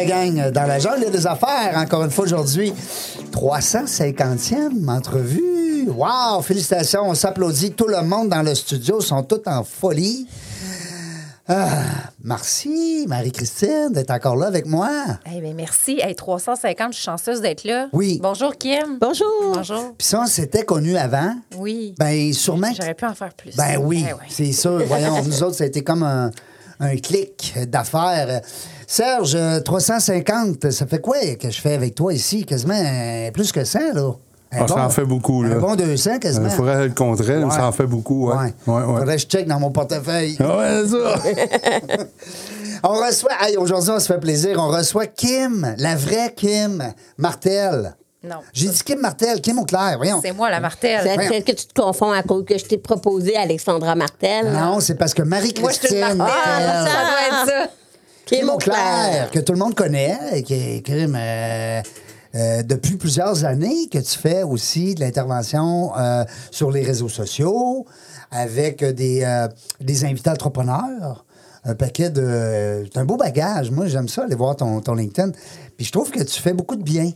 La 0.00 0.06
gang, 0.06 0.50
dans 0.50 0.66
la 0.66 0.78
jungle 0.78 1.10
des 1.10 1.26
affaires, 1.26 1.76
encore 1.76 2.04
une 2.04 2.10
fois 2.10 2.24
aujourd'hui, 2.24 2.72
350e 3.32 4.88
entrevue. 4.88 5.88
Wow, 5.88 6.40
félicitations, 6.42 7.02
on 7.08 7.14
s'applaudit. 7.14 7.72
Tout 7.72 7.88
le 7.88 8.02
monde 8.02 8.28
dans 8.30 8.42
le 8.42 8.54
studio 8.54 9.00
sont 9.00 9.22
tous 9.22 9.42
en 9.46 9.62
folie. 9.62 10.26
Ah, 11.48 11.82
merci, 12.22 13.06
Marie-Christine, 13.08 13.88
d'être 13.90 14.12
encore 14.12 14.36
là 14.36 14.46
avec 14.46 14.66
moi. 14.66 14.88
Eh 15.34 15.40
bien, 15.40 15.52
merci. 15.52 15.98
Hey, 16.00 16.14
350, 16.14 16.92
je 16.92 16.96
suis 16.96 17.04
chanceuse 17.04 17.40
d'être 17.40 17.64
là. 17.64 17.88
Oui. 17.92 18.20
Bonjour, 18.22 18.56
Kim. 18.56 18.98
Bonjour. 19.00 19.26
Bonjour. 19.54 19.94
Puis 19.98 20.06
ça, 20.06 20.20
on 20.22 20.26
s'était 20.26 20.64
connu 20.64 20.96
avant. 20.96 21.34
Oui. 21.58 21.94
Ben, 21.98 22.32
sûrement. 22.32 22.70
J'aurais 22.74 22.94
pu 22.94 23.04
en 23.04 23.14
faire 23.14 23.34
plus. 23.34 23.56
Ben 23.56 23.78
oui, 23.78 24.04
ouais. 24.04 24.26
c'est 24.28 24.52
sûr. 24.52 24.80
Voyons, 24.86 25.22
nous 25.24 25.42
autres, 25.42 25.56
ça 25.56 25.64
a 25.64 25.66
été 25.66 25.82
comme 25.82 26.04
un, 26.04 26.30
un 26.78 26.96
clic 26.96 27.54
d'affaires. 27.66 28.42
Serge, 28.94 29.36
euh, 29.36 29.60
350, 29.60 30.68
ça 30.72 30.84
fait 30.84 30.98
quoi 31.00 31.16
que 31.40 31.48
je 31.48 31.60
fais 31.60 31.74
avec 31.74 31.94
toi 31.94 32.12
ici? 32.12 32.44
Quasiment 32.44 32.74
euh, 32.74 33.30
plus 33.30 33.52
que 33.52 33.62
100, 33.64 33.78
là? 33.94 34.10
Ah, 34.50 34.66
ça 34.66 34.84
en 34.84 34.90
fait 34.90 35.04
beaucoup, 35.04 35.44
là. 35.44 35.54
Un 35.54 35.58
bon 35.60 35.76
200, 35.76 36.10
Il 36.14 36.18
quasiment. 36.18 36.50
faudrait 36.50 36.88
le 36.88 36.92
contraire, 36.92 37.38
mais 37.38 37.44
Ouais. 37.44 37.50
ça 37.52 37.66
en 37.68 37.70
fait 37.70 37.86
beaucoup. 37.86 38.30
Ouais. 38.30 38.34
Ouais. 38.34 38.52
Ouais, 38.66 38.82
ouais. 38.82 38.98
Faudrait 38.98 39.14
que 39.14 39.22
je 39.22 39.26
check 39.28 39.46
dans 39.46 39.60
mon 39.60 39.70
portefeuille. 39.70 40.36
Ah 40.40 40.56
ouais, 40.58 40.88
ça. 40.88 41.98
On 42.82 42.94
reçoit, 42.94 43.30
hey, 43.42 43.56
aujourd'hui, 43.58 43.90
on 43.90 44.00
se 44.00 44.06
fait 44.12 44.18
plaisir, 44.18 44.56
on 44.58 44.68
reçoit 44.68 45.06
Kim, 45.06 45.72
la 45.78 45.94
vraie 45.94 46.32
Kim 46.34 46.82
Martel. 47.18 47.94
Non. 48.24 48.36
J'ai 48.54 48.68
dit 48.70 48.82
Kim 48.82 48.98
Martel, 49.00 49.40
Kim 49.40 49.58
Auclair, 49.60 49.98
voyons. 49.98 50.20
C'est 50.24 50.32
moi, 50.32 50.50
la 50.50 50.58
Martelle. 50.60 51.00
C'est 51.04 51.16
peut-être 51.28 51.44
que 51.44 51.52
tu 51.52 51.66
te 51.66 51.80
confonds 51.80 52.10
à 52.10 52.22
cause 52.24 52.44
que 52.44 52.58
je 52.58 52.64
t'ai 52.64 52.78
proposé 52.78 53.36
Alexandra 53.36 53.94
Martel. 53.94 54.50
Non, 54.50 54.80
c'est 54.80 54.94
parce 54.96 55.14
que 55.14 55.22
Moi, 55.22 55.38
je 55.42 55.44
suis 55.46 55.54
Marie-Christine. 55.60 56.14
Martel- 56.16 56.26
ça 56.66 56.84
doit 56.84 57.28
être 57.28 57.46
ça. 57.46 57.70
Kim 58.30 58.48
Auclair, 58.48 59.28
que 59.32 59.40
tout 59.40 59.52
le 59.52 59.58
monde 59.58 59.74
connaît, 59.74 60.16
et 60.34 60.42
qui 60.44 60.54
est 60.54 60.82
Kim, 60.86 61.16
euh, 61.18 61.82
euh, 62.36 62.62
depuis 62.62 62.96
plusieurs 62.96 63.44
années 63.44 63.88
que 63.92 63.98
tu 63.98 64.16
fais 64.16 64.44
aussi 64.44 64.94
de 64.94 65.00
l'intervention 65.00 65.90
euh, 65.98 66.24
sur 66.52 66.70
les 66.70 66.84
réseaux 66.84 67.08
sociaux 67.08 67.86
avec 68.30 68.84
des, 68.84 69.26
des 69.80 70.04
invités 70.04 70.30
entrepreneurs. 70.30 71.24
Un 71.64 71.74
paquet 71.74 72.08
de. 72.08 72.84
C'est 72.92 73.00
un 73.00 73.04
beau 73.04 73.16
bagage. 73.16 73.72
Moi, 73.72 73.86
j'aime 73.88 74.08
ça, 74.08 74.22
aller 74.22 74.36
voir 74.36 74.54
ton, 74.54 74.80
ton 74.80 74.94
LinkedIn. 74.94 75.32
Puis 75.76 75.86
je 75.86 75.90
trouve 75.92 76.10
que 76.12 76.22
tu 76.22 76.40
fais 76.40 76.52
beaucoup 76.54 76.76
de 76.76 76.84
bien. 76.84 77.10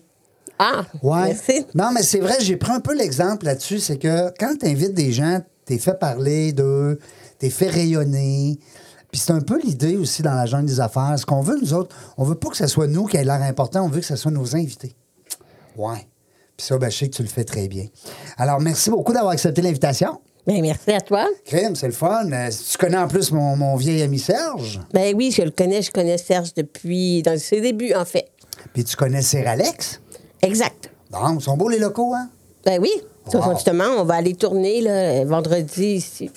Ah, 0.59 0.83
Ouais. 1.03 1.27
merci. 1.29 1.65
Non, 1.77 1.91
mais 1.95 2.03
c'est 2.03 2.19
vrai, 2.19 2.35
j'ai 2.41 2.57
pris 2.57 2.73
un 2.73 2.81
peu 2.81 2.95
l'exemple 2.95 3.47
là-dessus. 3.47 3.79
C'est 3.79 3.99
que 3.99 4.31
quand 4.39 4.57
tu 4.61 4.67
invites 4.67 4.95
des 4.95 5.13
gens, 5.13 5.39
t'es 5.65 5.79
fait 5.79 5.95
parler 5.99 6.53
d'eux, 6.53 6.99
t'es 7.39 7.51
fait 7.51 7.69
rayonner. 7.69 8.59
Puis 9.15 9.21
c'est 9.21 9.31
un 9.31 9.43
peu 9.43 9.61
l'idée 9.63 9.97
aussi 9.97 10.23
dans 10.23 10.35
la 10.35 10.45
jungle 10.45 10.67
des 10.67 10.81
affaires. 10.81 11.15
Ce 11.17 11.25
qu'on 11.25 11.41
veut, 11.41 11.57
nous 11.63 11.73
autres, 11.73 11.95
on 12.19 12.25
veut 12.25 12.35
pas 12.35 12.49
que 12.49 12.57
ce 12.57 12.67
soit 12.67 12.89
nous 12.89 13.07
qui 13.07 13.17
ait 13.17 13.23
l'air 13.23 13.41
important, 13.43 13.85
on 13.85 13.89
veut 13.89 14.01
que 14.01 14.07
ce 14.07 14.17
soit 14.17 14.33
nos 14.33 14.57
invités. 14.57 14.97
Ouais. 15.77 16.09
Puis 16.57 16.67
ça, 16.67 16.77
ben, 16.79 16.91
je 16.91 16.97
sais 16.97 17.09
que 17.09 17.15
tu 17.15 17.23
le 17.23 17.29
fais 17.29 17.45
très 17.45 17.69
bien. 17.69 17.87
Alors, 18.39 18.61
merci 18.61 18.91
beaucoup 18.91 19.13
d'avoir 19.13 19.31
accepté 19.31 19.63
l'invitation. 19.63 20.21
Ben, 20.49 20.61
merci 20.61 20.91
à 20.91 21.01
toi. 21.01 21.29
Crème, 21.45 21.77
c'est 21.77 21.87
le 21.87 21.93
fun. 21.93 22.29
Euh, 22.33 22.51
tu 22.51 22.77
connais 22.77 22.97
en 22.97 23.07
plus 23.07 23.31
mon, 23.31 23.55
mon 23.55 23.77
vieil 23.77 24.03
ami 24.03 24.19
Serge. 24.19 24.81
Ben 24.93 25.15
oui, 25.15 25.31
je 25.31 25.43
le 25.43 25.53
connais. 25.53 25.81
Je 25.81 25.93
connais 25.93 26.19
Serge 26.19 26.53
depuis 26.53 27.23
dans 27.23 27.39
ses 27.39 27.61
débuts, 27.61 27.95
en 27.95 28.05
fait. 28.05 28.33
Puis 28.73 28.83
tu 28.83 28.97
connais 28.97 29.23
Sir 29.23 29.47
Alex? 29.47 30.01
Exact. 30.43 30.91
Bon, 31.13 31.37
ils 31.39 31.41
sont 31.41 31.57
beaux 31.57 31.69
les 31.69 31.79
locaux, 31.79 32.13
hein? 32.15 32.31
Ben 32.67 32.81
oui. 32.81 32.91
Wow. 33.33 33.55
Justement, 33.55 33.85
on 33.97 34.03
va 34.03 34.17
aller 34.17 34.35
tourner 34.35 34.81
là, 34.81 35.25
vendredi 35.25 35.85
ici. 35.85 36.33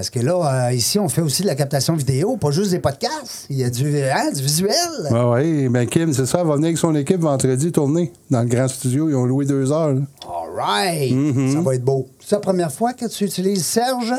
Parce 0.00 0.08
que 0.08 0.20
là, 0.20 0.68
euh, 0.68 0.72
ici, 0.72 0.98
on 0.98 1.10
fait 1.10 1.20
aussi 1.20 1.42
de 1.42 1.46
la 1.46 1.54
captation 1.54 1.94
vidéo, 1.94 2.38
pas 2.38 2.50
juste 2.52 2.70
des 2.70 2.78
podcasts. 2.78 3.44
Il 3.50 3.58
y 3.58 3.64
a 3.64 3.68
du, 3.68 4.00
hein, 4.02 4.30
du 4.34 4.40
visuel. 4.40 4.72
Ouais, 5.10 5.24
ouais. 5.24 5.68
Ben, 5.68 5.86
Kim, 5.86 6.10
c'est 6.14 6.24
ça, 6.24 6.38
elle 6.40 6.46
va 6.46 6.54
venir 6.54 6.68
avec 6.68 6.78
son 6.78 6.94
équipe 6.94 7.20
vendredi 7.20 7.70
tourner 7.70 8.10
dans 8.30 8.40
le 8.40 8.46
grand 8.48 8.66
studio. 8.66 9.10
Ils 9.10 9.14
ont 9.14 9.26
loué 9.26 9.44
deux 9.44 9.70
heures. 9.70 9.92
là. 9.92 10.00
All 10.26 10.54
right. 10.56 11.12
Mm-hmm. 11.12 11.52
Ça 11.52 11.60
va 11.60 11.74
être 11.74 11.84
beau. 11.84 12.08
C'est 12.18 12.36
la 12.36 12.40
première 12.40 12.72
fois 12.72 12.94
que 12.94 13.04
tu 13.08 13.24
utilises 13.24 13.62
Serge? 13.62 14.14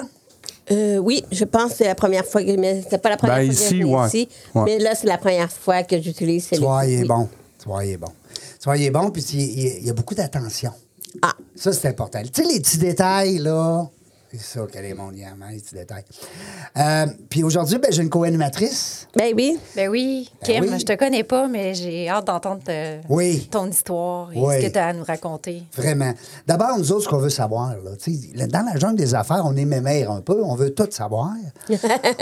Euh, 0.70 0.98
oui, 0.98 1.26
je 1.32 1.46
pense 1.46 1.72
que 1.72 1.78
c'est 1.78 1.88
la 1.88 1.96
première 1.96 2.26
fois 2.28 2.44
que. 2.44 2.56
Mais 2.58 2.84
c'est 2.88 3.02
pas 3.02 3.10
la 3.10 3.18
première 3.18 3.38
Ben, 3.38 3.52
fois 3.52 3.66
ici, 3.66 3.80
que 3.80 3.86
ouais. 3.86 4.08
ici. 4.08 4.30
Ouais. 4.54 4.62
Mais 4.66 4.78
là, 4.78 4.94
c'est 4.94 5.08
la 5.08 5.18
première 5.18 5.52
fois 5.52 5.82
que 5.82 6.00
j'utilise 6.00 6.48
est 6.54 6.60
oui. 6.60 7.06
bon. 7.08 7.28
Est 7.82 7.98
bon. 7.98 8.72
Est 8.74 8.92
bon, 8.92 9.10
puis 9.10 9.24
il 9.32 9.84
y 9.84 9.90
a 9.90 9.94
beaucoup 9.94 10.14
d'attention. 10.14 10.74
Ah, 11.24 11.34
Ça, 11.56 11.74
c'est 11.74 11.88
important. 11.88 12.22
Tu 12.22 12.44
sais, 12.44 12.48
les 12.48 12.60
petits 12.60 12.78
détails, 12.78 13.40
là. 13.40 13.90
C'est 14.32 14.40
ça 14.60 14.66
qu'elle 14.72 14.86
est 14.86 14.94
mon 14.94 15.10
lien, 15.10 15.34
hein, 15.42 15.48
les 15.52 15.60
petits 15.60 15.76
détails. 15.76 16.06
Euh, 16.78 17.06
puis 17.30 17.44
aujourd'hui, 17.44 17.78
ben, 17.80 17.92
j'ai 17.92 18.02
une 18.02 18.10
co-animatrice. 18.10 19.08
ben 19.18 19.34
oui. 19.36 19.60
Ben 19.76 19.90
oui, 19.90 20.30
Ben 20.48 20.62
Kim, 20.62 20.74
oui. 20.74 20.80
je 20.80 20.86
te 20.86 20.94
connais 20.96 21.24
pas, 21.26 21.50
mais 21.50 21.74
j'ai 21.74 22.08
hâte 22.08 22.28
d'entendre 22.28 22.62
Oui. 23.10 23.48
ton 23.52 23.68
histoire 23.70 24.32
et 24.32 24.40
Oui. 24.40 24.56
ce 24.62 24.68
que 24.68 24.72
tu 24.72 24.78
as 24.80 24.88
à 24.88 24.94
nous 24.94 25.04
raconter. 25.04 25.64
Vraiment. 25.76 26.14
D'abord, 26.48 26.78
nous 26.78 26.92
autres, 26.94 27.04
ce 27.04 27.10
qu'on 27.10 27.18
veut 27.18 27.30
savoir, 27.30 27.72
là, 27.84 27.92
tu 28.02 28.14
sais, 28.14 28.30
là, 28.38 28.48
dans 28.48 28.66
la 28.66 28.80
jungle 28.80 28.96
des 28.96 29.14
affaires, 29.16 29.42
on 29.46 29.56
est 29.58 29.66
mémère 29.66 30.12
un 30.12 30.22
peu, 30.22 30.42
on 30.44 30.56
veut 30.56 30.74
tout 30.74 30.88
savoir. 30.92 31.32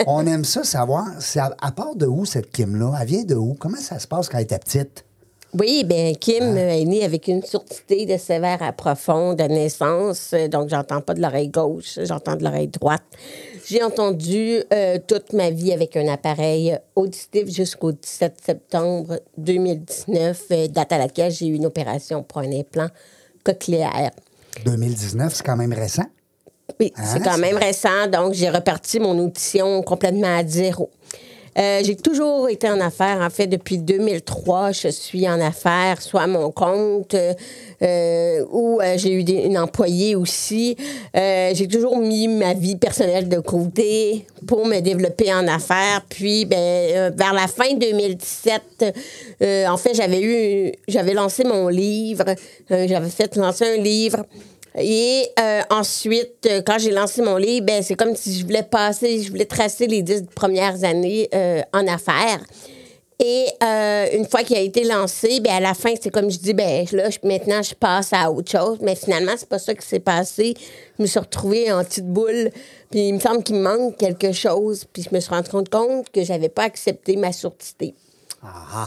on 0.07 0.25
aime 0.25 0.45
ça 0.45 0.63
savoir. 0.63 1.05
C'est 1.19 1.39
à, 1.39 1.55
à 1.61 1.71
part 1.71 1.95
de 1.95 2.07
où 2.07 2.25
cette 2.25 2.49
Kim-là? 2.51 2.93
Elle 2.99 3.07
vient 3.07 3.23
de 3.23 3.35
où? 3.35 3.53
Comment 3.53 3.77
ça 3.77 3.99
se 3.99 4.07
passe 4.07 4.29
quand 4.29 4.37
elle 4.39 4.45
était 4.45 4.57
petite? 4.59 5.05
Oui, 5.57 5.83
bien, 5.83 6.13
Kim 6.13 6.55
Ah. 6.55 6.75
est 6.75 6.85
née 6.85 7.03
avec 7.03 7.27
une 7.27 7.41
surdité 7.43 8.05
de 8.05 8.17
sévère 8.17 8.61
à 8.61 8.71
profond 8.71 9.33
de 9.33 9.43
naissance. 9.43 10.31
Euh, 10.33 10.47
Donc, 10.47 10.69
j'entends 10.69 11.01
pas 11.01 11.13
de 11.15 11.21
l'oreille 11.21 11.49
gauche, 11.49 11.97
j'entends 12.03 12.35
de 12.35 12.43
l'oreille 12.43 12.67
droite. 12.67 13.01
J'ai 13.65 13.81
entendu 13.83 14.61
euh, 14.71 14.99
toute 15.07 15.33
ma 15.33 15.49
vie 15.49 15.73
avec 15.73 15.95
un 15.97 16.07
appareil 16.07 16.77
auditif 16.95 17.49
jusqu'au 17.49 17.91
17 17.91 18.35
septembre 18.45 19.19
2019, 19.37 20.43
euh, 20.51 20.67
date 20.67 20.91
à 20.93 20.97
laquelle 20.99 21.31
j'ai 21.31 21.47
eu 21.47 21.55
une 21.55 21.65
opération 21.65 22.21
pour 22.23 22.39
un 22.41 22.51
implant 22.51 22.89
cochléaire. 23.43 24.11
2019, 24.65 25.33
c'est 25.33 25.43
quand 25.43 25.57
même 25.57 25.73
récent? 25.73 26.05
Oui, 26.79 26.93
Hein, 26.95 27.03
c'est 27.03 27.23
quand 27.23 27.37
même 27.39 27.57
récent, 27.57 28.07
donc 28.11 28.33
j'ai 28.33 28.49
reparti 28.49 28.99
mon 28.99 29.17
audition 29.17 29.81
complètement 29.81 30.37
à 30.37 30.45
zéro. 30.45 30.89
Euh, 31.57 31.81
j'ai 31.83 31.95
toujours 31.95 32.49
été 32.49 32.69
en 32.69 32.79
affaires. 32.79 33.19
En 33.21 33.29
fait, 33.29 33.47
depuis 33.47 33.77
2003, 33.77 34.71
je 34.71 34.89
suis 34.89 35.27
en 35.27 35.39
affaires, 35.41 36.01
soit 36.01 36.21
à 36.21 36.27
mon 36.27 36.51
compte 36.51 37.15
euh, 37.81 38.45
ou 38.51 38.79
euh, 38.81 38.97
j'ai 38.97 39.13
eu 39.13 39.21
une 39.21 39.57
employée 39.57 40.15
aussi. 40.15 40.75
J'ai 41.13 41.67
toujours 41.67 41.97
mis 41.97 42.27
ma 42.27 42.53
vie 42.53 42.75
personnelle 42.75 43.27
de 43.29 43.39
côté 43.39 44.25
pour 44.47 44.65
me 44.65 44.79
développer 44.79 45.33
en 45.33 45.47
affaires. 45.47 46.05
Puis, 46.09 46.45
ben, 46.45 47.13
vers 47.15 47.33
la 47.33 47.47
fin 47.47 47.73
2017, 47.73 48.95
euh, 49.41 49.67
en 49.67 49.77
fait, 49.77 49.93
j'avais 49.93 50.21
eu, 50.21 50.71
j'avais 50.87 51.13
lancé 51.13 51.43
mon 51.43 51.67
livre. 51.67 52.25
J'avais 52.69 53.09
fait 53.09 53.35
lancer 53.35 53.65
un 53.65 53.81
livre. 53.81 54.25
Et 54.77 55.25
euh, 55.39 55.61
ensuite, 55.69 56.45
euh, 56.45 56.61
quand 56.65 56.77
j'ai 56.77 56.91
lancé 56.91 57.21
mon 57.21 57.37
livre, 57.37 57.65
ben, 57.65 57.81
c'est 57.81 57.95
comme 57.95 58.15
si 58.15 58.37
je 58.39 58.45
voulais 58.45 58.63
passer, 58.63 59.21
je 59.23 59.29
voulais 59.29 59.45
tracer 59.45 59.87
les 59.87 60.01
dix 60.01 60.23
premières 60.35 60.83
années 60.83 61.27
euh, 61.33 61.61
en 61.73 61.87
affaires. 61.87 62.39
Et 63.21 63.47
une 64.15 64.25
fois 64.29 64.43
qu'il 64.43 64.55
a 64.55 64.61
été 64.61 64.85
lancé, 64.85 65.41
ben, 65.41 65.51
à 65.51 65.59
la 65.59 65.73
fin, 65.73 65.93
c'est 66.01 66.09
comme 66.09 66.31
je 66.31 66.37
dis, 66.37 66.53
ben, 66.53 66.85
là, 66.93 67.09
je- 67.09 67.17
maintenant, 67.27 67.61
je 67.61 67.73
passe 67.75 68.13
à 68.13 68.31
autre 68.31 68.49
chose. 68.49 68.77
Mais 68.81 68.95
finalement, 68.95 69.33
c'est 69.37 69.49
pas 69.49 69.59
ça 69.59 69.75
qui 69.75 69.85
s'est 69.85 69.99
passé. 69.99 70.53
Je 70.97 71.01
me 71.03 71.05
suis 71.07 71.19
retrouvée 71.19 71.69
en 71.69 71.83
petite 71.83 72.07
boule. 72.07 72.49
Puis 72.89 73.09
il 73.09 73.13
me 73.15 73.19
semble 73.19 73.43
qu'il 73.43 73.55
me 73.57 73.61
manque 73.63 73.97
quelque 73.97 74.31
chose. 74.31 74.85
Puis 74.93 75.03
je 75.03 75.13
me 75.13 75.19
suis 75.19 75.31
rendu 75.31 75.49
compte, 75.49 76.09
que 76.11 76.23
j'avais 76.23 76.47
pas 76.47 76.63
accepté 76.63 77.17
ma 77.17 77.33
surdité. 77.33 77.93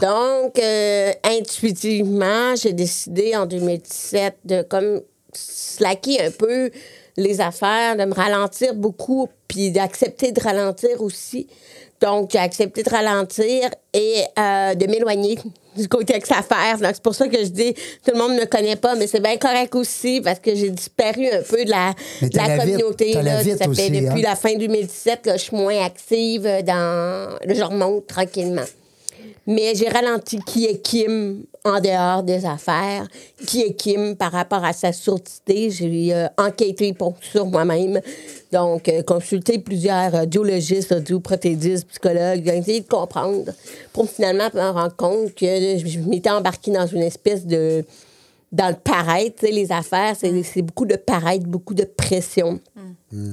Donc, 0.01 0.57
euh, 0.57 1.11
intuitivement, 1.23 2.55
j'ai 2.55 2.73
décidé 2.73 3.35
en 3.35 3.45
2017 3.45 4.35
de 4.45 4.61
comme 4.63 5.01
slacker 5.35 6.21
un 6.21 6.31
peu 6.31 6.69
les 7.17 7.41
affaires, 7.41 7.95
de 7.95 8.05
me 8.05 8.13
ralentir 8.13 8.73
beaucoup, 8.73 9.29
puis 9.47 9.71
d'accepter 9.71 10.31
de 10.31 10.41
ralentir 10.41 11.01
aussi. 11.01 11.47
Donc, 12.01 12.31
j'ai 12.31 12.39
accepté 12.39 12.83
de 12.83 12.89
ralentir 12.89 13.69
et 13.93 14.23
euh, 14.37 14.73
de 14.73 14.87
m'éloigner 14.87 15.37
du 15.77 15.87
côté 15.87 16.13
avec 16.13 16.29
affaires. 16.31 16.77
Donc, 16.79 16.91
c'est 16.93 17.03
pour 17.03 17.15
ça 17.15 17.27
que 17.27 17.37
je 17.37 17.49
dis, 17.49 17.73
tout 17.73 18.11
le 18.13 18.17
monde 18.17 18.33
ne 18.33 18.41
me 18.41 18.45
connaît 18.45 18.75
pas, 18.75 18.95
mais 18.95 19.07
c'est 19.07 19.21
bien 19.21 19.37
correct 19.37 19.73
aussi 19.75 20.19
parce 20.21 20.39
que 20.39 20.53
j'ai 20.53 20.69
disparu 20.69 21.27
un 21.27 21.41
peu 21.41 21.63
de 21.63 21.69
la, 21.69 21.93
de 22.21 22.59
communauté. 22.59 23.13
là. 23.13 23.43
ça 23.43 23.71
fait 23.73 23.89
depuis 23.89 24.07
hein. 24.07 24.21
la 24.21 24.35
fin 24.35 24.53
2017, 24.55 25.27
là, 25.27 25.37
je 25.37 25.43
suis 25.43 25.55
moins 25.55 25.85
active 25.85 26.43
dans... 26.43 27.37
là, 27.45 27.53
Je 27.53 27.63
remonte 27.63 28.07
tranquillement. 28.07 28.65
Mais 29.45 29.73
j'ai 29.75 29.89
ralenti 29.89 30.39
qui 30.39 30.65
est 30.65 30.77
Kim 30.77 31.43
en 31.65 31.79
dehors 31.79 32.23
des 32.23 32.45
affaires, 32.45 33.07
qui 33.45 33.61
est 33.61 33.73
Kim 33.73 34.15
par 34.15 34.31
rapport 34.31 34.63
à 34.63 34.73
sa 34.73 34.93
sourdité. 34.93 35.69
J'ai 35.69 36.13
euh, 36.13 36.27
enquêté 36.37 36.93
pour, 36.93 37.15
sur 37.21 37.45
moi-même, 37.45 37.99
donc 38.51 38.87
euh, 38.87 39.01
consulté 39.03 39.59
plusieurs 39.59 40.13
audiologistes, 40.13 40.91
audioprothédistes, 40.93 41.87
psychologues, 41.87 42.43
j'ai 42.45 42.57
essayé 42.57 42.81
de 42.81 42.87
comprendre 42.87 43.51
pour 43.91 44.09
finalement 44.09 44.49
me 44.53 44.69
rendre 44.71 44.95
compte 44.95 45.33
que 45.35 45.45
je 45.45 45.99
m'étais 45.99 46.29
embarquée 46.29 46.71
dans 46.71 46.87
une 46.87 47.03
espèce 47.03 47.45
de 47.45 47.85
dans 48.53 48.69
le 48.69 48.75
paraître, 48.75 49.37
tu 49.39 49.47
sais, 49.47 49.51
les 49.51 49.71
affaires, 49.71 50.15
c'est 50.17 50.31
c'est 50.43 50.61
beaucoup 50.61 50.85
de 50.85 50.95
paraître, 50.95 51.45
beaucoup 51.45 51.73
de 51.73 51.83
pression. 51.83 52.59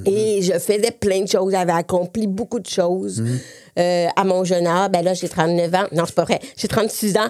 Et 0.05 0.41
je 0.41 0.53
faisais 0.53 0.91
plein 0.91 1.21
de 1.21 1.27
choses. 1.27 1.51
J'avais 1.53 1.71
accompli 1.71 2.27
beaucoup 2.27 2.59
de 2.59 2.67
choses 2.67 3.23
euh, 3.79 4.07
à 4.15 4.23
mon 4.23 4.43
jeune 4.43 4.67
âge. 4.67 4.89
Ben 4.91 5.03
là, 5.03 5.13
j'ai 5.15 5.29
39 5.29 5.73
ans. 5.75 5.85
Non, 5.91 6.03
c'est 6.05 6.13
pas 6.15 6.23
vrai. 6.25 6.39
J'ai 6.55 6.67
36 6.67 7.17
ans. 7.17 7.29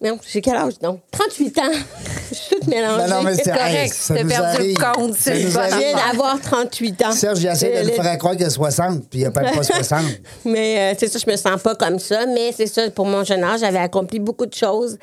Non, 0.00 0.18
j'ai 0.28 0.40
quel 0.40 0.56
âge? 0.56 0.74
Non, 0.82 0.98
38 1.12 1.58
ans. 1.58 1.62
je 2.30 2.34
suis 2.34 2.56
toute 2.56 2.66
mélangée. 2.66 3.04
Ben 3.06 3.08
non, 3.08 3.22
mais 3.22 3.34
c'est 3.36 3.44
correct, 3.52 3.74
hey, 3.84 3.88
ça 3.88 4.14
t'as 4.16 4.24
perdu 4.24 4.68
le 4.74 4.92
compte, 4.94 5.14
Ça 5.14 5.20
c'est. 5.32 5.40
Je 5.42 5.48
viens 5.78 5.94
d'avoir 6.10 6.40
38 6.40 7.02
ans. 7.04 7.12
Serge, 7.12 7.40
il 7.40 7.46
essaie 7.46 7.72
Euh, 7.72 7.78
de 7.84 7.90
nous 7.90 7.96
le- 7.96 8.02
faire 8.02 8.18
croire 8.18 8.36
qu'il 8.36 8.44
a 8.46 8.50
60, 8.50 9.08
puis 9.08 9.20
il 9.20 9.22
n'a 9.22 9.30
pas 9.30 9.42
pas 9.42 9.62
60. 9.62 10.00
Mais 10.44 10.92
euh, 10.92 10.96
c'est 10.98 11.06
ça, 11.06 11.20
je 11.24 11.30
me 11.30 11.36
sens 11.36 11.62
pas 11.62 11.76
comme 11.76 12.00
ça. 12.00 12.26
Mais 12.26 12.50
c'est 12.52 12.66
ça, 12.66 12.90
pour 12.90 13.06
mon 13.06 13.22
jeune 13.22 13.44
âge, 13.44 13.60
j'avais 13.60 13.78
accompli 13.78 14.18
beaucoup 14.18 14.46
de 14.46 14.54
choses. 14.54 14.98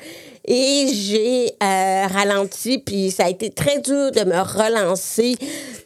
Et 0.46 0.86
j'ai 0.92 1.52
euh, 1.62 2.06
ralenti, 2.06 2.78
puis 2.78 3.10
ça 3.10 3.26
a 3.26 3.28
été 3.28 3.50
très 3.50 3.78
dur 3.80 4.10
de 4.10 4.24
me 4.24 4.40
relancer 4.40 5.36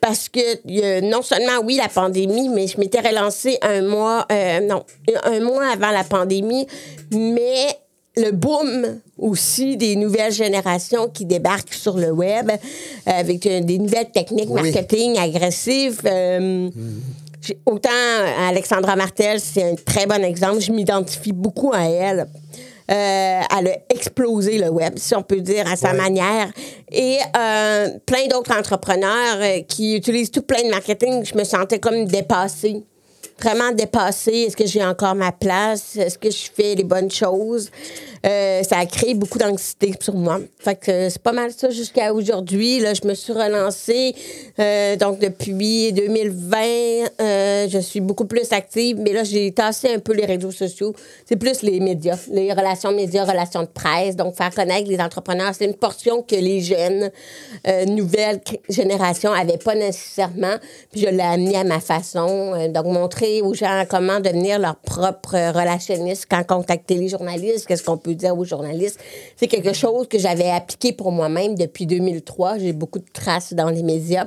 parce 0.00 0.28
que 0.28 0.40
euh, 0.40 1.00
non 1.00 1.22
seulement, 1.22 1.58
oui, 1.64 1.76
la 1.76 1.88
pandémie, 1.88 2.48
mais 2.48 2.66
je 2.68 2.78
m'étais 2.78 3.00
relancée 3.00 3.58
un 3.62 3.82
mois, 3.82 4.26
euh, 4.30 4.60
non, 4.60 4.84
un 5.24 5.40
mois 5.40 5.66
avant 5.72 5.90
la 5.90 6.04
pandémie, 6.04 6.66
mais 7.10 7.66
le 8.16 8.30
boom 8.30 9.00
aussi 9.18 9.76
des 9.76 9.96
nouvelles 9.96 10.32
générations 10.32 11.08
qui 11.08 11.24
débarquent 11.26 11.74
sur 11.74 11.96
le 11.96 12.12
web 12.12 12.52
avec 13.06 13.40
des 13.42 13.78
nouvelles 13.78 14.10
techniques 14.12 14.48
Oui. 14.50 14.62
marketing 14.72 15.18
agressives. 15.18 16.00
j'ai- 16.04 17.58
Autant 17.66 17.90
Alexandra 18.48 18.94
Martel, 18.96 19.38
c'est 19.40 19.64
un 19.64 19.74
très 19.74 20.06
bon 20.06 20.22
exemple. 20.24 20.60
Je 20.60 20.72
m'identifie 20.72 21.32
beaucoup 21.32 21.72
à 21.74 21.82
elle. 21.82 22.26
Euh, 22.90 23.40
elle 23.58 23.68
a 23.68 23.76
explosé 23.88 24.58
le 24.58 24.68
web, 24.68 24.94
si 24.98 25.14
on 25.14 25.22
peut 25.22 25.40
dire, 25.40 25.66
à 25.70 25.76
sa 25.76 25.92
Ouais. 25.92 25.96
manière. 25.96 26.50
Et 26.92 27.18
euh, 27.36 27.88
plein 28.04 28.26
d'autres 28.30 28.52
entrepreneurs 28.56 29.36
euh, 29.38 29.60
qui 29.66 29.96
utilisent 29.96 30.30
tout 30.30 30.42
plein 30.42 30.62
de 30.62 30.70
marketing, 30.70 31.24
je 31.24 31.34
me 31.34 31.44
sentais 31.44 31.78
comme 31.78 32.04
dépassée. 32.04 32.82
Vraiment 33.40 33.72
dépassée. 33.72 34.46
Est-ce 34.46 34.56
que 34.56 34.66
j'ai 34.66 34.84
encore 34.84 35.14
ma 35.14 35.32
place? 35.32 35.96
Est-ce 35.96 36.18
que 36.18 36.30
je 36.30 36.48
fais 36.54 36.74
les 36.74 36.84
bonnes 36.84 37.10
choses? 37.10 37.70
Euh, 38.24 38.62
ça 38.62 38.78
a 38.78 38.86
créé 38.86 39.14
beaucoup 39.14 39.38
d'anxiété 39.38 39.92
sur 40.00 40.14
moi. 40.14 40.40
Fait 40.58 40.76
que 40.76 41.10
c'est 41.10 41.22
pas 41.22 41.32
mal 41.32 41.52
ça 41.52 41.68
jusqu'à 41.68 42.14
aujourd'hui. 42.14 42.78
Là, 42.78 42.94
je 42.94 43.06
me 43.06 43.14
suis 43.14 43.32
relancée. 43.32 44.14
euh, 44.58 44.96
donc, 44.96 45.18
depuis 45.18 45.92
2020, 45.92 46.56
euh, 47.20 47.68
je 47.68 47.78
suis 47.80 48.00
beaucoup 48.00 48.24
plus 48.24 48.50
active. 48.52 48.98
Mais 48.98 49.12
là, 49.12 49.24
j'ai 49.24 49.52
tassé 49.52 49.92
un 49.92 49.98
peu 49.98 50.14
les 50.14 50.24
réseaux 50.24 50.52
sociaux. 50.52 50.94
C'est 51.26 51.36
plus 51.36 51.60
les 51.62 51.80
médias, 51.80 52.18
les 52.30 52.52
relations 52.52 52.92
médias, 52.92 53.24
relations 53.24 53.62
de 53.62 53.68
presse. 53.68 54.16
Donc, 54.16 54.36
faire 54.36 54.54
connaître 54.54 54.88
les 54.88 55.00
entrepreneurs, 55.00 55.52
c'est 55.54 55.66
une 55.66 55.74
portion 55.74 56.22
que 56.22 56.36
les 56.36 56.60
jeunes, 56.60 57.10
nouvelles 57.88 58.40
générations 58.68 59.34
n'avaient 59.34 59.58
pas 59.58 59.74
nécessairement. 59.74 60.56
Puis, 60.92 61.02
je 61.02 61.08
l'ai 61.08 61.20
amené 61.20 61.56
à 61.56 61.64
ma 61.64 61.80
façon. 61.80 62.68
Donc, 62.68 62.86
montrer 62.86 63.23
aux 63.42 63.54
gens 63.54 63.84
comment 63.88 64.20
devenir 64.20 64.58
leur 64.58 64.76
propre 64.76 65.34
relationniste, 65.34 66.26
quand 66.30 66.44
contacter 66.46 66.96
les 66.96 67.08
journalistes, 67.08 67.66
qu'est-ce 67.66 67.82
qu'on 67.82 67.96
peut 67.96 68.14
dire 68.14 68.36
aux 68.36 68.44
journalistes. 68.44 68.98
C'est 69.36 69.48
quelque 69.48 69.72
chose 69.72 70.08
que 70.08 70.18
j'avais 70.18 70.50
appliqué 70.50 70.92
pour 70.92 71.12
moi-même 71.12 71.54
depuis 71.54 71.86
2003. 71.86 72.58
J'ai 72.58 72.72
beaucoup 72.72 72.98
de 72.98 73.10
traces 73.12 73.52
dans 73.54 73.70
les 73.70 73.82
médias. 73.82 74.26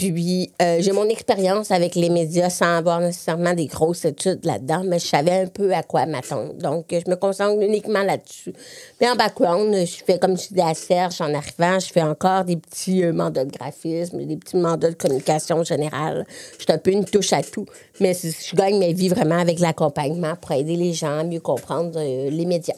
Puis, 0.00 0.50
euh, 0.62 0.78
j'ai 0.80 0.92
mon 0.92 1.06
expérience 1.10 1.70
avec 1.70 1.94
les 1.94 2.08
médias 2.08 2.48
sans 2.48 2.78
avoir 2.78 3.00
nécessairement 3.00 3.52
des 3.52 3.66
grosses 3.66 4.06
études 4.06 4.42
là-dedans, 4.46 4.80
mais 4.82 4.98
je 4.98 5.06
savais 5.06 5.42
un 5.42 5.46
peu 5.46 5.74
à 5.74 5.82
quoi 5.82 6.06
m'attendre. 6.06 6.54
Donc, 6.54 6.86
je 6.90 7.10
me 7.10 7.16
concentre 7.16 7.60
uniquement 7.60 8.02
là-dessus. 8.02 8.54
Mais 8.98 9.10
en 9.10 9.14
background, 9.14 9.74
je 9.74 10.02
fais 10.02 10.18
comme 10.18 10.38
je 10.38 10.48
disais 10.48 10.62
à 10.62 10.72
Serge 10.72 11.20
en 11.20 11.34
arrivant, 11.34 11.78
je 11.78 11.92
fais 11.92 12.00
encore 12.00 12.44
des 12.44 12.56
petits 12.56 13.04
euh, 13.04 13.12
mandats 13.12 13.44
de 13.44 13.52
graphisme, 13.52 14.24
des 14.24 14.38
petits 14.38 14.56
mandats 14.56 14.88
de 14.88 14.94
communication 14.94 15.64
générale. 15.64 16.24
Je 16.56 16.62
suis 16.62 16.72
un 16.72 16.78
peu 16.78 16.92
une 16.92 17.04
touche 17.04 17.34
à 17.34 17.42
tout. 17.42 17.66
Mais 18.00 18.14
je 18.14 18.56
gagne 18.56 18.78
ma 18.78 18.92
vie 18.92 19.10
vraiment 19.10 19.38
avec 19.38 19.58
l'accompagnement 19.58 20.34
pour 20.36 20.52
aider 20.52 20.76
les 20.76 20.94
gens 20.94 21.18
à 21.18 21.24
mieux 21.24 21.40
comprendre 21.40 21.98
euh, 21.98 22.30
les 22.30 22.46
médias. 22.46 22.72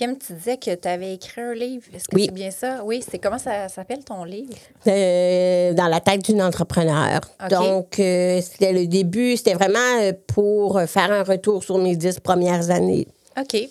Kim, 0.00 0.16
tu 0.16 0.32
disais 0.32 0.56
que 0.56 0.74
tu 0.74 0.88
avais 0.88 1.12
écrit 1.12 1.42
un 1.42 1.52
livre. 1.52 1.84
Est-ce 1.94 2.08
que 2.08 2.14
Oui. 2.16 2.24
c'est 2.24 2.32
bien 2.32 2.50
ça? 2.50 2.80
Oui, 2.86 3.04
c'est 3.06 3.18
comment 3.18 3.36
ça 3.38 3.68
s'appelle 3.68 4.02
ton 4.02 4.24
livre? 4.24 4.54
Euh, 4.86 5.74
dans 5.74 5.88
la 5.88 6.00
tête 6.00 6.24
d'une 6.24 6.40
entrepreneur. 6.40 7.20
Donc, 7.50 7.98
euh, 7.98 8.40
c'était 8.40 8.72
le 8.72 8.86
début, 8.86 9.36
c'était 9.36 9.52
vraiment 9.52 9.78
euh, 10.00 10.12
pour 10.26 10.80
faire 10.86 11.12
un 11.12 11.22
retour 11.22 11.62
sur 11.62 11.76
mes 11.76 11.96
dix 11.96 12.18
premières 12.18 12.70
années. 12.70 13.06
OK. 13.38 13.68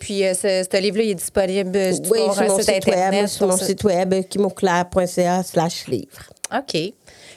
Puis 0.00 0.22
euh, 0.26 0.34
ce, 0.34 0.66
ce 0.70 0.76
livre-là, 0.82 1.02
il 1.04 1.10
est 1.12 1.14
disponible 1.14 1.70
Oui, 2.10 2.18
sur 2.34 2.42
mon 2.46 2.58
site 2.58 2.74
site 2.74 2.86
web, 2.86 2.94
Internet. 2.98 3.28
sur 3.30 3.46
mon 3.48 3.56
site 3.56 3.84
web, 3.84 4.14
kimoclair.ca 4.28 5.42
slash 5.44 5.86
livre. 5.88 6.28
OK. 6.54 6.92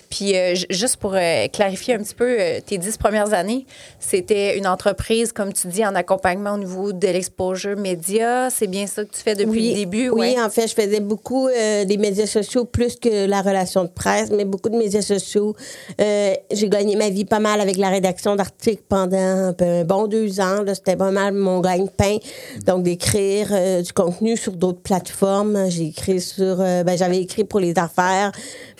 Puis 0.10 0.36
euh, 0.36 0.56
juste 0.70 0.98
pour 0.98 1.14
euh, 1.16 1.48
clarifier 1.48 1.96
un 1.96 2.00
petit 2.00 2.16
peu, 2.16 2.38
euh, 2.40 2.60
tes 2.66 2.78
dix 2.78 2.98
premières 2.98 3.34
années, 3.34 3.66
c'était 4.00 4.58
une 4.58 4.68
entreprise, 4.68 5.34
comme 5.34 5.52
tu 5.52 5.68
dis, 5.68 5.86
en 5.86 5.96
accompagnement 5.96 6.54
au 6.54 6.58
niveau 6.58 6.94
de 6.94 7.08
l'exposure 7.08 7.76
média. 7.78 8.50
C'est 8.50 8.68
bien 8.68 8.88
ça 8.88 9.04
que 9.04 9.14
tu 9.14 9.22
fais 9.22 9.36
depuis 9.36 9.70
le 9.70 9.76
début? 9.76 10.10
Oui, 10.10 10.36
ouais? 10.36 10.42
en 10.42 10.50
fait, 10.50 10.68
je 10.68 10.74
faisais 10.74 11.00
beaucoup 11.00 11.50
des 11.50 11.98
médias 11.98 12.26
sociaux 12.26 12.66
plus 12.66 12.96
que 12.96 13.26
la 13.26 13.42
relation 13.42 13.84
de 13.84 13.90
presse, 13.90 14.30
mais 14.32 14.46
beaucoup 14.46 14.70
de 14.70 14.78
médias 14.78 15.02
sociaux. 15.02 15.56
J'ai 15.98 16.70
gagné 16.70 16.96
ma 16.96 17.10
vie 17.10 17.26
pas 17.26 17.40
mal 17.40 17.60
avec 17.60 17.78
la 17.78 17.90
rédaction 17.90 18.36
d'articles 18.36 18.84
pendant 18.88 19.54
un, 19.60 19.84
bon 19.84 20.08
deux 20.08 20.40
ans. 20.40 20.64
C'était 20.74 20.96
pas 20.96 21.12
mal 21.12 21.34
mon 21.34 21.60
gagne-pain. 21.60 22.18
Donc, 22.66 22.84
d'écrire 22.84 23.50
du 23.82 23.94
contenu 23.94 24.38
sur 24.38 24.54
d'autres 24.54 24.82
plateformes. 24.82 25.70
J'ai 25.70 25.88
écrit 25.88 26.22
sur... 26.22 26.58
ben, 26.58 26.98
j'avais 26.98 27.20
écrit 27.20 27.44
pour 27.44 27.60
les 27.60 27.78
affaires, 27.78 28.32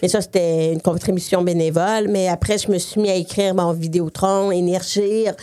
mais 0.02 0.08
ça, 0.08 0.22
c'était 0.22 0.74
une 0.74 0.82
contribution 0.82 1.17
bénévole. 1.44 2.08
Mais 2.10 2.28
après, 2.28 2.58
je 2.58 2.72
me 2.72 2.78
suis 2.78 3.02
mis 3.02 3.10
à 3.10 3.16
écrire 3.16 3.54
mon 3.56 3.74
Vidéotron, 3.74 4.52
Énergir, 4.52 5.34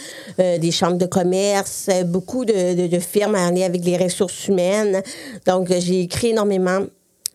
euh, 0.40 0.58
des 0.58 0.70
chambres 0.70 0.98
de 0.98 1.06
commerce, 1.06 1.88
euh, 1.90 2.04
beaucoup 2.04 2.44
de, 2.44 2.74
de- 2.74 2.86
de 2.86 2.98
firmes 2.98 3.34
en 3.36 3.50
lien 3.50 3.66
avec 3.66 3.84
les 3.84 3.96
ressources 3.96 4.48
humaines. 4.48 5.02
Donc, 5.46 5.70
euh, 5.70 5.76
j'ai 5.80 6.00
écrit 6.02 6.28
énormément. 6.30 6.80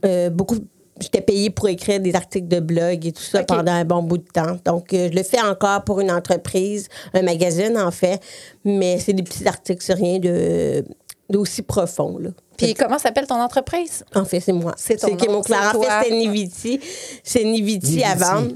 euh, 0.05 0.29
beaucoup. 0.29 0.57
J'étais 1.01 1.21
payée 1.21 1.49
pour 1.49 1.69
écrire 1.69 2.01
des 2.01 2.13
articles 2.13 2.49
de 2.49 2.59
blog 2.59 3.05
et 3.05 3.13
tout 3.13 3.21
ça 3.21 3.39
pendant 3.45 3.71
un 3.71 3.85
bon 3.85 4.03
bout 4.03 4.17
de 4.17 4.27
temps. 4.33 4.57
Donc, 4.65 4.93
euh, 4.93 5.07
je 5.09 5.15
le 5.15 5.23
fais 5.23 5.41
encore 5.41 5.83
pour 5.85 6.01
une 6.01 6.11
entreprise, 6.11 6.89
un 7.13 7.21
magazine, 7.21 7.77
en 7.77 7.89
fait. 7.91 8.19
Mais 8.65 8.99
c'est 8.99 9.13
des 9.13 9.23
petits 9.23 9.47
articles, 9.47 9.81
c'est 9.81 9.93
rien 9.93 10.19
de 10.19 10.83
d'aussi 11.29 11.61
profond, 11.61 12.17
là. 12.17 12.31
Puis 12.65 12.73
comment 12.73 12.99
s'appelle 12.99 13.27
ton 13.27 13.41
entreprise? 13.41 14.03
En 14.15 14.25
fait, 14.25 14.39
c'est 14.39 14.53
moi. 14.53 14.73
C'est 14.77 14.97
ton 14.97 15.07
C'est 15.17 15.27
nom, 15.27 15.33
mon 15.33 15.41
Clara. 15.41 15.71
c'est 15.71 15.77
En 15.77 15.81
toi. 15.81 15.89
fait, 15.99 16.03
c'était 16.05 16.15
Niviti. 16.17 16.79
C'est 17.23 17.43
Niviti 17.43 17.87
Niviti. 17.91 18.03
avant. 18.03 18.47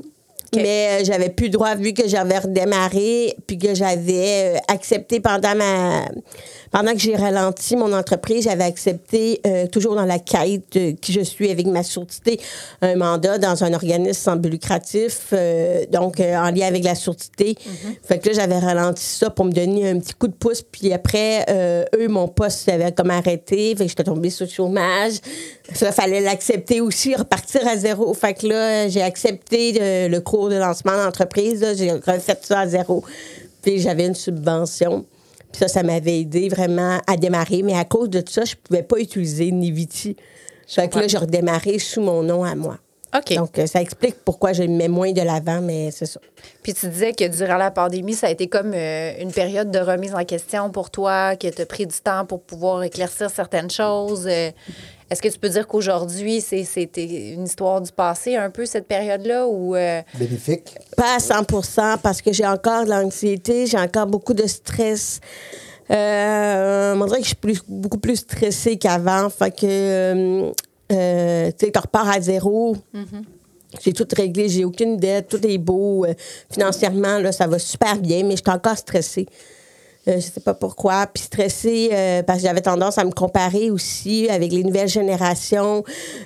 Mais 0.56 1.02
euh, 1.02 1.04
j'avais 1.04 1.30
plus 1.30 1.46
le 1.48 1.52
droit 1.54 1.74
vu 1.74 1.94
que 1.94 2.08
j'avais 2.08 2.38
redémarré 2.38 3.36
puis 3.48 3.58
que 3.58 3.74
j'avais 3.74 4.56
euh, 4.56 4.58
accepté 4.68 5.20
pendant 5.20 5.56
ma 5.56 6.06
pendant 6.74 6.94
que 6.94 7.00
j'ai 7.00 7.16
ralenti 7.16 7.76
mon 7.76 7.94
entreprise, 7.94 8.46
j'avais 8.46 8.64
accepté 8.64 9.40
euh, 9.46 9.68
toujours 9.68 9.96
dans 9.96 10.06
la 10.06 10.18
quête 10.18 11.00
qui 11.00 11.14
je 11.14 11.22
suis 11.22 11.52
avec 11.52 11.68
ma 11.68 11.84
sourdité 11.84 12.40
un 12.82 12.96
mandat 12.96 13.38
dans 13.38 13.64
un 13.64 13.74
organisme 13.74 14.22
sans 14.22 14.36
but 14.36 14.50
lucratif 14.50 15.28
euh, 15.34 15.86
donc 15.92 16.20
euh, 16.20 16.36
en 16.36 16.50
lien 16.50 16.66
avec 16.66 16.84
la 16.84 16.96
sourdité. 16.96 17.56
Fait 18.04 18.18
que 18.18 18.30
là 18.30 18.34
j'avais 18.34 18.58
ralenti 18.58 19.04
ça 19.04 19.30
pour 19.30 19.46
me 19.46 19.52
donner 19.52 19.88
un 19.88 20.00
petit 20.00 20.14
coup 20.14 20.28
de 20.28 20.34
pouce 20.34 20.64
puis 20.64 20.92
après 20.92 21.46
euh, 21.50 21.86
eux 21.96 22.08
mon 22.08 22.28
poste 22.28 22.68
avait 22.70 22.92
comme 22.92 23.12
arrêté, 23.12 23.76
fait 23.76 23.84
que 23.84 23.90
j'étais 23.90 24.04
tombée 24.04 24.32
sur 24.32 24.48
le 24.48 24.52
chômage. 24.52 25.14
Ça 25.74 25.92
fallait 25.92 26.22
l'accepter 26.22 26.82
aussi, 26.82 27.16
repartir 27.16 27.68
à 27.68 27.78
zéro. 27.78 28.14
Fait 28.14 28.34
que 28.34 28.48
là, 28.48 28.88
j'ai 28.90 29.02
accepté 29.02 30.08
le 30.10 30.20
cours 30.20 30.50
de 30.50 30.56
lancement 30.56 30.98
d'entreprise. 30.98 31.62
là. 31.62 31.74
J'ai 31.74 31.92
refait 31.92 32.38
ça 32.42 32.62
à 32.62 32.68
zéro. 32.68 33.04
Puis 33.62 33.80
j'avais 33.80 34.06
une 34.06 34.16
subvention. 34.16 35.06
Puis 35.54 35.60
ça, 35.60 35.68
ça 35.68 35.84
m'avait 35.84 36.20
aidé 36.20 36.50
vraiment 36.50 37.00
à 37.08 37.16
démarrer. 37.16 37.62
Mais 37.62 37.78
à 37.78 37.86
cause 37.86 38.10
de 38.10 38.22
ça, 38.28 38.44
je 38.44 38.56
pouvais 38.56 38.84
pas 38.84 39.00
utiliser 39.00 39.52
Niviti. 39.52 40.18
Fait 40.68 40.90
que 40.90 40.98
là, 41.00 41.08
j'ai 41.08 41.18
redémarré 41.18 41.78
sous 41.80 42.02
mon 42.02 42.24
nom 42.24 42.44
à 42.44 42.56
moi. 42.56 42.80
OK. 43.16 43.36
Donc, 43.36 43.60
euh, 43.60 43.68
ça 43.68 43.82
explique 43.82 44.16
pourquoi 44.26 44.54
je 44.54 44.64
mets 44.64 44.88
moins 44.88 45.12
de 45.12 45.22
l'avant, 45.22 45.62
mais 45.62 45.92
c'est 45.92 46.06
ça. 46.08 46.20
Puis 46.64 46.74
tu 46.74 46.88
disais 46.88 47.14
que 47.14 47.28
durant 47.28 47.58
la 47.58 47.70
pandémie, 47.72 48.14
ça 48.16 48.28
a 48.28 48.30
été 48.32 48.48
comme 48.48 48.72
euh, 48.74 49.14
une 49.20 49.32
période 49.32 49.70
de 49.72 49.80
remise 49.80 50.16
en 50.16 50.24
question 50.26 50.70
pour 50.72 50.90
toi, 50.90 51.36
que 51.36 51.48
tu 51.48 51.62
as 51.62 51.66
pris 51.66 51.86
du 51.86 51.96
temps 52.00 52.26
pour 52.26 52.42
pouvoir 52.42 52.84
éclaircir 52.84 53.30
certaines 53.30 53.70
choses. 53.70 54.26
Euh, 54.28 54.50
Est-ce 55.12 55.22
que 55.22 55.28
tu 55.28 55.38
peux 55.38 55.50
dire 55.50 55.68
qu'aujourd'hui, 55.68 56.42
c'est- 56.42 56.64
c'était 56.64 57.34
une 57.34 57.44
histoire 57.44 57.82
du 57.82 57.92
passé 57.92 58.36
un 58.36 58.50
peu, 58.50 58.66
cette 58.66 58.88
période-là? 58.88 59.46
Ou, 59.48 59.76
euh, 59.76 60.02
Bénéfique. 60.18 60.76
Pas 60.98 61.18
à 61.18 61.20
100% 61.20 61.98
parce 62.02 62.20
que 62.22 62.34
j'ai 62.34 62.48
encore 62.48 62.86
de 62.86 62.90
l'anxiété, 62.90 63.68
j'ai 63.68 63.78
encore 63.78 64.08
beaucoup 64.08 64.34
de 64.34 64.48
stress. 64.48 65.20
Euh, 65.92 66.96
on 67.00 67.06
dirait 67.06 67.18
que 67.20 67.24
je 67.24 67.28
suis 67.30 67.36
plus- 67.36 67.62
beaucoup 67.68 68.00
plus 68.00 68.16
stressée 68.16 68.78
qu'avant. 68.78 69.30
Fait 69.30 69.52
que, 69.52 69.66
euh, 69.68 70.52
euh, 70.94 71.52
tu 71.58 71.66
sais, 71.66 71.72
tu 71.72 71.80
repars 71.80 72.10
à 72.10 72.22
zéro. 72.22 72.78
J'ai 73.82 73.94
tout 73.94 74.08
réglé, 74.16 74.50
j'ai 74.50 74.66
aucune 74.66 74.98
dette, 74.98 75.30
tout 75.30 75.46
est 75.46 75.58
beau. 75.58 76.06
Euh, 76.06 76.14
financièrement, 76.52 77.18
là, 77.20 77.32
ça 77.32 77.48
va 77.48 77.58
super 77.58 77.98
bien, 77.98 78.24
mais 78.24 78.36
je 78.36 78.44
suis 78.44 78.52
encore 78.52 78.78
stressée. 78.78 79.28
Euh, 80.08 80.16
je 80.16 80.20
sais 80.22 80.42
pas 80.42 80.54
pourquoi. 80.54 81.08
Puis 81.14 81.24
stressée 81.24 81.90
euh, 81.94 82.24
parce 82.24 82.40
que 82.40 82.48
j'avais 82.48 82.60
tendance 82.62 82.98
à 82.98 83.06
me 83.06 83.12
comparer 83.12 83.72
aussi 83.72 84.28
avec 84.30 84.52
les 84.52 84.64
nouvelles 84.64 84.90
générations. 84.90 85.84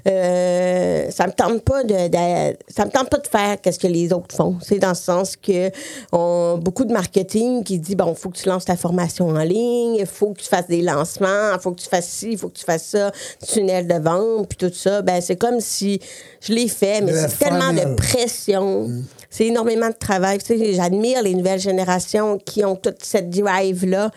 Euh, 0.08 1.10
ça 1.12 1.28
me 1.28 1.32
tente 1.32 1.62
pas 1.64 1.84
de, 1.84 2.08
de- 2.08 2.58
ça 2.70 2.86
me 2.86 2.90
tente 2.92 3.10
pas 3.10 3.18
de 3.20 3.28
faire 3.28 3.62
qu'est-ce 3.62 3.78
que 3.80 3.88
les 3.88 4.12
autres 4.14 4.36
font. 4.36 4.56
C'est 4.62 4.80
dans 4.80 4.90
le 4.90 4.96
sens 4.96 5.36
que 5.36 5.70
on 6.12 6.58
beaucoup 6.62 6.86
de 6.86 6.94
marketing 6.94 7.64
qui 7.64 7.78
dit 7.80 7.96
bon, 7.96 8.16
faut 8.16 8.30
que 8.30 8.38
tu 8.38 8.48
lances 8.50 8.66
ta 8.66 8.76
formation 8.78 9.30
en 9.30 9.44
ligne, 9.44 9.96
il 9.96 10.06
faut 10.08 10.34
que 10.34 10.40
tu 10.42 10.48
fasses 10.48 10.68
des 10.68 10.82
lancements, 10.82 11.54
il 11.54 11.60
faut 11.62 11.72
que 11.72 11.82
tu 11.82 11.88
fasses 11.90 12.08
ci, 12.10 12.32
il 12.32 12.38
faut 12.38 12.50
que 12.50 12.58
tu 12.58 12.66
fasses 12.66 12.86
ça, 12.88 13.12
tunnel 13.48 13.88
de 13.88 13.96
vente 14.00 14.48
puis 14.48 14.58
tout 14.58 14.74
ça. 14.74 15.02
Ben 15.04 15.22
c'est 15.22 15.36
comme 15.36 15.60
si 15.60 16.00
je 16.42 16.54
l'ai 16.54 16.68
fait, 16.68 17.02
mais 17.02 17.14
c'est 17.14 17.38
tellement 17.38 17.74
de 17.74 17.96
pression. 17.96 18.90
C'est 19.30 19.48
énormément 19.48 19.90
de 19.90 19.96
travail. 19.96 20.40
Tu 20.40 20.58
sais, 20.58 20.74
j'admire 20.74 21.22
les 21.22 21.34
nouvelles 21.34 21.60
générations 21.60 22.38
qui 22.38 22.64
ont 22.64 22.76
toute 22.76 23.04
cette 23.04 23.30
drive-là. 23.30 24.12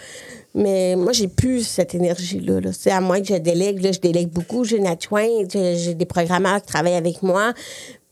Mais 0.54 0.96
moi, 0.96 1.12
j'ai 1.12 1.28
plus 1.28 1.62
cette 1.62 1.94
énergie-là. 1.94 2.60
à 2.86 3.00
moi 3.00 3.20
que 3.20 3.26
je 3.26 3.34
délègue. 3.34 3.82
Là, 3.82 3.92
je 3.92 4.00
délègue 4.00 4.30
beaucoup. 4.30 4.64
J'ai 4.64 4.78
une 4.78 4.86
adjointe, 4.86 5.52
j'ai 5.52 5.94
des 5.94 6.06
programmeurs 6.06 6.60
qui 6.60 6.66
travaillent 6.66 6.94
avec 6.94 7.22
moi. 7.22 7.52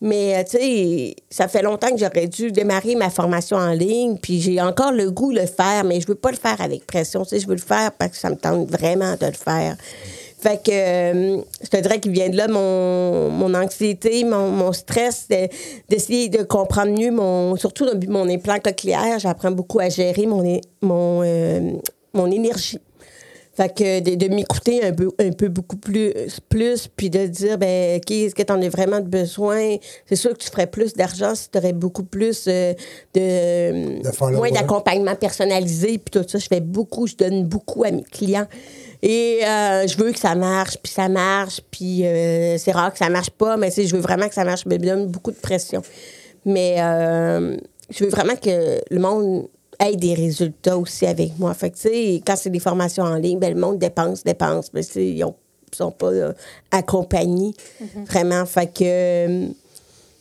Mais, 0.00 0.36
euh, 0.36 0.44
tu 0.44 0.58
sais, 0.58 1.16
ça 1.28 1.48
fait 1.48 1.62
longtemps 1.62 1.90
que 1.90 1.98
j'aurais 1.98 2.28
dû 2.28 2.52
démarrer 2.52 2.94
ma 2.94 3.10
formation 3.10 3.56
en 3.56 3.72
ligne. 3.72 4.16
Puis 4.16 4.40
j'ai 4.40 4.60
encore 4.60 4.92
le 4.92 5.10
goût 5.10 5.32
de 5.32 5.40
le 5.40 5.46
faire, 5.46 5.82
mais 5.84 6.00
je 6.00 6.06
veux 6.06 6.14
pas 6.14 6.30
le 6.30 6.36
faire 6.36 6.60
avec 6.60 6.86
pression. 6.86 7.24
Tu 7.24 7.30
sais, 7.30 7.40
je 7.40 7.48
veux 7.48 7.56
le 7.56 7.60
faire 7.60 7.90
parce 7.92 8.12
que 8.12 8.18
ça 8.18 8.30
me 8.30 8.36
tente 8.36 8.70
vraiment 8.70 9.16
de 9.16 9.26
le 9.26 9.32
faire. 9.32 9.76
Fait 10.40 10.62
que 10.62 10.70
euh, 10.70 11.42
je 11.62 11.68
te 11.68 11.76
dirais 11.78 11.98
qu'il 11.98 12.12
vient 12.12 12.28
de 12.28 12.36
là 12.36 12.46
mon, 12.46 13.28
mon 13.30 13.54
anxiété, 13.54 14.22
mon, 14.24 14.50
mon 14.50 14.72
stress, 14.72 15.26
de- 15.28 15.48
d'essayer 15.88 16.28
de 16.28 16.44
comprendre 16.44 16.96
mieux 16.96 17.10
mon. 17.10 17.56
Surtout 17.56 17.86
mon 18.08 18.28
implant 18.28 18.58
cochléaire, 18.60 19.18
j'apprends 19.18 19.50
beaucoup 19.50 19.80
à 19.80 19.88
gérer 19.88 20.26
mon, 20.26 20.60
mon, 20.80 21.22
euh, 21.24 21.72
mon 22.14 22.30
énergie. 22.30 22.78
Fait 23.56 23.74
que 23.74 23.98
de, 23.98 24.14
de 24.14 24.32
m'écouter 24.32 24.84
un 24.84 24.92
peu, 24.92 25.10
un 25.18 25.32
peu 25.32 25.48
beaucoup 25.48 25.76
plus, 25.76 26.12
plus 26.48 26.86
puis 26.86 27.10
de 27.10 27.26
dire, 27.26 27.58
ben, 27.58 27.96
OK, 27.96 28.08
est-ce 28.12 28.32
que 28.32 28.44
tu 28.44 28.52
en 28.52 28.62
as 28.62 28.68
vraiment 28.68 29.00
besoin? 29.00 29.74
C'est 30.06 30.14
sûr 30.14 30.30
que 30.34 30.38
tu 30.38 30.48
ferais 30.48 30.68
plus 30.68 30.92
d'argent 30.92 31.34
si 31.34 31.50
tu 31.50 31.58
aurais 31.58 31.72
beaucoup 31.72 32.04
plus 32.04 32.44
euh, 32.46 32.72
de. 33.14 34.00
De 34.02 34.36
moins 34.36 34.52
d'accompagnement 34.52 35.16
personnalisé, 35.16 35.98
puis 35.98 36.12
tout 36.12 36.24
ça. 36.28 36.38
Je 36.38 36.46
fais 36.46 36.60
beaucoup, 36.60 37.08
je 37.08 37.16
donne 37.16 37.46
beaucoup 37.46 37.82
à 37.82 37.90
mes 37.90 38.04
clients. 38.04 38.46
Et 39.02 39.40
euh, 39.44 39.86
je 39.86 39.96
veux 39.96 40.12
que 40.12 40.18
ça 40.18 40.34
marche, 40.34 40.76
puis 40.82 40.92
ça 40.92 41.08
marche, 41.08 41.60
puis 41.70 42.04
euh, 42.04 42.58
c'est 42.58 42.72
rare 42.72 42.92
que 42.92 42.98
ça 42.98 43.08
marche 43.08 43.30
pas, 43.30 43.56
mais 43.56 43.68
tu 43.68 43.76
sais, 43.76 43.86
je 43.86 43.94
veux 43.94 44.02
vraiment 44.02 44.28
que 44.28 44.34
ça 44.34 44.44
marche, 44.44 44.66
mais 44.66 44.78
me 44.78 44.84
donne 44.84 45.06
beaucoup 45.06 45.30
de 45.30 45.36
pression. 45.36 45.82
Mais 46.44 46.76
euh, 46.78 47.56
je 47.90 48.04
veux 48.04 48.10
vraiment 48.10 48.34
que 48.36 48.80
le 48.90 49.00
monde 49.00 49.48
ait 49.78 49.94
des 49.96 50.14
résultats 50.14 50.76
aussi 50.76 51.06
avec 51.06 51.38
moi. 51.38 51.54
Fait 51.54 51.70
que, 51.70 51.76
tu 51.76 51.82
sais, 51.82 52.22
quand 52.26 52.34
c'est 52.36 52.50
des 52.50 52.58
formations 52.58 53.04
en 53.04 53.14
ligne, 53.14 53.38
ben, 53.38 53.54
le 53.54 53.60
monde 53.60 53.78
dépense, 53.78 54.24
dépense, 54.24 54.72
mais 54.74 54.82
tu 54.82 54.92
sais, 54.92 55.06
ils 55.06 55.24
ne 55.24 55.30
sont 55.72 55.92
pas 55.92 56.10
accompagnés, 56.72 57.52
vraiment. 58.06 58.44
Fait 58.46 58.66
que, 58.66 58.82
euh, 58.82 59.46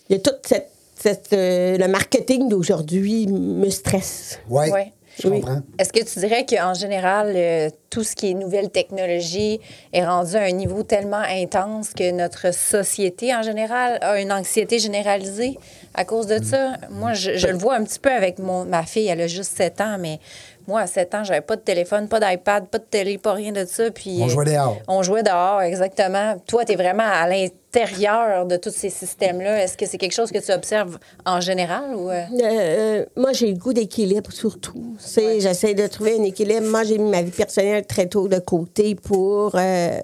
il 0.10 0.14
y 0.14 0.16
a 0.16 0.20
toute 0.20 0.40
cette. 0.46 0.70
cette, 0.96 1.34
euh, 1.34 1.78
le 1.78 1.88
marketing 1.88 2.50
d'aujourd'hui 2.50 3.28
me 3.28 3.70
stresse. 3.70 4.40
Oui, 4.50 4.70
Ouais. 4.70 4.94
Je 5.20 5.28
Oui. 5.28 5.42
comprends. 5.42 5.62
Est-ce 5.80 5.92
que 5.94 6.04
tu 6.04 6.20
dirais 6.20 6.46
qu'en 6.46 6.74
général, 6.74 7.34
euh, 7.36 7.70
tout 7.90 8.04
ce 8.04 8.16
qui 8.16 8.32
est 8.32 8.34
nouvelle 8.34 8.70
technologie 8.70 9.60
est 9.94 10.06
rendu 10.06 10.36
à 10.36 10.42
un 10.42 10.52
niveau 10.52 10.84
tellement 10.84 11.22
intense 11.28 11.94
que 11.94 12.12
notre 12.12 12.54
société 12.54 13.34
en 13.36 13.42
général 13.42 13.98
a 14.02 14.20
une 14.22 14.32
anxiété 14.32 14.80
généralisée 14.80 15.58
à 15.94 16.06
cause 16.06 16.28
de 16.28 16.44
ça? 16.44 16.74
Moi, 16.92 17.14
je, 17.14 17.38
je 17.38 17.48
le 17.48 17.58
vois 17.58 17.76
un 17.76 17.84
petit 17.84 18.00
peu 18.00 18.12
avec 18.12 18.40
mon, 18.40 18.66
ma 18.66 18.84
fille, 18.84 19.08
elle 19.08 19.22
a 19.22 19.28
juste 19.28 19.58
7 19.58 19.82
ans, 19.82 19.98
mais 20.00 20.20
moi, 20.68 20.82
à 20.82 20.88
7 20.88 21.16
ans, 21.16 21.24
j'avais 21.24 21.42
pas 21.42 21.56
de 21.56 21.62
téléphone, 21.62 22.10
pas 22.10 22.20
d'iPad, 22.20 22.68
pas 22.68 22.78
de 22.78 22.84
télé, 22.84 23.18
pas 23.18 23.34
rien 23.34 23.54
de 23.54 23.64
ça. 23.66 23.90
Puis, 23.90 24.20
On 24.22 24.26
euh, 24.26 24.30
jouait 24.30 24.46
dehors. 24.46 24.78
On 24.90 25.02
jouait 25.02 25.24
dehors, 25.24 25.62
exactement. 25.62 26.36
Toi, 26.46 26.66
tu 26.66 26.74
es 26.74 26.76
vraiment 26.76 27.06
à 27.06 27.26
l'intérieur 27.28 28.46
de 28.46 28.58
tous 28.58 28.72
ces 28.74 28.90
systèmes-là. 28.90 29.64
Est-ce 29.64 29.78
que 29.78 29.86
c'est 29.86 29.98
quelque 29.98 30.14
chose 30.14 30.30
que 30.30 30.40
tu 30.40 30.52
observes 30.52 30.98
en 31.26 31.40
général 31.40 31.96
ou... 31.96 32.10
euh? 32.10 32.24
Euh, 32.42 33.06
moi, 33.16 33.32
j'ai 33.32 33.52
le 33.52 33.58
goût 33.58 33.72
d'équilibre 33.72 34.32
surtout. 34.32 34.98
J'essaie 35.16 35.74
de 35.74 35.88
trouver 35.88 36.20
un 36.20 36.24
équilibre. 36.24 36.68
Moi, 36.68 36.84
j'ai 36.84 36.98
mis 36.98 37.10
ma 37.10 37.22
vie 37.22 37.32
personnelle 37.32 37.86
très 37.86 38.08
tôt 38.08 38.28
de 38.28 38.40
côté 38.40 38.96
pour 38.96 39.56
euh, 39.56 40.00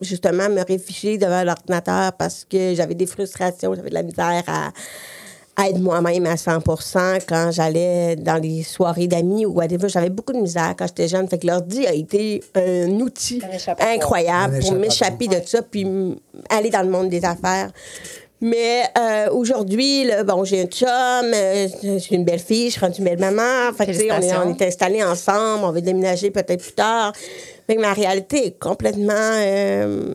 justement 0.00 0.48
me 0.48 0.64
réfugier 0.64 1.16
devant 1.18 1.44
l'ordinateur 1.44 2.12
parce 2.14 2.44
que 2.44 2.74
j'avais 2.74 2.94
des 2.94 3.06
frustrations, 3.06 3.74
j'avais 3.74 3.90
de 3.90 3.94
la 3.94 4.02
misère 4.02 4.42
à 4.48 4.70
être 5.58 5.78
moi-même 5.78 6.26
à 6.26 6.34
100% 6.34 7.20
quand 7.28 7.50
j'allais 7.50 8.16
dans 8.16 8.40
les 8.40 8.62
soirées 8.62 9.08
d'amis 9.08 9.46
ou 9.46 9.54
whatever. 9.54 9.88
J'avais 9.88 10.10
beaucoup 10.10 10.32
de 10.32 10.38
misère 10.38 10.74
quand 10.78 10.86
j'étais 10.86 11.08
jeune. 11.08 11.28
Fait 11.28 11.38
que 11.38 11.46
l'ordi 11.46 11.86
a 11.86 11.92
été 11.92 12.42
un 12.54 12.90
outil 13.00 13.42
incroyable 13.80 14.60
pour 14.60 14.74
m'échapper 14.74 15.28
de 15.28 15.40
ça 15.44 15.62
puis 15.62 15.86
aller 16.48 16.70
dans 16.70 16.82
le 16.82 16.90
monde 16.90 17.08
des 17.08 17.24
affaires. 17.24 17.70
Mais 18.40 18.84
euh, 18.96 19.30
aujourd'hui, 19.32 20.04
là, 20.04 20.22
bon, 20.22 20.44
j'ai 20.44 20.62
un 20.62 20.66
chum, 20.66 20.88
euh, 20.88 21.66
j'ai 21.82 22.14
une 22.14 22.24
belle 22.24 22.38
fille, 22.38 22.66
je 22.66 22.72
suis 22.72 22.80
rendue 22.80 22.98
une 22.98 23.04
belle 23.04 23.18
maman. 23.18 23.72
Fait 23.76 23.86
que, 23.86 23.90
tu 23.90 23.98
sais, 23.98 24.12
on 24.12 24.14
est, 24.14 24.20
Félicitations. 24.20 24.42
on 24.46 24.54
est 24.54 24.62
installés 24.62 25.02
ensemble, 25.02 25.64
on 25.64 25.72
va 25.72 25.80
déménager 25.80 26.30
peut-être 26.30 26.62
plus 26.62 26.72
tard. 26.72 27.12
Mais 27.68 27.76
ma 27.76 27.92
réalité 27.92 28.46
est 28.46 28.58
complètement 28.58 29.12
euh, 29.14 30.14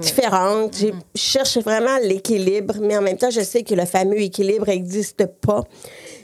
différente. 0.00 0.76
J'ai- 0.78 0.94
Je 1.14 1.20
cherche 1.20 1.58
vraiment 1.58 1.98
l'équilibre, 2.02 2.74
mais 2.80 2.96
en 2.96 3.02
même 3.02 3.16
temps, 3.18 3.30
je 3.30 3.40
sais 3.40 3.62
que 3.62 3.74
le 3.74 3.84
fameux 3.84 4.20
équilibre 4.20 4.66
n'existe 4.68 5.26
pas. 5.26 5.64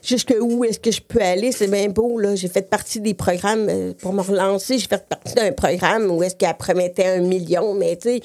Jusque 0.05 0.33
où 0.41 0.63
est-ce 0.65 0.79
que 0.79 0.93
je 0.93 1.01
peux 1.01 1.21
aller? 1.21 1.51
C'est 1.51 1.67
bien 1.67 1.89
beau, 1.89 2.19
là. 2.21 2.37
J'ai 2.37 2.47
fait 2.47 2.63
partie 2.71 3.01
des 3.01 3.15
programmes 3.15 3.67
euh, 3.69 3.93
pour 4.01 4.13
me 4.13 4.23
relancer. 4.23 4.79
J'ai 4.79 4.87
fait 4.87 5.05
partie 5.05 5.35
d'un 5.35 5.51
programme 5.51 6.09
où 6.13 6.23
est-ce 6.23 6.37
qu'elle 6.37 6.57
promettait 6.57 7.07
un 7.07 7.19
million, 7.23 7.75
mais 7.75 7.97
tu 7.97 8.09
sais, 8.11 8.21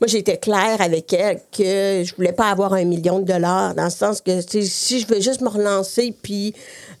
moi, 0.00 0.08
j'étais 0.08 0.38
claire 0.38 0.80
avec 0.80 1.12
elle 1.12 1.38
que 1.56 2.02
je 2.04 2.12
voulais 2.16 2.32
pas 2.32 2.50
avoir 2.50 2.72
un 2.72 2.84
million 2.84 3.20
de 3.20 3.24
dollars, 3.32 3.76
dans 3.76 3.84
le 3.84 3.90
sens 3.90 4.20
que, 4.20 4.42
tu 4.42 4.62
sais, 4.62 4.68
si 4.68 5.00
je 5.00 5.06
veux 5.06 5.20
juste 5.20 5.40
me 5.40 5.48
relancer, 5.48 6.12
puis... 6.20 6.52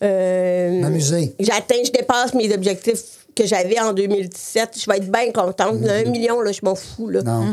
euh, 0.04 0.80
M'amuser. 0.80 1.34
J'atteins, 1.40 1.82
je 1.84 1.90
dépasse 1.90 2.32
mes 2.34 2.54
objectifs 2.54 3.19
que 3.42 3.46
j'avais 3.46 3.78
en 3.80 3.92
2017. 3.92 4.78
Je 4.80 4.90
vais 4.90 4.98
être 4.98 5.10
bien 5.10 5.32
contente. 5.32 5.80
Là, 5.82 5.94
Un 6.06 6.10
million, 6.10 6.40
là, 6.40 6.52
je 6.52 6.60
m'en 6.62 6.74
fous. 6.74 7.08
Là. 7.08 7.22
Non. 7.22 7.44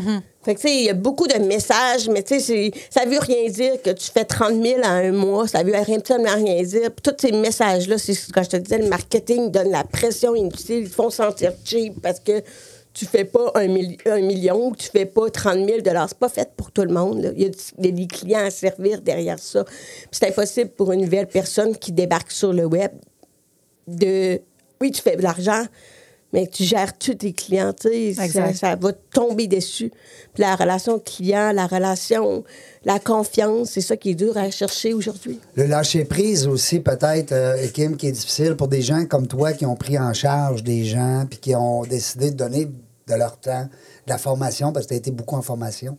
Fait 0.44 0.56
que, 0.56 0.62
tu 0.62 0.67
sais, 0.67 0.75
il 0.75 0.84
y 0.86 0.89
a 0.89 0.94
beaucoup 0.94 1.27
de 1.27 1.38
messages, 1.39 2.08
mais 2.10 2.24
tu 2.24 2.36
sais, 2.36 2.39
c'est- 2.39 2.72
ça 2.89 3.06
veut 3.06 3.20
rien 3.20 3.50
dire 3.50 3.82
que 3.82 3.89
tu 3.89 4.10
fais 4.12 4.24
30 4.24 4.62
000 4.63 4.79
à 4.84 4.89
un 4.91 5.12
mois. 5.12 5.48
Ça 5.48 5.63
veut 5.63 5.74
rien, 5.74 5.98
absolument 5.98 6.36
rien 6.36 6.62
dire. 6.63 6.91
Puis 6.91 7.01
tous 7.03 7.15
ces 7.20 7.32
messages-là, 7.34 7.98
c'est 7.98 8.13
ce 8.13 8.32
que 8.32 8.44
je 8.44 8.50
te 8.50 8.58
disais, 8.58 8.77
le 8.77 8.88
marketing 8.88 9.51
donne 9.51 9.72
la 9.72 9.84
pression 9.84 10.36
inutile. 10.36 10.84
Ils 10.84 10.88
font 10.89 11.10
sentir 11.10 11.51
cheap 11.65 12.01
parce 12.01 12.20
que 12.22 12.41
tu 12.94 13.06
fais 13.06 13.25
pas 13.25 13.51
un, 13.56 13.67
milli- 13.67 13.98
un 14.10 14.22
million 14.22 14.67
ou 14.70 14.75
tu 14.75 14.88
fais 14.89 15.06
pas 15.06 15.29
30 15.29 15.65
000 15.67 15.79
C'est 15.84 16.17
pas 16.17 16.29
fait 16.29 16.50
pour 16.58 16.72
tout 16.72 16.82
le 16.84 16.94
monde. 16.94 17.22
là. 17.24 17.29
Il 17.36 17.44
y 17.44 17.46
a, 17.46 17.91
des 17.91 18.08
clients 18.08 18.46
à 18.46 18.50
servir 18.50 19.01
derrière 19.01 19.38
ça. 19.39 19.63
Puis 19.65 20.08
c'est 20.12 20.27
impossible 20.29 20.72
pour 20.72 20.91
une 20.94 21.01
nouvelle 21.01 21.27
personne 21.27 21.75
qui 21.77 21.91
débarque 21.91 22.32
sur 22.32 22.53
le 22.53 22.65
web 22.65 22.91
de 23.88 24.41
oui, 24.81 24.91
tu 24.91 25.01
fais 25.01 25.15
de 25.15 25.22
l'argent, 25.22 25.63
mais 26.34 26.48
tu 26.48 26.63
gères 26.63 26.98
tous 26.98 27.15
tes 27.15 27.34
clients, 27.34 27.74
tu 27.74 28.13
sais, 28.13 28.29
ça, 28.29 28.53
ça 28.53 28.75
va 28.75 28.91
te 28.91 29.00
tomber 29.13 29.48
dessus. 29.48 29.91
Puis 30.34 30.43
la 30.43 30.55
relation 30.55 31.00
client, 31.00 31.51
la 31.51 31.67
relation, 31.67 32.43
la 32.84 33.00
confiance, 33.00 33.72
c'est 33.72 33.81
ça 33.81 33.96
qui 33.96 34.12
est 34.12 34.15
dur 34.15 34.38
à 34.38 34.51
chercher 34.51 34.93
aujourd'hui. 34.93 35.39
Le 35.55 35.65
lâcher 35.65 36.05
prise 36.05 36.48
aussi, 36.48 36.79
peut-être, 36.79 37.31
euh, 37.31 37.67
Kim, 37.74 37.96
qui 37.96 38.07
est 38.07 38.12
difficile 38.12 38.55
pour 38.55 38.67
des 38.67 38.81
gens 38.81 39.05
comme 39.05 39.27
toi 39.27 39.53
qui 39.53 39.65
ont 39.65 39.75
pris 39.75 39.98
en 39.98 40.13
charge 40.13 40.63
des 40.63 40.84
gens 40.84 41.25
puis 41.29 41.39
qui 41.39 41.55
ont 41.55 41.84
décidé 41.84 42.31
de 42.31 42.36
donner 42.36 42.65
de 42.65 43.15
leur 43.15 43.39
temps, 43.39 43.63
de 43.63 44.12
la 44.12 44.17
formation, 44.17 44.74
parce 44.74 44.86
que 44.86 44.89
tu 44.89 44.96
as 44.96 44.98
été 44.98 45.12
beaucoup 45.12 45.36
en 45.36 45.41
formation. 45.41 45.98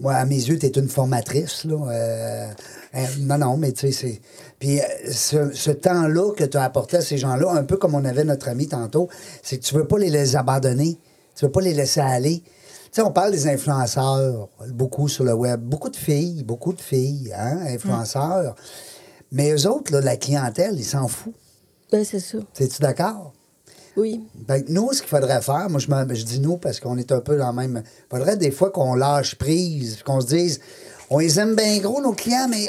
Moi, 0.00 0.14
à 0.14 0.24
mes 0.24 0.36
yeux, 0.36 0.58
tu 0.58 0.66
es 0.66 0.70
une 0.70 0.88
formatrice. 0.88 1.64
Là, 1.64 1.76
euh, 1.90 2.48
hein, 2.94 3.04
non, 3.20 3.38
non, 3.38 3.56
mais 3.56 3.72
tu 3.72 3.80
sais, 3.80 3.92
c'est. 3.92 4.20
Puis 4.58 4.80
euh, 4.80 4.84
ce, 5.10 5.52
ce 5.52 5.70
temps-là 5.70 6.32
que 6.34 6.44
tu 6.44 6.56
as 6.56 6.62
apporté 6.62 6.98
à 6.98 7.00
ces 7.00 7.18
gens-là, 7.18 7.52
un 7.52 7.64
peu 7.64 7.76
comme 7.76 7.94
on 7.94 8.04
avait 8.04 8.24
notre 8.24 8.48
ami 8.48 8.68
tantôt, 8.68 9.08
c'est 9.42 9.58
que 9.58 9.64
tu 9.64 9.74
veux 9.74 9.86
pas 9.86 9.98
les, 9.98 10.10
les 10.10 10.36
abandonner. 10.36 10.98
Tu 11.34 11.44
veux 11.44 11.52
pas 11.52 11.60
les 11.60 11.74
laisser 11.74 12.00
aller. 12.00 12.42
sais, 12.92 13.02
on 13.02 13.12
parle 13.12 13.30
des 13.30 13.48
influenceurs, 13.48 14.48
beaucoup 14.68 15.08
sur 15.08 15.24
le 15.24 15.32
web. 15.32 15.60
Beaucoup 15.60 15.88
de 15.88 15.96
filles, 15.96 16.42
beaucoup 16.44 16.72
de 16.72 16.80
filles, 16.80 17.32
hein, 17.36 17.60
influenceurs. 17.68 18.54
Mais 19.32 19.52
eux 19.52 19.66
autres, 19.66 19.92
là, 19.92 20.00
la 20.00 20.16
clientèle, 20.16 20.74
ils 20.76 20.84
s'en 20.84 21.08
foutent. 21.08 21.34
Ben, 21.92 22.04
c'est 22.04 22.20
ça. 22.20 22.38
Es-tu 22.58 22.82
d'accord? 22.82 23.32
Oui. 23.96 24.20
Ben, 24.34 24.62
nous, 24.68 24.92
ce 24.92 25.00
qu'il 25.00 25.08
faudrait 25.10 25.42
faire, 25.42 25.68
moi, 25.68 25.80
je, 25.80 25.90
me- 25.90 26.14
je 26.14 26.24
dis 26.24 26.40
nous 26.40 26.56
parce 26.56 26.78
qu'on 26.80 26.96
est 26.96 27.10
un 27.12 27.20
peu 27.20 27.36
dans 27.36 27.48
le 27.50 27.56
même. 27.56 27.82
Il 27.84 28.16
faudrait 28.16 28.36
des 28.36 28.50
fois 28.50 28.70
qu'on 28.70 28.94
lâche 28.94 29.34
prise, 29.34 30.02
qu'on 30.04 30.20
se 30.20 30.26
dise, 30.26 30.60
on 31.10 31.18
les 31.18 31.38
aime 31.40 31.56
bien 31.56 31.78
gros, 31.78 32.00
nos 32.00 32.12
clients, 32.12 32.46
mais 32.48 32.68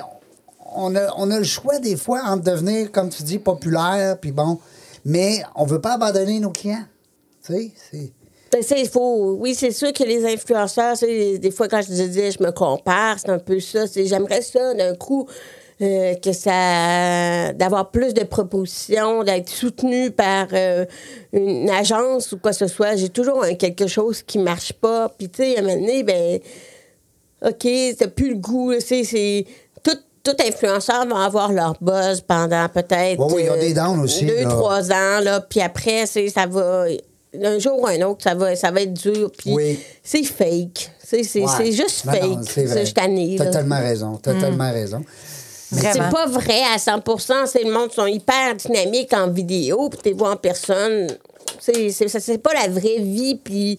on 0.76 0.96
a, 0.96 1.14
on 1.18 1.30
a 1.32 1.38
le 1.38 1.44
choix 1.44 1.80
des 1.80 1.96
fois 1.96 2.22
entre 2.26 2.44
devenir, 2.44 2.92
comme 2.92 3.10
tu 3.10 3.24
dis, 3.24 3.38
populaire, 3.40 4.18
puis 4.20 4.32
bon, 4.32 4.58
mais 5.06 5.44
on 5.56 5.66
veut 5.66 5.82
pas 5.82 5.94
abandonner 5.94 6.40
nos 6.40 6.52
clients. 6.52 6.86
Tu 7.46 7.54
sais, 7.54 7.72
c'est. 7.92 8.12
Ben, 8.52 8.62
c'est- 8.64 8.82
il 8.82 8.90
faut, 8.90 9.38
oui, 9.40 9.56
c'est 9.56 9.72
sûr 9.72 9.94
que 9.94 10.04
les 10.04 10.26
influenceurs, 10.26 10.98
des 11.00 11.52
fois, 11.56 11.68
quand 11.70 11.82
je 11.82 11.88
disais 11.88 12.32
je 12.32 12.44
me 12.44 12.52
compare, 12.52 13.18
c'est 13.20 13.30
un 13.30 13.40
peu 13.40 13.60
ça. 13.60 13.86
J'aimerais 13.96 14.42
ça 14.42 14.74
d'un 14.74 14.96
coup. 14.96 15.28
Euh, 15.82 16.16
que 16.16 16.32
ça 16.32 17.54
d'avoir 17.54 17.90
plus 17.92 18.14
de 18.14 18.24
propositions, 18.24 19.24
d'être 19.24 19.50
soutenu 19.50 20.12
par 20.12 20.48
euh, 20.54 20.86
une 21.34 21.70
agence 21.70 22.32
ou 22.32 22.38
quoi 22.38 22.52
que 22.52 22.58
ce 22.58 22.68
soit. 22.68 22.96
J'ai 22.96 23.10
toujours 23.10 23.44
quelque 23.58 23.88
chose 23.88 24.22
qui 24.22 24.38
marche 24.38 24.74
pas. 24.74 25.10
Puis 25.18 25.30
tu 25.30 25.44
sais, 25.44 25.56
à 25.58 25.60
un 25.60 25.64
moment 25.64 25.76
donné, 25.76 26.04
ben 26.04 26.40
OK, 27.46 27.68
t'as 27.98 28.08
plus 28.08 28.30
le 28.30 28.36
goût. 28.36 28.74
C'est, 28.80 29.04
c'est, 29.04 29.46
tout, 29.84 29.98
tout 30.24 30.36
influenceur 30.48 31.08
va 31.08 31.26
avoir 31.26 31.52
leur 31.52 31.76
buzz 31.82 32.22
pendant 32.22 32.68
peut-être. 32.70 33.20
Ont 33.20 33.36
euh, 33.38 33.60
des 33.60 33.74
downs 33.74 34.00
aussi, 34.02 34.26
Deux, 34.26 34.44
là. 34.44 34.50
trois 34.50 34.92
ans, 34.92 35.20
là. 35.24 35.42
Puis 35.42 35.62
après, 35.62 36.06
c'est, 36.06 36.30
ça 36.30 36.46
va. 36.46 36.86
Un 37.42 37.60
jour 37.60 37.80
ou 37.80 37.88
un 37.88 38.02
autre, 38.02 38.22
ça 38.24 38.36
va, 38.36 38.56
ça 38.58 38.72
va 38.72 38.82
être 38.82 38.94
dur. 38.94 39.32
Puis 39.38 39.54
Oui. 39.54 39.80
c'est 40.04 40.24
fake. 40.24 40.92
C'est, 41.04 41.24
c'est, 41.24 41.40
Ouais. 41.42 41.48
c'est 41.58 41.72
juste 41.72 42.06
Non, 42.06 42.12
fake. 42.12 42.24
non, 42.24 42.42
c'est 42.46 42.86
je 42.86 42.94
t'année, 42.94 43.36
T'as 43.38 43.46
là. 43.46 43.52
tellement 43.52 43.80
raison. 43.80 44.20
T'as 44.22 44.40
tellement 44.40 44.72
raison. 44.72 45.02
C'est 45.72 46.00
pas 46.12 46.26
vrai 46.28 46.62
à 46.74 46.78
100 46.78 47.02
C'est 47.46 47.64
le 47.64 47.72
monde 47.72 47.92
sont 47.92 48.06
hyper 48.08 48.56
dynamiques 48.56 49.14
en 49.14 49.30
vidéo, 49.30 49.90
puis 49.90 50.00
t'es 50.04 50.12
vois 50.12 50.32
en 50.32 50.36
personne. 50.36 51.08
C'est 51.60 51.90
c'est- 51.92 52.08
ça, 52.08 52.20
c'est 52.20 52.38
pas 52.40 52.54
la 52.54 52.68
vraie 52.68 52.98
vie. 53.00 53.36
Puis 53.36 53.78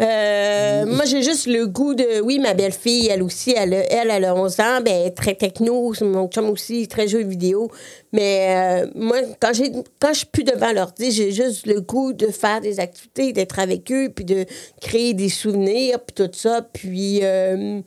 euh, 0.00 0.86
moi, 0.86 1.04
j'ai 1.04 1.22
juste 1.22 1.46
le 1.46 1.66
goût 1.66 1.94
de. 1.94 2.20
Oui, 2.22 2.38
ma 2.38 2.54
belle-fille, 2.54 3.08
elle 3.08 3.22
aussi, 3.22 3.52
elle, 3.56 3.74
a- 3.74 3.92
elle, 3.92 4.10
elle 4.10 4.24
a 4.24 4.34
11 4.34 4.58
ans, 4.60 4.80
ben, 4.82 4.94
elle 4.94 5.06
est 5.08 5.10
très 5.10 5.34
techno. 5.34 5.92
Mon 6.00 6.28
chum 6.28 6.48
aussi, 6.50 6.88
très 6.88 7.06
jeu 7.08 7.22
vidéo. 7.22 7.70
Mais 8.12 8.82
euh, 8.84 8.90
moi, 8.94 9.18
quand, 9.40 9.52
j'ai 9.52 9.70
quand 10.00 10.12
je 10.12 10.18
suis 10.18 10.26
plus 10.26 10.44
devant 10.44 10.72
l'ordi, 10.72 11.10
j'ai 11.12 11.30
juste 11.32 11.66
le 11.66 11.80
goût 11.80 12.12
de 12.12 12.28
faire 12.28 12.60
des 12.60 12.80
activités, 12.80 13.32
d'être 13.32 13.58
avec 13.58 13.90
eux, 13.92 14.10
puis 14.14 14.24
de 14.24 14.44
créer 14.80 15.12
des 15.14 15.28
souvenirs, 15.28 15.98
puis 16.00 16.14
tout 16.26 16.32
ça. 16.36 16.62
Puis. 16.72 17.20
euh, 17.22 17.80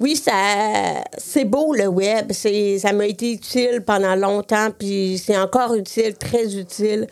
oui, 0.00 0.14
ça, 0.14 1.02
c'est 1.16 1.44
beau 1.44 1.74
le 1.74 1.88
web. 1.88 2.30
C'est, 2.30 2.78
ça 2.78 2.92
m'a 2.92 3.06
été 3.06 3.32
utile 3.32 3.82
pendant 3.84 4.14
longtemps, 4.14 4.68
puis 4.76 5.20
c'est 5.22 5.36
encore 5.36 5.74
utile, 5.74 6.14
très 6.14 6.56
utile. 6.56 7.08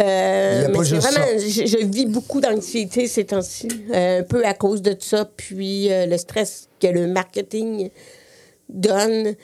Euh, 0.00 0.66
mais 0.68 0.84
c'est 0.84 0.96
vraiment, 0.96 1.26
je, 1.38 1.66
je 1.66 1.86
vis 1.86 2.06
beaucoup 2.06 2.40
d'anxiété 2.40 3.06
ces 3.06 3.26
temps-ci, 3.26 3.68
euh, 3.92 4.20
un 4.20 4.22
peu 4.24 4.44
à 4.44 4.54
cause 4.54 4.82
de 4.82 4.96
ça, 4.98 5.24
puis 5.36 5.92
euh, 5.92 6.06
le 6.06 6.18
stress 6.18 6.68
que 6.80 6.88
le 6.88 7.06
marketing 7.06 7.90
donne. 8.68 9.36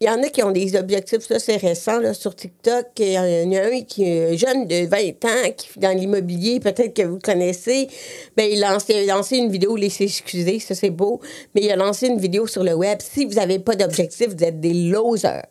Euh, 0.00 0.04
il 0.04 0.06
y 0.06 0.10
en 0.10 0.22
a 0.22 0.28
qui 0.28 0.42
ont 0.42 0.50
des 0.52 0.76
objectifs, 0.76 1.26
ça 1.26 1.38
c'est 1.38 1.56
récent, 1.56 1.98
là, 1.98 2.14
sur 2.14 2.34
TikTok. 2.34 2.86
Il 2.98 3.12
y 3.12 3.18
en 3.18 3.22
a 3.52 3.66
un 3.66 3.80
qui 3.82 4.04
est 4.04 4.32
un 4.32 4.36
jeune 4.36 4.66
de 4.66 4.86
20 4.86 5.24
ans 5.24 5.52
qui 5.56 5.68
dans 5.78 5.96
l'immobilier, 5.96 6.60
peut-être 6.60 6.94
que 6.94 7.02
vous 7.02 7.14
le 7.14 7.20
connaissez. 7.20 7.88
Il, 8.36 8.60
lance- 8.60 8.84
il 8.88 9.10
a 9.10 9.14
lancé 9.16 9.36
une 9.38 9.50
vidéo, 9.50 9.76
laissez 9.76 10.04
excuser, 10.04 10.60
ça 10.60 10.74
c'est 10.74 10.90
beau, 10.90 11.20
mais 11.54 11.62
il 11.62 11.70
a 11.70 11.76
lancé 11.76 12.06
une 12.06 12.18
vidéo 12.18 12.46
sur 12.46 12.62
le 12.64 12.74
web. 12.74 12.98
Si 13.00 13.24
vous 13.24 13.34
n'avez 13.34 13.58
pas 13.58 13.74
d'objectif, 13.74 14.28
vous 14.28 14.44
êtes 14.44 14.60
des 14.60 14.72
losers. 14.72 15.42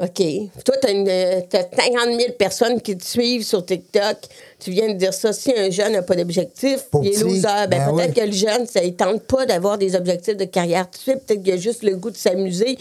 OK. 0.00 0.22
Toi, 0.64 0.74
tu 0.80 0.88
as, 0.88 1.42
50 1.50 2.20
000 2.20 2.32
personnes 2.36 2.80
qui 2.80 2.96
te 2.96 3.04
suivent 3.04 3.44
sur 3.44 3.64
TikTok. 3.64 4.16
Tu 4.58 4.72
viens 4.72 4.88
de 4.88 4.94
dire 4.94 5.14
ça. 5.14 5.32
Si 5.32 5.52
un 5.56 5.70
jeune 5.70 5.92
n'a 5.92 6.02
pas 6.02 6.16
d'objectif, 6.16 6.86
il 7.00 7.08
est 7.08 7.20
loser. 7.20 7.42
Ben, 7.42 7.68
ben 7.68 7.94
peut-être 7.94 8.16
ouais. 8.16 8.22
que 8.22 8.26
le 8.26 8.32
jeune, 8.32 8.66
ça 8.66 8.82
ne 8.82 8.90
tente 8.90 9.22
pas 9.22 9.46
d'avoir 9.46 9.78
des 9.78 9.94
objectifs 9.94 10.36
de 10.36 10.46
carrière 10.46 10.90
tout 10.90 10.98
de 10.98 11.02
suite. 11.02 11.26
Peut-être 11.26 11.42
qu'il 11.44 11.52
a 11.52 11.56
juste 11.56 11.84
le 11.84 11.94
goût 11.96 12.10
de 12.10 12.16
s'amuser. 12.16 12.76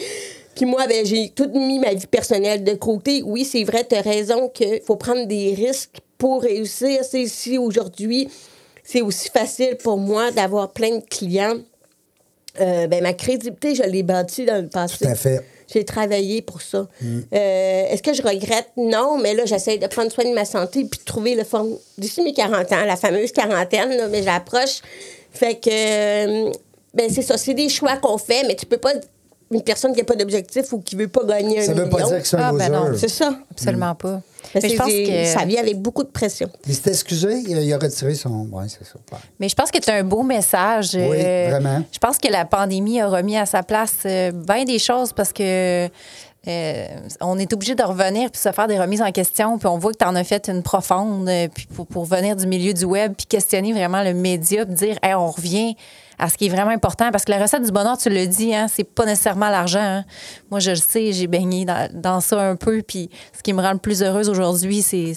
Puis 0.56 0.66
moi, 0.66 0.88
ben, 0.88 1.06
j'ai 1.06 1.30
tout 1.30 1.50
mis 1.50 1.78
ma 1.78 1.94
vie 1.94 2.08
personnelle 2.08 2.64
de 2.64 2.74
côté. 2.74 3.22
Oui, 3.24 3.46
c'est 3.46 3.64
vrai, 3.64 3.86
tu 3.88 3.96
as 3.96 4.02
raison 4.02 4.50
qu'il 4.50 4.82
faut 4.82 4.96
prendre 4.96 5.28
des 5.28 5.54
risques 5.54 6.00
pour 6.18 6.42
réussir. 6.42 7.02
C'est 7.04 7.28
si 7.28 7.60
aujourd'hui, 7.60 8.28
c'est 8.84 9.02
aussi 9.02 9.30
facile 9.30 9.78
pour 9.78 9.98
moi 9.98 10.32
d'avoir 10.32 10.72
plein 10.72 10.98
de 10.98 11.04
clients. 11.04 11.58
Euh, 12.60 12.88
ben, 12.88 13.04
ma 13.04 13.14
crédibilité, 13.14 13.76
je 13.76 13.84
l'ai 13.84 14.04
bâtie 14.04 14.46
dans 14.46 14.62
le 14.62 14.68
passé. 14.68 15.06
Tout 15.06 15.12
à 15.12 15.16
fait. 15.16 15.42
J'ai 15.74 15.84
travaillé 15.84 16.42
pour 16.42 16.62
ça. 16.62 16.88
Mm. 17.02 17.20
Euh, 17.34 17.86
Est-ce 17.90 18.04
que 18.04 18.14
je 18.14 18.22
regrette? 18.22 18.70
Non, 18.78 19.18
mais 19.18 19.34
là, 19.34 19.46
j'essaie 19.46 19.78
de 19.78 19.88
prendre 19.88 20.12
soin 20.12 20.26
de 20.26 20.34
ma 20.34 20.46
santé 20.46 20.86
puis 20.86 21.00
de 21.00 21.06
trouver 21.06 21.36
le 21.36 21.44
fond. 21.44 21.80
D'ici 21.98 22.22
mes 22.22 22.34
40 22.34 22.72
ans, 22.72 22.86
la 22.86 22.96
fameuse 22.96 23.32
quarantaine, 23.32 23.90
là, 23.98 24.08
mais 24.08 24.22
j'approche. 24.22 24.82
Fait 25.32 25.56
que, 25.56 25.70
euh, 25.70 26.52
ben, 26.94 27.10
c'est 27.10 27.24
ça, 27.24 27.38
c'est 27.38 27.56
des 27.56 27.70
choix 27.70 27.98
qu'on 27.98 28.18
fait, 28.20 28.44
mais 28.46 28.56
tu 28.56 28.66
peux 28.66 28.78
pas. 28.78 28.94
Une 29.52 29.62
personne 29.62 29.94
qui 29.94 30.00
n'a 30.00 30.06
pas 30.06 30.16
d'objectif 30.16 30.72
ou 30.74 30.80
qui 30.80 30.96
veut 30.96 31.08
pas 31.08 31.24
gagner 31.26 31.60
un 31.60 31.64
Ça 31.64 31.74
veut 31.74 31.90
pas 31.90 31.98
million, 31.98 32.10
dire 32.10 32.22
que 32.22 32.28
c'est 32.28 32.38
un 32.38 32.50
Ah, 32.50 32.54
ben 32.54 32.72
non. 32.72 32.92
C'est 32.98 33.10
ça. 33.10 33.34
Absolument 33.52 33.94
pas. 33.96 34.22
Mais 34.56 34.62
je 34.62 34.68
que 34.74 34.78
pense 34.78 34.88
que 34.88 35.26
ça 35.26 35.46
vient 35.46 35.62
avec 35.62 35.80
beaucoup 35.82 36.04
de 36.04 36.10
pression. 36.10 36.50
Il 36.68 36.76
s'est 36.76 36.90
excusé, 36.90 37.44
il 37.48 37.58
a, 37.58 37.62
il 37.62 37.74
a 37.74 37.78
retiré 37.78 38.14
son. 38.16 38.48
Oui, 38.52 38.66
c'est 38.68 38.84
ça. 38.86 38.96
Ouais. 39.12 39.18
Mais 39.40 39.50
je 39.50 39.56
pense 39.56 39.72
que 39.72 39.78
c'est 39.82 39.92
un 39.92 40.04
beau 40.04 40.24
message. 40.24 40.92
Oui, 40.96 41.18
Euh, 41.24 41.48
vraiment. 41.52 41.84
Je 41.92 42.00
pense 42.00 42.18
que 42.18 42.28
la 42.30 42.46
pandémie 42.46 43.00
a 43.00 43.08
remis 43.08 43.38
à 43.38 43.46
sa 43.46 43.64
place 43.64 43.98
euh, 44.06 44.32
bien 44.32 44.66
des 44.66 44.80
choses 44.80 45.14
parce 45.14 45.32
que 45.32 45.88
euh, 46.46 46.86
on 47.22 47.40
est 47.40 47.54
obligé 47.54 47.74
de 47.74 47.84
revenir 47.84 48.30
puis 48.30 48.42
se 48.42 48.52
faire 48.52 48.68
des 48.68 48.78
remises 48.80 49.02
en 49.02 49.12
question. 49.12 49.58
Puis 49.58 49.68
on 49.68 49.78
voit 49.78 49.94
que 49.94 49.98
tu 50.00 50.06
en 50.06 50.16
as 50.16 50.24
fait 50.26 50.50
une 50.50 50.62
profonde 50.62 51.30
puis 51.54 51.68
pour, 51.74 51.88
pour 51.88 52.06
venir 52.06 52.36
du 52.36 52.48
milieu 52.48 52.74
du 52.74 52.84
web 52.86 53.14
puis 53.16 53.26
questionner 53.28 53.72
vraiment 53.72 54.04
le 54.04 54.14
média 54.14 54.66
puis 54.66 54.76
dire 54.76 54.98
Hey, 55.02 55.14
on 55.14 55.32
revient 55.32 55.76
à 56.20 56.30
ce 56.30 56.38
qui 56.38 56.46
est 56.46 56.50
vraiment 56.50 56.72
important 56.72 57.12
parce 57.12 57.26
que 57.26 57.32
la 57.32 57.40
recette 57.42 57.64
du 57.64 57.72
bonheur, 57.72 57.98
tu 57.98 58.10
le 58.10 58.28
dis, 58.28 58.54
hein, 58.54 58.68
c'est 58.68 58.84
pas 58.84 59.06
nécessairement 59.06 59.50
l'argent. 59.50 59.80
hein. 59.82 60.06
Moi, 60.52 60.60
je 60.60 60.72
le 60.72 60.76
sais, 60.78 61.12
j'ai 61.12 61.28
baigné 61.28 61.66
dans, 61.66 61.90
dans 61.94 62.20
ça 62.22 62.42
un 62.42 62.56
peu. 62.56 62.82
Puis 62.82 63.10
ce 63.36 63.42
qui 63.44 63.54
me 63.54 63.62
rend 63.62 63.74
le 63.74 63.80
plus 63.80 64.02
heureuse 64.04 64.30
aujourd'hui, 64.30 64.82
c'est 64.82 65.14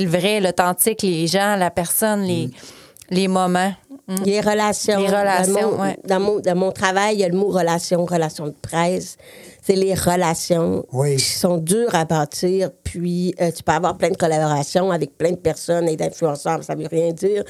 le 0.00 0.08
vrai, 0.08 0.40
l'authentique, 0.40 1.02
les 1.02 1.26
gens, 1.26 1.56
la 1.56 1.70
personne, 1.70 2.22
les, 2.22 2.50
les 3.10 3.28
moments. 3.28 3.72
Mm. 4.06 4.14
Les 4.24 4.40
relations. 4.40 4.98
Les 4.98 5.06
relations, 5.08 5.54
Dans 5.54 5.70
mon, 5.76 5.82
ouais. 5.82 5.98
dans, 6.06 6.20
mon, 6.20 6.40
dans 6.40 6.56
mon 6.56 6.72
travail, 6.72 7.14
il 7.16 7.20
y 7.20 7.24
a 7.24 7.28
le 7.28 7.36
mot 7.36 7.48
relation, 7.48 8.04
relation 8.04 8.46
de 8.46 8.54
presse. 8.62 9.16
C'est 9.70 9.76
les 9.76 9.94
relations 9.94 10.84
Oui. 10.92 11.14
qui 11.14 11.22
sont 11.30 11.56
dures 11.58 11.94
à 11.94 12.04
bâtir. 12.04 12.72
Puis, 12.82 13.32
euh, 13.40 13.52
tu 13.52 13.62
peux 13.62 13.70
avoir 13.70 13.96
plein 13.96 14.08
de 14.10 14.16
collaborations 14.16 14.90
avec 14.90 15.16
plein 15.16 15.30
de 15.30 15.36
personnes 15.36 15.88
et 15.88 15.94
d'influenceurs, 15.94 16.64
ça 16.64 16.74
veut 16.74 16.88
rien 16.90 17.12
dire. 17.12 17.44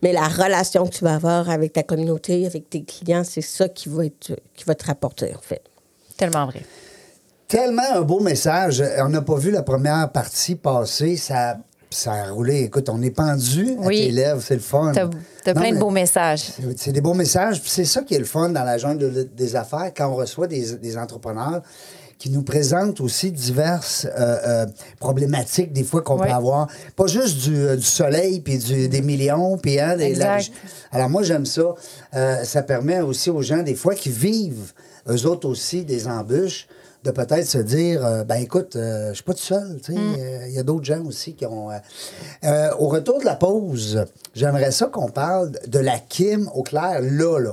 Mais 0.00 0.12
la 0.12 0.28
relation 0.28 0.86
que 0.86 0.94
tu 0.94 1.02
vas 1.02 1.16
avoir 1.16 1.50
avec 1.50 1.72
ta 1.72 1.82
communauté, 1.82 2.46
avec 2.46 2.70
tes 2.70 2.84
clients, 2.84 3.24
c'est 3.24 3.40
ça 3.40 3.68
qui 3.68 3.88
va, 3.88 4.06
être, 4.06 4.38
qui 4.54 4.62
va 4.64 4.76
te 4.76 4.86
rapporter, 4.86 5.34
en 5.34 5.40
fait. 5.40 5.62
Tellement 6.16 6.46
vrai. 6.46 6.62
Tellement 7.48 7.82
un 7.92 8.02
beau 8.02 8.20
message. 8.20 8.80
On 9.00 9.08
n'a 9.08 9.22
pas 9.22 9.34
vu 9.34 9.50
la 9.50 9.64
première 9.64 10.12
partie 10.12 10.54
passer. 10.54 11.16
Ça, 11.16 11.56
ça 11.94 12.12
a 12.12 12.30
roulé. 12.30 12.60
Écoute, 12.62 12.88
on 12.88 13.00
est 13.02 13.10
pendu 13.10 13.76
à 13.80 13.86
Oui. 13.86 14.06
tes 14.06 14.10
lèvres. 14.10 14.40
C'est 14.42 14.54
le 14.54 14.60
fun. 14.60 14.92
T'as 14.94 15.08
as 15.50 15.54
plein 15.54 15.72
de 15.72 15.78
beaux 15.78 15.90
messages. 15.90 16.50
c'est- 16.76 16.92
des 16.92 17.00
beaux 17.00 17.14
messages. 17.14 17.60
Puis 17.60 17.70
c'est 17.70 17.84
ça 17.84 18.02
qui 18.02 18.14
est 18.14 18.18
le 18.18 18.24
fun 18.24 18.48
dans 18.50 18.64
la 18.64 18.78
jungle 18.78 19.12
de- 19.12 19.22
des 19.22 19.56
affaires 19.56 19.90
quand 19.96 20.08
on 20.08 20.14
reçoit 20.16 20.46
des, 20.46 20.76
des 20.76 20.96
entrepreneurs 20.98 21.62
qui 22.18 22.30
nous 22.30 22.42
présentent 22.42 23.00
aussi 23.00 23.32
diverses 23.32 24.06
euh, 24.06 24.36
euh, 24.46 24.66
problématiques 25.00 25.72
des 25.72 25.84
fois 25.84 26.00
qu'on 26.02 26.18
Oui. 26.18 26.26
peut 26.28 26.32
avoir. 26.32 26.68
Pas 26.96 27.06
juste 27.06 27.38
du, 27.38 27.56
euh, 27.56 27.76
du 27.76 27.82
soleil 27.82 28.40
puis 28.40 28.58
des 28.88 29.02
millions 29.02 29.58
puis 29.58 29.78
hein, 29.80 29.96
des 29.96 30.04
Exact. 30.04 30.50
Alors 30.92 31.10
moi 31.10 31.22
j'aime 31.22 31.44
ça. 31.46 31.74
Ça 32.44 32.62
permet 32.62 33.00
aussi 33.00 33.30
aux 33.30 33.42
gens 33.42 33.62
des 33.62 33.74
fois 33.74 33.94
qui 33.94 34.08
vivent 34.10 34.72
eux 35.08 35.26
autres 35.26 35.48
aussi 35.48 35.84
des 35.84 36.06
embûches 36.06 36.66
de 37.04 37.10
peut-être 37.10 37.46
se 37.46 37.58
dire 37.58 38.04
euh, 38.04 38.24
ben 38.24 38.36
écoute 38.36 38.76
euh, 38.76 39.10
je 39.10 39.14
suis 39.14 39.22
pas 39.24 39.34
tout 39.34 39.40
seul 39.40 39.78
tu 39.84 39.92
sais 39.92 39.98
Mm. 39.98 40.14
euh, 40.18 40.46
il 40.48 40.54
y 40.54 40.58
a 40.58 40.62
d'autres 40.62 40.84
gens 40.84 41.04
aussi 41.04 41.34
qui 41.34 41.44
ont 41.46 41.70
euh, 41.70 41.76
euh, 42.44 42.70
au 42.78 42.88
retour 42.88 43.20
de 43.20 43.24
la 43.26 43.36
pause 43.36 44.04
j'aimerais 44.34 44.70
ça 44.70 44.86
qu'on 44.86 45.10
parle 45.10 45.52
de 45.66 45.78
la 45.78 45.98
Kim 45.98 46.48
au 46.54 46.62
clair 46.62 47.00
là 47.02 47.38
là 47.38 47.52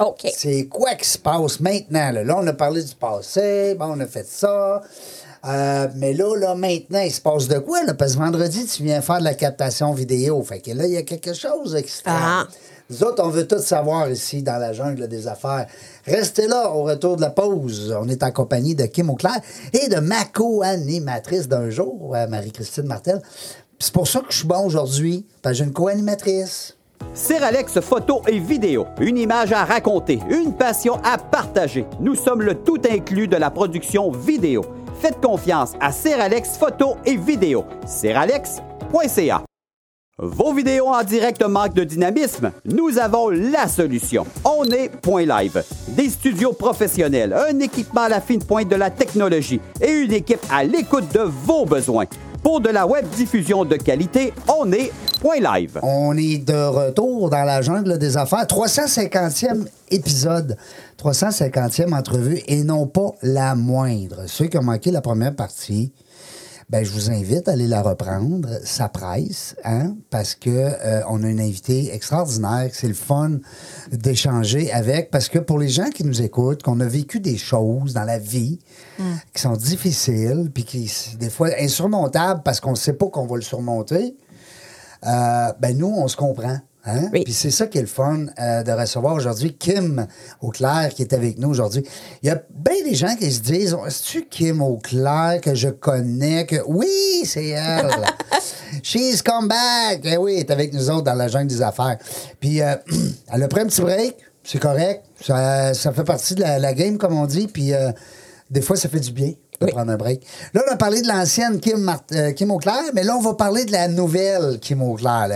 OK. 0.00 0.28
c'est 0.34 0.66
quoi 0.66 0.94
qui 0.94 1.08
se 1.08 1.18
passe 1.18 1.58
maintenant? 1.58 2.12
Là? 2.12 2.22
Là, 2.22 2.36
on 2.38 2.46
a 2.46 2.52
parlé 2.52 2.84
du 2.84 2.94
passé, 2.94 3.74
bon, 3.76 3.96
on 3.96 4.00
a 4.00 4.06
fait 4.06 4.24
ça. 4.28 4.80
Euh, 5.44 5.88
mais 5.96 6.12
là, 6.12 6.36
là, 6.36 6.54
maintenant, 6.54 7.00
il 7.00 7.10
se 7.10 7.20
passe 7.20 7.48
de 7.48 7.58
quoi? 7.58 7.82
Là? 7.82 7.94
Parce 7.94 8.12
que 8.14 8.18
vendredi, 8.18 8.64
tu 8.66 8.84
viens 8.84 9.00
faire 9.00 9.18
de 9.18 9.24
la 9.24 9.34
captation 9.34 9.92
vidéo. 9.92 10.40
Fait 10.44 10.60
que 10.60 10.70
là, 10.70 10.86
il 10.86 10.92
y 10.92 10.96
a 10.96 11.02
quelque 11.02 11.32
chose 11.34 11.76
qui 11.82 11.90
se 11.90 12.04
trame. 12.04 12.16
Ah. 12.16 12.46
Nous 12.90 13.04
autres, 13.04 13.22
on 13.22 13.28
veut 13.28 13.46
tout 13.46 13.58
savoir 13.58 14.10
ici 14.10 14.42
dans 14.42 14.56
la 14.56 14.72
jungle 14.72 15.08
des 15.08 15.28
affaires. 15.28 15.66
Restez 16.06 16.46
là 16.46 16.70
au 16.70 16.84
retour 16.84 17.16
de 17.16 17.20
la 17.20 17.28
pause. 17.28 17.94
On 18.00 18.08
est 18.08 18.22
en 18.22 18.32
compagnie 18.32 18.74
de 18.74 18.84
Kim 18.84 19.10
Auclair 19.10 19.38
et 19.74 19.88
de 19.88 20.00
ma 20.00 20.24
co-animatrice 20.24 21.48
d'un 21.48 21.68
jour, 21.68 22.14
euh, 22.16 22.26
Marie-Christine 22.26 22.86
Martel. 22.86 23.20
C'est 23.78 23.92
pour 23.92 24.08
ça 24.08 24.20
que 24.20 24.32
je 24.32 24.38
suis 24.38 24.48
bon 24.48 24.64
aujourd'hui, 24.64 25.26
parce 25.42 25.52
que 25.52 25.58
j'ai 25.58 25.64
une 25.64 25.74
co-animatrice. 25.74 26.78
Seralex 27.12 27.78
photo 27.80 28.22
et 28.26 28.38
vidéo, 28.38 28.86
une 29.02 29.18
image 29.18 29.52
à 29.52 29.66
raconter, 29.66 30.20
une 30.30 30.54
passion 30.54 30.98
à 31.04 31.18
partager. 31.18 31.86
Nous 32.00 32.14
sommes 32.14 32.40
le 32.40 32.54
tout 32.54 32.80
inclus 32.90 33.28
de 33.28 33.36
la 33.36 33.50
production 33.50 34.10
vidéo. 34.10 34.64
Faites 34.98 35.20
confiance 35.20 35.72
à 35.78 35.92
Seralex 35.92 36.56
photo 36.56 36.96
et 37.04 37.16
vidéo. 37.18 37.66
Seralex.ca. 37.86 39.44
Vos 40.20 40.52
vidéos 40.52 40.88
en 40.88 41.04
direct 41.04 41.40
manquent 41.44 41.74
de 41.74 41.84
dynamisme? 41.84 42.50
Nous 42.64 42.98
avons 42.98 43.28
la 43.28 43.68
solution. 43.68 44.26
On 44.44 44.64
est 44.64 44.88
Point 44.88 45.26
Live. 45.26 45.62
Des 45.90 46.10
studios 46.10 46.52
professionnels, 46.54 47.32
un 47.32 47.60
équipement 47.60 48.00
à 48.00 48.08
la 48.08 48.20
fine 48.20 48.42
pointe 48.42 48.68
de 48.68 48.74
la 48.74 48.90
technologie 48.90 49.60
et 49.80 49.92
une 49.92 50.12
équipe 50.12 50.44
à 50.50 50.64
l'écoute 50.64 51.04
de 51.14 51.20
vos 51.20 51.64
besoins. 51.66 52.06
Pour 52.42 52.60
de 52.60 52.68
la 52.68 52.84
web 52.84 53.08
diffusion 53.10 53.64
de 53.64 53.76
qualité, 53.76 54.32
on 54.48 54.72
est 54.72 54.90
Point 55.20 55.38
Live. 55.38 55.78
On 55.84 56.16
est 56.16 56.38
de 56.38 56.66
retour 56.66 57.30
dans 57.30 57.44
la 57.44 57.62
jungle 57.62 57.96
des 57.96 58.16
affaires. 58.16 58.46
350e 58.46 59.68
épisode, 59.92 60.56
350e 61.00 61.96
entrevue 61.96 62.40
et 62.48 62.64
non 62.64 62.88
pas 62.88 63.12
la 63.22 63.54
moindre. 63.54 64.22
Ceux 64.26 64.46
qui 64.46 64.58
ont 64.58 64.64
manqué 64.64 64.90
la 64.90 65.00
première 65.00 65.36
partie, 65.36 65.92
ben, 66.70 66.84
je 66.84 66.90
vous 66.90 67.10
invite 67.10 67.48
à 67.48 67.52
aller 67.52 67.66
la 67.66 67.82
reprendre. 67.82 68.48
Ça 68.64 68.88
presse, 68.88 69.56
hein, 69.64 69.96
parce 70.10 70.34
que 70.34 70.50
euh, 70.50 71.00
on 71.08 71.22
a 71.22 71.28
une 71.28 71.40
invitée 71.40 71.94
extraordinaire. 71.94 72.70
C'est 72.72 72.88
le 72.88 72.94
fun 72.94 73.38
d'échanger 73.90 74.70
avec, 74.72 75.10
parce 75.10 75.28
que 75.28 75.38
pour 75.38 75.58
les 75.58 75.68
gens 75.68 75.90
qui 75.90 76.04
nous 76.04 76.20
écoutent, 76.20 76.62
qu'on 76.62 76.80
a 76.80 76.86
vécu 76.86 77.20
des 77.20 77.38
choses 77.38 77.94
dans 77.94 78.04
la 78.04 78.18
vie 78.18 78.58
qui 79.32 79.40
sont 79.40 79.56
difficiles, 79.56 80.50
puis 80.52 80.64
qui 80.64 80.92
des 81.18 81.30
fois 81.30 81.48
insurmontables 81.58 82.42
parce 82.44 82.60
qu'on 82.60 82.72
ne 82.72 82.76
sait 82.76 82.92
pas 82.92 83.06
qu'on 83.06 83.26
va 83.26 83.36
le 83.36 83.42
surmonter. 83.42 84.16
Euh, 85.06 85.52
ben 85.60 85.76
nous, 85.76 85.94
on 85.96 86.08
se 86.08 86.16
comprend. 86.16 86.58
Hein? 86.88 87.10
Oui. 87.12 87.22
Puis 87.24 87.34
c'est 87.34 87.50
ça 87.50 87.66
qui 87.66 87.76
est 87.76 87.82
le 87.82 87.86
fun 87.86 88.26
euh, 88.38 88.62
de 88.62 88.72
recevoir 88.72 89.14
aujourd'hui 89.14 89.54
Kim 89.54 90.06
Auclair 90.40 90.88
qui 90.94 91.02
est 91.02 91.12
avec 91.12 91.38
nous 91.38 91.50
aujourd'hui. 91.50 91.84
Il 92.22 92.28
y 92.28 92.30
a 92.30 92.42
bien 92.50 92.82
des 92.82 92.94
gens 92.94 93.14
qui 93.14 93.30
se 93.30 93.40
disent 93.40 93.76
Est-ce 93.86 94.20
Kim 94.20 94.62
Auclair 94.62 95.40
que 95.42 95.54
je 95.54 95.68
connais 95.68 96.46
que 96.46 96.56
Oui, 96.66 97.22
c'est 97.24 97.48
elle. 97.48 97.90
She's 98.82 99.20
come 99.20 99.48
back. 99.48 100.00
Eh 100.04 100.16
oui, 100.16 100.34
elle 100.34 100.40
est 100.40 100.50
avec 100.50 100.72
nous 100.72 100.88
autres 100.90 101.04
dans 101.04 101.14
la 101.14 101.28
jungle 101.28 101.48
des 101.48 101.60
affaires. 101.60 101.98
Puis 102.40 102.62
euh, 102.62 102.74
elle 103.32 103.42
a 103.42 103.48
pris 103.48 103.60
un 103.60 103.66
petit 103.66 103.82
break, 103.82 104.16
c'est 104.42 104.58
correct. 104.58 105.04
Ça, 105.20 105.74
ça 105.74 105.92
fait 105.92 106.04
partie 106.04 106.34
de 106.34 106.40
la, 106.40 106.58
la 106.58 106.72
game, 106.72 106.96
comme 106.96 107.14
on 107.14 107.26
dit. 107.26 107.48
Puis 107.48 107.74
euh, 107.74 107.92
des 108.50 108.62
fois, 108.62 108.76
ça 108.76 108.88
fait 108.88 109.00
du 109.00 109.12
bien 109.12 109.32
Oui. 109.60 109.70
prendre 109.72 109.90
un 109.90 109.96
break. 109.96 110.22
Là, 110.54 110.62
on 110.68 110.72
a 110.72 110.76
parlé 110.76 111.02
de 111.02 111.08
l'ancienne 111.08 111.58
Kim, 111.60 111.92
euh, 112.12 112.32
Kim 112.32 112.50
Auclair, 112.52 112.80
mais 112.94 113.02
là, 113.02 113.16
on 113.16 113.20
va 113.20 113.34
parler 113.34 113.64
de 113.64 113.72
la 113.72 113.88
nouvelle 113.88 114.58
Kim 114.60 114.82
Auclair. 114.82 115.28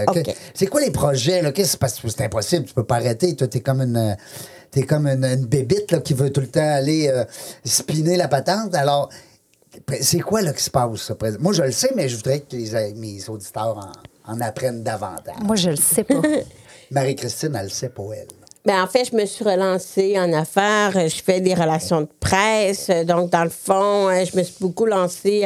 C'est 0.54 0.66
quoi 0.66 0.80
les 0.80 0.90
projets? 0.92 1.42
Là? 1.42 1.50
Qu'est-ce- 1.50 1.76
que 1.76 2.08
c'est 2.08 2.20
impossible, 2.22 2.64
tu 2.66 2.74
peux 2.74 2.84
pas 2.84 2.96
arrêter. 2.96 3.34
Toi, 3.34 3.48
t'es 3.48 3.60
comme 3.60 3.80
une. 3.80 3.96
euh, 3.96 4.14
T'es 4.70 4.84
comme 4.84 5.06
une, 5.06 5.22
une 5.22 5.44
bébite 5.44 5.92
là, 5.92 6.00
qui 6.00 6.14
veut 6.14 6.30
tout 6.30 6.40
le 6.40 6.46
temps 6.46 6.60
aller 6.66 7.06
euh, 7.08 7.24
spinner 7.62 8.16
la 8.16 8.26
patente. 8.26 8.74
Alors, 8.74 9.10
c'est 10.00 10.20
quoi 10.20 10.40
là, 10.40 10.54
qui 10.54 10.62
se 10.62 10.70
passe? 10.70 11.12
Moi, 11.40 11.52
je 11.52 11.62
le 11.62 11.72
sais, 11.72 11.90
mais 11.94 12.08
je 12.08 12.16
voudrais 12.16 12.40
que 12.40 12.56
les, 12.56 12.94
mes 12.94 13.28
auditeurs 13.28 13.92
en, 14.26 14.32
en 14.32 14.40
apprennent 14.40 14.82
davantage. 14.82 15.34
Moi, 15.44 15.56
je 15.56 15.68
le 15.70 15.76
sais 15.76 16.04
pas. 16.04 16.22
Marie-Christine, 16.90 17.54
elle 17.54 17.64
le 17.64 17.70
sait 17.70 17.90
pas, 17.90 18.02
elle. 18.16 18.26
Ben, 18.64 18.80
en 18.80 18.86
fait, 18.86 19.04
je 19.10 19.16
me 19.16 19.26
suis 19.26 19.44
relancée 19.44 20.16
en 20.18 20.32
affaires. 20.32 20.96
Euh, 20.96 21.08
Je 21.08 21.20
fais 21.22 21.40
des 21.40 21.52
relations 21.54 22.02
de 22.02 22.08
presse. 22.20 22.88
Euh, 22.90 23.02
Donc, 23.02 23.30
dans 23.30 23.42
le 23.42 23.50
fond, 23.50 24.08
euh, 24.08 24.24
je 24.24 24.36
me 24.36 24.42
suis 24.44 24.54
beaucoup 24.60 24.86
lancée 24.86 25.44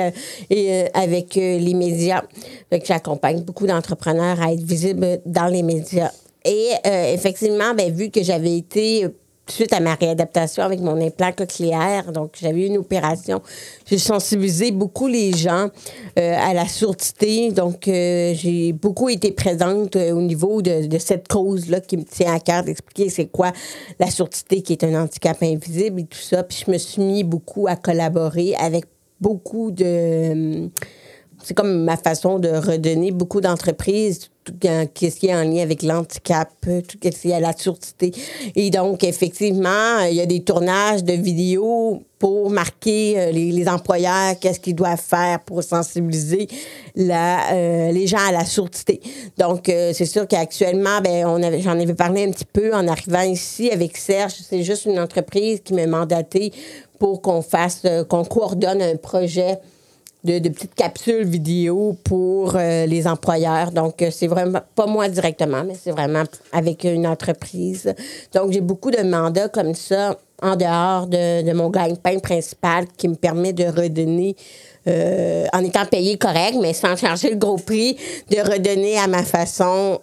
avec 0.92 1.34
les 1.36 1.74
médias. 1.74 2.22
Que 2.70 2.76
j'accompagne 2.84 3.40
beaucoup 3.40 3.66
d'entrepreneurs 3.66 4.40
à 4.42 4.52
être 4.52 4.62
visibles 4.62 5.20
dans 5.24 5.46
les 5.46 5.62
médias. 5.62 6.10
Et 6.44 6.68
euh, 6.86 7.12
effectivement, 7.12 7.74
ben, 7.74 7.92
vu 7.92 8.10
que 8.10 8.22
j'avais 8.22 8.56
été 8.56 9.06
suite 9.48 9.72
à 9.72 9.80
ma 9.80 9.94
réadaptation 9.94 10.62
avec 10.62 10.80
mon 10.80 11.00
implant 11.00 11.32
cochléaire, 11.32 12.12
donc 12.12 12.32
j'avais 12.40 12.62
eu 12.62 12.66
une 12.66 12.78
opération, 12.78 13.42
j'ai 13.86 13.98
sensibilisé 13.98 14.72
beaucoup 14.72 15.06
les 15.06 15.32
gens 15.32 15.68
euh, 16.18 16.34
à 16.38 16.52
la 16.54 16.66
surdité. 16.66 17.50
Donc, 17.52 17.88
euh, 17.88 18.32
j'ai 18.34 18.72
beaucoup 18.72 19.08
été 19.08 19.32
présente 19.32 19.96
euh, 19.96 20.12
au 20.12 20.22
niveau 20.22 20.62
de, 20.62 20.86
de 20.86 20.98
cette 20.98 21.28
cause-là 21.28 21.80
qui 21.80 21.96
me 21.96 22.04
tient 22.04 22.34
à 22.34 22.40
cœur 22.40 22.64
d'expliquer 22.64 23.08
c'est 23.08 23.26
quoi 23.26 23.52
la 23.98 24.10
surdité 24.10 24.62
qui 24.62 24.72
est 24.72 24.84
un 24.84 25.02
handicap 25.02 25.36
invisible 25.42 26.00
et 26.00 26.04
tout 26.04 26.18
ça. 26.18 26.42
Puis 26.42 26.64
je 26.66 26.70
me 26.70 26.78
suis 26.78 27.02
mis 27.02 27.24
beaucoup 27.24 27.66
à 27.68 27.76
collaborer 27.76 28.54
avec 28.56 28.84
beaucoup 29.20 29.70
de 29.70 30.68
c'est 31.46 31.54
comme 31.54 31.84
ma 31.84 31.96
façon 31.96 32.40
de 32.40 32.48
redonner 32.48 33.12
beaucoup 33.12 33.40
d'entreprises 33.40 34.30
tout 34.42 34.52
qu'est-ce 34.60 35.16
qui 35.16 35.26
est 35.26 35.34
en 35.34 35.44
lien 35.44 35.62
avec 35.62 35.82
l'handicap, 35.82 36.50
tout 36.60 36.98
ce 37.02 37.08
qui 37.08 37.30
est 37.30 37.34
à 37.34 37.40
la 37.40 37.56
surdité. 37.56 38.12
Et 38.56 38.70
donc, 38.70 39.04
effectivement, 39.04 40.00
il 40.08 40.14
y 40.14 40.20
a 40.20 40.26
des 40.26 40.42
tournages 40.42 41.04
de 41.04 41.12
vidéos 41.12 42.02
pour 42.18 42.50
marquer 42.50 43.14
euh, 43.16 43.30
les, 43.30 43.68
employeurs 43.68 44.38
qu'est-ce 44.40 44.58
qu'ils 44.58 44.74
doivent 44.74 45.00
faire 45.00 45.40
pour 45.40 45.62
sensibiliser 45.62 46.48
euh, 46.96 47.92
les 47.92 48.06
gens 48.06 48.26
à 48.26 48.32
la 48.32 48.44
surdité. 48.44 49.00
Donc, 49.36 49.68
euh, 49.68 49.92
c'est 49.92 50.06
sûr 50.06 50.26
qu'actuellement, 50.26 51.00
ben, 51.00 51.24
j'en 51.60 51.78
avais 51.78 51.94
parlé 51.94 52.24
un 52.24 52.30
petit 52.30 52.44
peu 52.44 52.74
en 52.74 52.88
arrivant 52.88 53.22
ici 53.22 53.70
avec 53.70 53.96
Serge. 53.96 54.34
C'est 54.48 54.62
juste 54.62 54.86
une 54.86 54.98
entreprise 54.98 55.60
qui 55.60 55.74
m'a 55.74 55.86
mandaté 55.86 56.52
pour 56.98 57.20
qu'on 57.20 57.42
fasse, 57.42 57.82
qu'on 58.08 58.24
coordonne 58.24 58.82
un 58.82 58.96
projet 58.96 59.58
de, 60.26 60.48
petites 60.48 60.74
capsules 60.74 61.24
vidéo 61.24 61.96
pour 62.04 62.56
euh, 62.56 62.86
les 62.86 63.06
employeurs. 63.06 63.70
Donc, 63.70 64.02
euh, 64.02 64.10
c'est 64.10 64.26
vraiment 64.26 64.60
pas 64.74 64.86
moi 64.86 65.08
directement, 65.08 65.64
mais 65.64 65.74
c'est 65.80 65.92
vraiment 65.92 66.24
avec 66.52 66.84
une 66.84 67.06
entreprise. 67.06 67.94
Donc, 68.34 68.52
j'ai 68.52 68.60
beaucoup 68.60 68.90
de 68.90 69.02
mandats 69.02 69.48
comme 69.48 69.74
ça 69.74 70.18
en 70.42 70.56
dehors 70.56 71.06
de, 71.06 71.42
de 71.42 71.52
mon 71.52 71.70
gagne-pain 71.70 72.18
principal 72.18 72.86
qui 72.96 73.08
me 73.08 73.14
permet 73.14 73.52
de 73.52 73.64
redonner 73.64 74.36
euh, 74.86 75.46
en 75.52 75.64
étant 75.64 75.86
payé 75.86 76.18
correct, 76.18 76.56
mais 76.60 76.74
sans 76.74 76.96
charger 76.96 77.30
le 77.30 77.36
gros 77.36 77.56
prix, 77.56 77.96
de 78.30 78.38
redonner 78.38 78.98
à 78.98 79.06
ma 79.06 79.22
façon, 79.22 79.98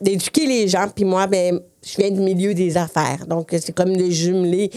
d'éduquer 0.00 0.46
les 0.46 0.68
gens. 0.68 0.86
Puis 0.94 1.04
moi, 1.04 1.26
ben, 1.26 1.60
je 1.86 1.96
viens 1.98 2.10
du 2.10 2.20
milieu 2.20 2.52
des 2.52 2.76
affaires. 2.76 3.26
Donc, 3.26 3.54
c'est 3.60 3.72
comme 3.72 3.96
de 3.96 4.10
jumeler 4.10 4.70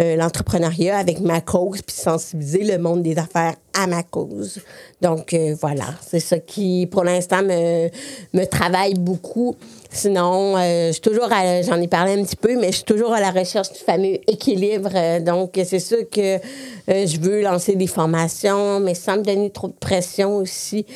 euh, 0.00 0.16
l'entrepreneuriat 0.16 0.96
avec 0.96 1.20
ma 1.20 1.40
cause, 1.40 1.82
puis 1.82 1.96
sensibiliser 1.96 2.64
le 2.64 2.78
monde 2.78 3.02
des 3.02 3.18
affaires 3.18 3.56
à 3.74 3.86
ma 3.88 4.02
cause. 4.04 4.60
Donc, 5.00 5.34
euh, 5.34 5.56
voilà, 5.60 5.86
c'est 6.06 6.20
ça 6.20 6.38
qui, 6.38 6.86
pour 6.86 7.02
l'instant, 7.02 7.42
me, 7.42 7.88
me 8.32 8.44
travaille 8.44 8.94
beaucoup. 8.94 9.56
Sinon, 9.92 10.56
euh, 10.56 10.86
je 10.88 10.92
suis 10.92 11.00
toujours, 11.02 11.28
j'en 11.28 11.80
ai 11.80 11.86
parlé 11.88 12.14
un 12.18 12.24
petit 12.24 12.36
peu, 12.36 12.58
mais 12.58 12.68
je 12.68 12.76
suis 12.76 12.84
toujours 12.84 13.12
à 13.12 13.20
la 13.20 13.30
recherche 13.30 13.70
du 13.72 13.78
fameux 13.78 14.18
équilibre. 14.26 14.88
Euh, 14.94 15.20
donc, 15.20 15.52
c'est 15.64 15.78
sûr 15.80 16.08
que 16.10 16.36
euh, 16.36 17.06
je 17.06 17.20
veux 17.20 17.42
lancer 17.42 17.74
des 17.76 17.86
formations, 17.86 18.80
mais 18.80 18.94
sans 18.94 19.18
me 19.18 19.22
donner 19.22 19.50
trop 19.50 19.68
de 19.68 19.74
pression 19.74 20.36
aussi. 20.36 20.86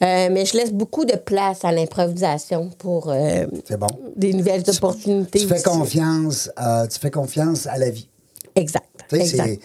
Mais 0.00 0.44
je 0.46 0.56
laisse 0.56 0.72
beaucoup 0.72 1.04
de 1.04 1.16
place 1.16 1.64
à 1.64 1.72
l'improvisation 1.72 2.70
pour 2.78 3.06
bon. 3.06 3.86
des 4.16 4.32
nouvelles 4.32 4.62
opportunités. 4.68 5.38
Tu 5.40 5.46
fais 5.46 5.54
aussi. 5.54 5.62
confiance, 5.64 6.50
tu 6.90 6.98
fais 6.98 7.10
confiance 7.10 7.66
à 7.66 7.76
la 7.78 7.90
vie. 7.90 8.08
Exact. 8.54 8.84
Tu 9.08 9.16
sais, 9.16 9.22
exact. 9.22 9.46
c'est- 9.48 9.60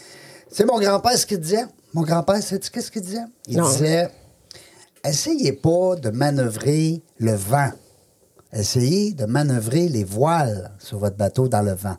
C'est 0.53 0.65
mon 0.65 0.79
grand-père 0.79 1.17
ce 1.17 1.25
qu'il 1.25 1.39
disait. 1.39 1.63
Mon 1.93 2.01
grand-père, 2.01 2.41
sais-tu 2.43 2.69
qu'est-ce 2.71 2.91
qu'il 2.91 3.01
disait? 3.01 3.19
Il 3.47 3.57
Non. 3.57 3.69
disait 3.69 4.09
Essayez 5.03 5.53
pas 5.53 5.95
de 5.95 6.09
manœuvrer 6.09 7.01
le 7.17 7.33
vent. 7.33 7.69
Essayez 8.53 9.13
de 9.13 9.25
manœuvrer 9.25 9.87
les 9.87 10.03
voiles 10.03 10.71
sur 10.79 10.97
votre 10.99 11.15
bateau 11.15 11.47
dans 11.47 11.61
le 11.61 11.73
vent. 11.73 11.95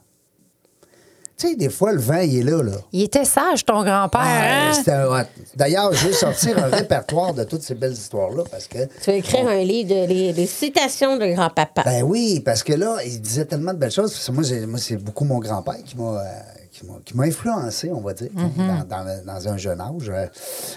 Tu 1.39 1.49
sais, 1.49 1.57
des 1.57 1.71
fois, 1.71 1.93
le 1.93 2.01
vent, 2.01 2.19
il 2.19 2.37
est 2.39 2.43
là, 2.43 2.63
là. 2.63 2.73
Il 2.93 3.03
était 3.03 3.25
sage, 3.25 3.65
ton 3.65 3.83
grand-père. 3.83 4.21
Ah, 4.23 4.69
hein? 4.69 4.73
c'était 4.75 5.03
hot. 5.03 5.25
D'ailleurs, 5.57 5.93
je 5.93 6.09
vais 6.09 6.13
sortir 6.13 6.59
un 6.63 6.69
répertoire 6.69 7.33
de 7.35 7.43
toutes 7.45 7.63
ces 7.63 7.75
belles 7.75 7.95
histoires-là 7.95 8.45
parce 8.51 8.69
que. 8.69 8.85
Tu 9.03 9.11
vas 9.11 9.15
écrire 9.17 9.49
un 9.49 9.63
livre 9.65 9.89
de 9.89 10.07
les, 10.07 10.33
les 10.33 10.47
citations 10.47 11.17
de 11.17 11.27
grand-papa. 11.35 11.83
Ben 11.85 12.03
oui, 12.05 12.41
parce 12.45 12.63
que 12.63 12.75
là, 12.75 12.99
il 13.05 13.21
disait 13.21 13.47
tellement 13.47 13.73
de 13.73 13.79
belles 13.79 13.91
choses. 13.91 14.13
Parce 14.13 14.27
que 14.27 14.33
moi, 14.33 14.67
moi, 14.69 14.79
c'est 14.79 14.97
beaucoup 14.99 15.25
mon 15.25 15.39
grand-père 15.39 15.83
qui 15.85 15.97
m'a. 15.97 16.21
euh, 16.21 16.25
qui 16.71 16.87
m'a- 16.87 16.99
qui 17.05 17.15
m'a 17.17 17.25
influencé, 17.25 17.91
on 17.93 18.01
va 18.01 18.15
dire, 18.15 18.31
dans, 18.35 18.85
dans 18.89 19.05
le- 19.05 19.27
dans 19.27 19.49
un 19.49 19.57
jeune 19.59 19.79
âge 19.81 20.09
euh, 20.11 20.27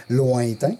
lointain. 0.10 0.76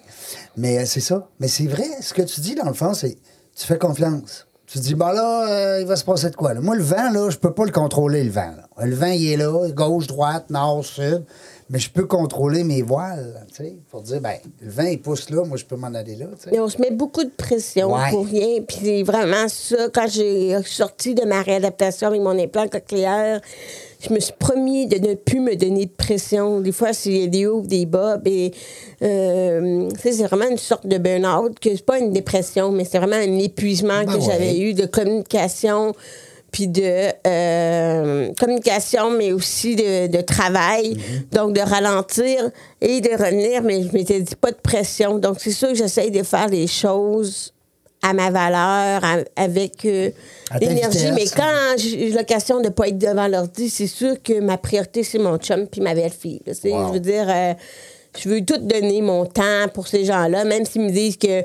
Mais 0.58 0.80
euh, 0.80 0.86
c'est 0.86 1.00
ça. 1.00 1.28
Mais 1.40 1.48
c'est 1.48 1.68
vrai, 1.68 1.86
ce 2.02 2.14
que 2.14 2.22
tu 2.22 2.42
dis, 2.42 2.56
dans 2.56 2.66
le 2.68 2.74
fond, 2.74 2.94
c'est 2.94 3.16
tu 3.56 3.66
fais 3.66 3.78
confiance. 3.78 4.46
Tu 4.76 4.82
dis, 4.82 4.94
ben 4.94 5.14
là, 5.14 5.48
euh, 5.48 5.78
il 5.80 5.88
va 5.88 5.96
se 5.96 6.04
passer 6.04 6.30
de 6.30 6.36
quoi? 6.36 6.54
là? 6.54 6.60
Moi, 6.60 6.76
le 6.76 6.84
vent, 6.84 7.10
là, 7.10 7.30
je 7.30 7.38
peux 7.38 7.54
pas 7.54 7.64
le 7.64 7.72
contrôler, 7.72 8.26
le 8.26 8.30
vent. 8.30 8.52
là. 8.58 8.86
Le 8.86 8.94
vent, 8.94 9.06
il 9.06 9.26
est 9.32 9.38
là, 9.38 9.70
gauche, 9.70 10.06
droite, 10.08 10.50
nord, 10.50 10.84
sud. 10.84 11.24
Mais 11.70 11.80
je 11.80 11.90
peux 11.90 12.06
contrôler 12.06 12.64
mes 12.64 12.82
voiles, 12.84 13.44
tu 13.50 13.64
sais, 13.64 13.76
pour 13.90 14.02
dire, 14.02 14.22
ben, 14.22 14.36
le 14.62 14.70
vent, 14.70 14.84
il 14.84 15.02
pousse 15.02 15.30
là, 15.32 15.44
moi, 15.46 15.58
je 15.58 15.66
peux 15.66 15.76
m'en 15.76 15.88
aller 15.94 16.16
là, 16.16 16.28
tu 16.42 16.50
sais. 16.50 16.60
On 16.60 16.70
se 16.70 16.80
met 16.80 16.92
beaucoup 16.92 17.24
de 17.24 17.32
pression 17.36 17.94
Ouais. 17.94 18.12
pour 18.12 18.26
rien. 18.28 18.62
Puis 18.62 18.78
c'est 18.84 19.04
vraiment 19.04 19.48
ça. 19.48 19.90
Quand 19.94 20.06
j'ai 20.08 20.56
sorti 20.64 21.16
de 21.16 21.24
ma 21.26 21.42
réadaptation 21.42 22.08
avec 22.10 22.22
mon 22.22 22.38
implant 22.38 22.68
cochléaire, 22.68 23.42
je 24.00 24.14
me 24.14 24.20
suis 24.20 24.34
promis 24.38 24.86
de 24.86 24.98
ne 25.00 25.16
plus 25.16 25.40
me 25.40 25.56
donner 25.56 25.86
de 25.86 25.92
pression. 25.92 26.60
Des 26.62 26.72
fois, 26.72 26.94
c'est 26.94 27.26
des 27.28 27.48
hauts, 27.48 27.62
des 27.62 27.88
bas. 27.88 28.20
Et, 28.26 28.52
euh, 29.02 29.90
tu 29.90 30.00
sais, 30.00 30.12
c'est 30.12 30.24
vraiment 30.28 30.50
une 30.50 30.58
sorte 30.58 30.86
de 30.86 30.98
burn-out. 31.00 31.58
que 31.60 31.70
C'est 31.76 31.86
pas 31.86 31.98
une 31.98 32.12
dépression, 32.12 32.72
mais 32.72 32.86
c'est 32.86 33.00
vraiment 33.00 33.16
un 33.16 33.40
épuisement 33.40 34.04
Ben 34.04 34.14
que 34.14 34.18
ouais. 34.20 34.22
j'avais 34.22 34.60
eu 34.60 34.74
de 34.76 34.86
communication 34.86 35.96
puis 36.56 36.70
de 36.70 37.10
euh, 37.28 38.32
communication, 38.40 39.10
mais 39.12 39.34
aussi 39.34 39.76
de, 39.76 40.08
de 40.08 40.22
travail. 40.22 40.96
Donc, 41.34 41.52
de 41.54 41.60
ralentir 41.60 42.50
et 42.80 43.02
de 43.02 43.10
revenir, 43.10 43.62
mais 43.62 43.84
je 43.84 43.92
m'étais 43.92 44.22
dit 44.22 44.36
pas 44.38 44.52
de 44.52 44.62
pression. 44.64 45.18
Donc, 45.20 45.36
c'est 45.42 45.52
sûr 45.52 45.68
que 45.68 45.76
j'essaye 45.76 46.12
de 46.12 46.24
faire 46.24 46.48
les 46.48 46.68
choses 46.68 47.52
à 48.02 48.14
ma 48.14 48.30
valeur, 48.32 49.04
à- 49.04 49.26
avec 49.36 49.84
euh, 49.84 50.12
l'énergie. 50.62 51.10
vitesse. 51.10 51.14
Mais 51.14 51.26
quand 51.36 51.76
j'ai 51.78 52.12
l'occasion 52.12 52.62
de 52.62 52.70
pas 52.70 52.88
être 52.88 52.98
devant 53.00 53.28
l'ordi, 53.28 53.70
c'est 53.70 53.88
sûr 53.88 54.16
que 54.24 54.40
ma 54.40 54.58
priorité, 54.58 55.04
c'est 55.04 55.20
mon 55.20 55.38
chum 55.38 55.68
puis 55.68 55.82
ma 55.82 55.94
belle-fille. 55.94 56.42
Wow. 56.48 56.88
Je 56.88 56.94
veux 56.94 57.00
dire... 57.02 57.26
euh, 57.28 57.54
je 58.22 58.30
veux 58.30 58.44
tout 58.46 58.58
donner 58.58 59.02
mon 59.02 59.26
temps 59.26 59.68
pour 59.74 59.88
ces 59.88 60.06
gens-là, 60.06 60.44
même 60.46 60.66
s'ils 60.66 60.82
me 60.82 60.90
disent 60.92 61.18
que 61.18 61.42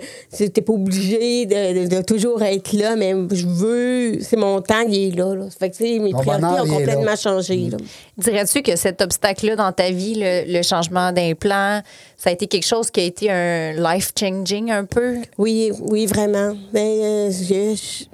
t'es 0.46 0.60
pas 0.62 0.72
obligé 0.72 1.46
de, 1.46 1.84
de- 1.86 1.96
de 1.96 2.02
toujours 2.02 2.42
être 2.42 2.72
là, 2.72 2.96
mais 2.96 3.12
je 3.32 3.46
veux, 3.46 4.20
c'est 4.20 4.36
mon 4.36 4.60
temps 4.60 4.84
qui 4.86 5.08
est 5.08 5.16
là. 5.16 5.34
là. 5.34 5.44
Ça 5.50 5.56
Fait 5.58 5.70
que, 5.70 5.76
tu 5.76 5.84
sais, 5.84 5.98
mes 5.98 6.12
Mon 6.12 6.18
priorités 6.20 6.46
bonheur, 6.46 6.62
ont 6.62 6.66
il 6.66 6.72
complètement 6.72 7.04
là. 7.04 7.16
changé. 7.16 7.56
là. 7.70 7.76
Dirais-tu 8.18 8.62
que 8.62 8.76
cet 8.76 9.00
obstacle-là 9.02 9.56
dans 9.56 9.72
ta 9.72 9.90
vie, 9.90 10.14
le, 10.16 10.44
le 10.52 10.62
changement 10.62 11.12
d'implant, 11.12 11.80
ça 12.16 12.30
a 12.30 12.32
été 12.32 12.46
quelque 12.46 12.66
chose 12.66 12.90
qui 12.90 13.00
a 13.00 13.04
été 13.04 13.30
un 13.30 13.72
life-changing 13.72 14.70
un 14.70 14.84
peu? 14.84 15.16
Oui, 15.38 15.72
oui, 15.80 16.06
vraiment. 16.06 16.54
Mais, 16.72 16.98
euh, 17.02 17.30
je- 17.30 17.74
je- 17.76 18.04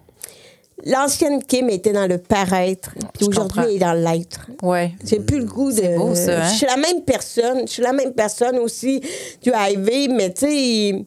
L'ancienne 0.85 1.43
Kim 1.43 1.71
était 1.71 1.93
dans 1.93 2.07
le 2.07 2.19
paraître, 2.19 2.91
puis 3.15 3.27
aujourd'hui, 3.27 3.63
elle 3.65 3.77
est 3.77 3.79
dans 3.79 3.95
l'être. 3.95 4.47
Ouais. 4.63 4.93
J'ai 5.05 5.21
plus 5.21 5.39
le 5.39 5.47
goût 5.47 5.73
de. 5.73 5.97
beau, 5.97 6.15
ça, 6.15 6.43
hein? 6.43 6.49
Je 6.49 6.55
suis 6.55 6.67
la 6.67 6.77
même 6.77 7.03
personne. 7.03 7.61
Je 7.67 7.73
suis 7.73 7.83
la 7.83 7.93
même 7.93 8.13
personne 8.13 8.59
aussi 8.59 9.01
du 9.43 9.51
HIV, 9.51 10.11
mais 10.11 10.33
tu 10.33 10.47
sais. 10.47 11.05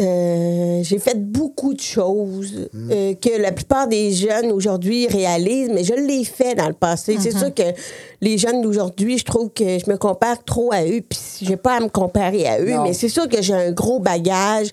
Euh, 0.00 0.80
j'ai 0.84 0.98
fait 0.98 1.16
beaucoup 1.20 1.74
de 1.74 1.80
choses 1.80 2.68
euh, 2.90 3.14
que 3.14 3.40
la 3.40 3.50
plupart 3.52 3.88
des 3.88 4.12
jeunes 4.12 4.52
aujourd'hui 4.52 5.06
réalisent, 5.08 5.70
mais 5.72 5.82
je 5.84 5.94
l'ai 5.94 6.24
fait 6.24 6.54
dans 6.54 6.68
le 6.68 6.72
passé. 6.74 7.16
C'est 7.20 7.36
sûr 7.36 7.52
que 7.52 7.62
les 8.20 8.38
jeunes 8.38 8.62
d'aujourd'hui, 8.62 9.18
je 9.18 9.24
trouve 9.24 9.50
que 9.50 9.64
je 9.78 9.90
me 9.90 9.96
compare 9.96 10.42
trop 10.44 10.72
à 10.72 10.84
eux, 10.84 11.00
puis 11.08 11.18
j'ai 11.42 11.56
pas 11.56 11.76
à 11.76 11.80
me 11.80 11.88
comparer 11.88 12.46
à 12.46 12.60
eux, 12.60 12.70
Non. 12.70 12.84
mais 12.84 12.92
c'est 12.92 13.08
sûr 13.08 13.28
que 13.28 13.42
j'ai 13.42 13.54
un 13.54 13.72
gros 13.72 13.98
bagage. 13.98 14.68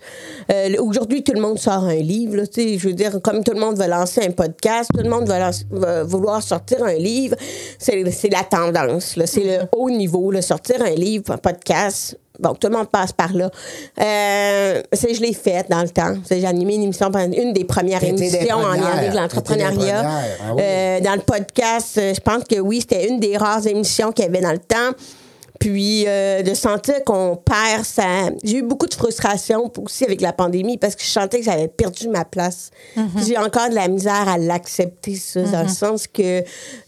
Euh, 0.52 0.76
aujourd'hui, 0.80 1.24
tout 1.24 1.34
le 1.34 1.42
monde 1.42 1.58
sort 1.60 1.84
un 1.86 1.96
livre. 1.96 2.36
là, 2.38 2.46
tu 2.48 2.62
sais, 2.62 2.78
je 2.78 2.88
veux 2.88 2.94
dire, 2.94 3.20
comme 3.24 3.44
tout 3.44 3.54
le 3.54 3.60
monde 3.60 3.78
veut 3.80 3.88
lancer 3.90 4.22
un 4.26 4.32
podcast, 4.32 4.90
tout 4.96 5.04
le 5.04 5.10
monde 5.10 5.28
va, 5.28 5.40
lancer- 5.40 5.66
va 5.72 6.04
vouloir 6.04 6.44
sortir 6.44 6.84
un 6.84 6.94
livre. 6.94 7.36
C'est 7.80 8.30
la 8.32 8.44
tendance. 8.44 9.18
C'est 9.26 9.44
le 9.44 9.58
haut 9.76 9.90
niveau. 9.90 10.30
là, 10.32 10.42
sortir 10.42 10.82
un 10.84 10.92
livre, 10.96 11.32
un 11.32 11.38
podcast. 11.38 12.18
Bon, 12.40 12.54
tout 12.54 12.68
le 12.68 12.78
monde 12.78 12.90
passe 12.90 13.12
par 13.12 13.34
là. 13.34 13.50
Euh, 14.02 14.82
je 14.94 15.22
l'ai 15.22 15.34
fait 15.34 15.66
dans 15.70 15.82
le 15.82 15.90
temps. 15.90 16.16
J'ai 16.30 16.46
animé 16.46 16.76
une 16.76 16.84
émission, 16.84 17.12
une 17.14 17.54
des 17.54 17.66
premières 17.66 18.04
émissions 18.04 18.58
en 18.58 18.74
lien 18.74 18.98
avec 18.98 19.14
l'entrepreneuriat. 19.14 20.04
Ah 20.06 20.54
oui. 20.56 20.62
Euh, 20.62 21.00
dans 21.02 21.16
le 21.16 21.22
podcast, 21.22 21.94
je 21.96 22.20
pense 22.20 22.44
que 22.44 22.60
oui, 22.60 22.82
c'était 22.82 23.08
une 23.08 23.20
des 23.20 23.38
rares 23.38 23.66
émissions 23.68 24.12
qu'il 24.12 24.26
y 24.26 24.28
avait 24.28 24.42
dans 24.42 24.52
le 24.52 24.60
temps. 24.60 24.92
Puis 25.66 26.04
euh, 26.06 26.44
de 26.44 26.54
sentir 26.54 27.04
qu'on 27.04 27.38
perd 27.38 27.84
sa. 27.84 28.30
J'ai 28.44 28.58
eu 28.58 28.62
beaucoup 28.62 28.86
de 28.86 28.94
frustration 28.94 29.72
aussi 29.80 30.04
avec 30.04 30.22
la 30.22 30.32
pandémie 30.32 30.78
parce 30.78 30.96
que 30.96 31.02
je 31.02 31.10
sentais 31.10 31.40
que 31.40 31.46
j'avais 31.46 31.68
perdu 31.68 32.08
ma 32.08 32.24
place. 32.24 32.70
Puis 32.94 33.26
J'ai 33.30 33.38
encore 33.40 33.70
de 33.70 33.74
la 33.74 33.88
misère 33.88 34.30
à 34.30 34.38
l'accepter, 34.38 35.16
ça, 35.16 35.42
dans 35.42 35.64
le 35.64 35.70
sens 35.70 36.06
que 36.06 36.44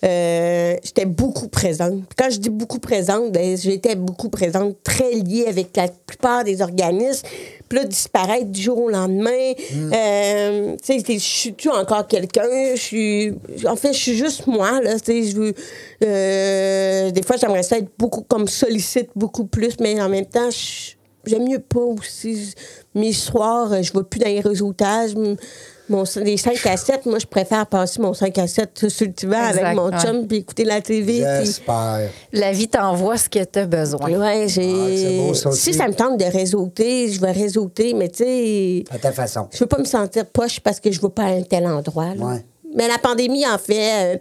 euh, 0.06 0.76
j'étais 0.84 1.06
beaucoup 1.06 1.48
présente. 1.48 2.06
Puis 2.06 2.16
Quand 2.16 2.30
je 2.30 2.38
dis 2.38 2.52
beaucoup 2.52 2.78
présente, 2.78 3.32
ben, 3.32 3.58
j'étais 3.58 3.96
beaucoup 3.96 4.30
présente, 4.30 4.76
très 4.84 5.12
liée 5.12 5.46
avec 5.48 5.76
la 5.76 5.88
plupart 5.88 6.44
des 6.44 6.62
organismes. 6.62 7.26
Puis 7.70 7.80
là, 7.80 7.86
disparaître 7.86 8.46
du 8.46 8.62
jour 8.62 8.78
au 8.80 8.90
lendemain. 8.90 9.54
euh, 9.94 10.76
tu 10.84 11.00
sais, 11.00 11.14
je 11.14 11.18
suis-tu 11.20 11.70
encore 11.70 12.08
quelqu'un? 12.08 12.48
Je 12.76 12.82
suis. 12.82 13.34
En 13.66 13.76
fait, 13.76 13.94
je 13.94 13.98
suis 14.00 14.16
juste 14.18 14.48
moi, 14.48 14.80
là. 14.82 15.00
Tu 15.00 15.06
sais, 15.06 15.24
je 15.24 15.36
veux. 15.38 15.54
euh, 16.04 17.12
des 17.12 17.24
fois, 17.24 17.36
j'aimerais 17.38 17.64
ça 17.64 17.78
être 17.78 17.90
beaucoup 17.98 18.22
comme 18.22 18.48
sollicite, 18.48 19.10
beaucoup 19.16 19.46
plus, 19.46 19.74
mais 19.80 20.00
en 20.02 20.10
même 20.10 20.26
temps, 20.26 20.50
j'aime 21.26 21.48
mieux 21.48 21.60
pas 21.60 21.80
aussi. 21.82 22.54
Mes 22.96 23.14
soirs, 23.14 23.82
je 23.84 23.92
vais 23.94 24.04
plus 24.04 24.20
dans 24.20 24.28
les 24.28 24.40
réseautages. 24.40 25.14
Mon, 25.90 26.04
les 26.18 26.38
5 26.38 26.66
à 26.66 26.76
7, 26.78 27.06
moi, 27.06 27.20
je 27.20 27.26
préfère 27.26 27.66
passer 27.66 28.02
mon 28.02 28.14
5 28.14 28.38
à 28.38 28.48
7 28.48 28.90
sur 28.90 29.06
le 29.08 29.14
divan 29.14 29.48
Exact, 29.50 29.64
avec 29.64 29.76
mon 29.78 29.90
ouais. 29.90 30.00
chum 30.00 30.28
puis 30.28 30.38
écouter 30.40 30.66
la 30.66 30.82
TV. 30.82 31.24
La 32.34 32.52
vie 32.52 32.68
t'envoie 32.68 33.18
ce 33.18 33.30
que 33.30 33.44
tu 33.44 33.60
as 33.60 33.66
besoin. 33.66 34.48
J'ai. 34.48 34.74
Ah, 34.74 34.88
c'est 34.96 35.18
beau, 35.18 35.34
ça 35.34 35.52
si 35.52 35.74
ça 35.74 35.88
me 35.88 35.94
tente 35.94 36.18
de 36.20 36.26
réseauter, 36.26 37.10
je 37.12 37.22
vais 37.22 37.32
réseauter, 37.32 37.94
mais 37.94 38.10
tu 38.10 38.24
sais, 38.24 38.84
À 38.92 38.98
ta 38.98 39.12
façon. 39.12 39.48
je 39.54 39.60
veux 39.60 39.66
pas 39.68 39.78
me 39.80 39.86
sentir 39.86 40.26
poche 40.26 40.60
parce 40.60 40.80
que 40.80 40.92
je 40.92 41.00
vais 41.02 41.10
pas 41.10 41.24
à 41.24 41.28
un 41.30 41.42
tel 41.44 41.66
endroit. 41.66 42.14
là. 42.16 42.26
Ouais. 42.26 42.46
Mais 42.76 42.88
la 42.88 42.98
pandémie, 42.98 43.48
en 43.48 43.58
fait, 43.58 44.16
euh, 44.16 44.18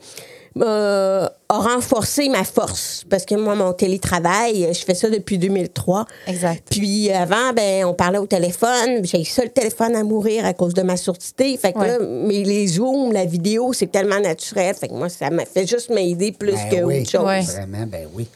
euh, 0.63 1.29
a 1.49 1.59
renforcé 1.59 2.29
ma 2.29 2.45
force. 2.45 3.05
Parce 3.09 3.25
que 3.25 3.35
moi, 3.35 3.55
mon 3.55 3.73
télétravail, 3.73 4.69
je 4.73 4.85
fais 4.85 4.95
ça 4.95 5.09
depuis 5.11 5.39
2003. 5.39 6.07
Exact. 6.27 6.63
Puis 6.71 7.11
avant, 7.11 7.53
ben, 7.55 7.85
on 7.85 7.95
parlait 7.95 8.19
au 8.19 8.27
téléphone. 8.27 9.05
J'ai 9.05 9.21
eu 9.21 9.25
ça 9.25 9.43
le 9.45 9.51
téléphone 9.51 9.95
à 9.97 10.03
mourir 10.03 10.45
à 10.47 10.55
cause 10.55 10.75
de 10.75 10.83
ma 10.83 10.97
surdité. 10.97 11.57
Fait 11.57 11.73
que 11.73 11.79
Ouais. 11.79 11.89
là, 11.89 11.99
mais 12.01 12.43
les 12.43 12.67
zooms, 12.69 13.13
la 13.13 13.25
vidéo, 13.25 13.73
c'est 13.73 13.91
tellement 13.91 14.21
naturel. 14.21 14.75
Fait 14.75 14.89
que 14.89 14.95
moi, 14.95 15.09
ça 15.09 15.31
m'a 15.31 15.45
fait 15.45 15.67
juste 15.67 15.91
m'aider 15.91 16.33
plus 16.33 16.53
Ben 16.55 16.71
que 16.71 16.85
oui. 16.85 17.01
autre 17.03 17.11
chose. 17.11 17.25
Ouais. 17.27 17.43
Vraiment, 17.43 17.87
ben 17.87 18.09
oui. 18.15 18.27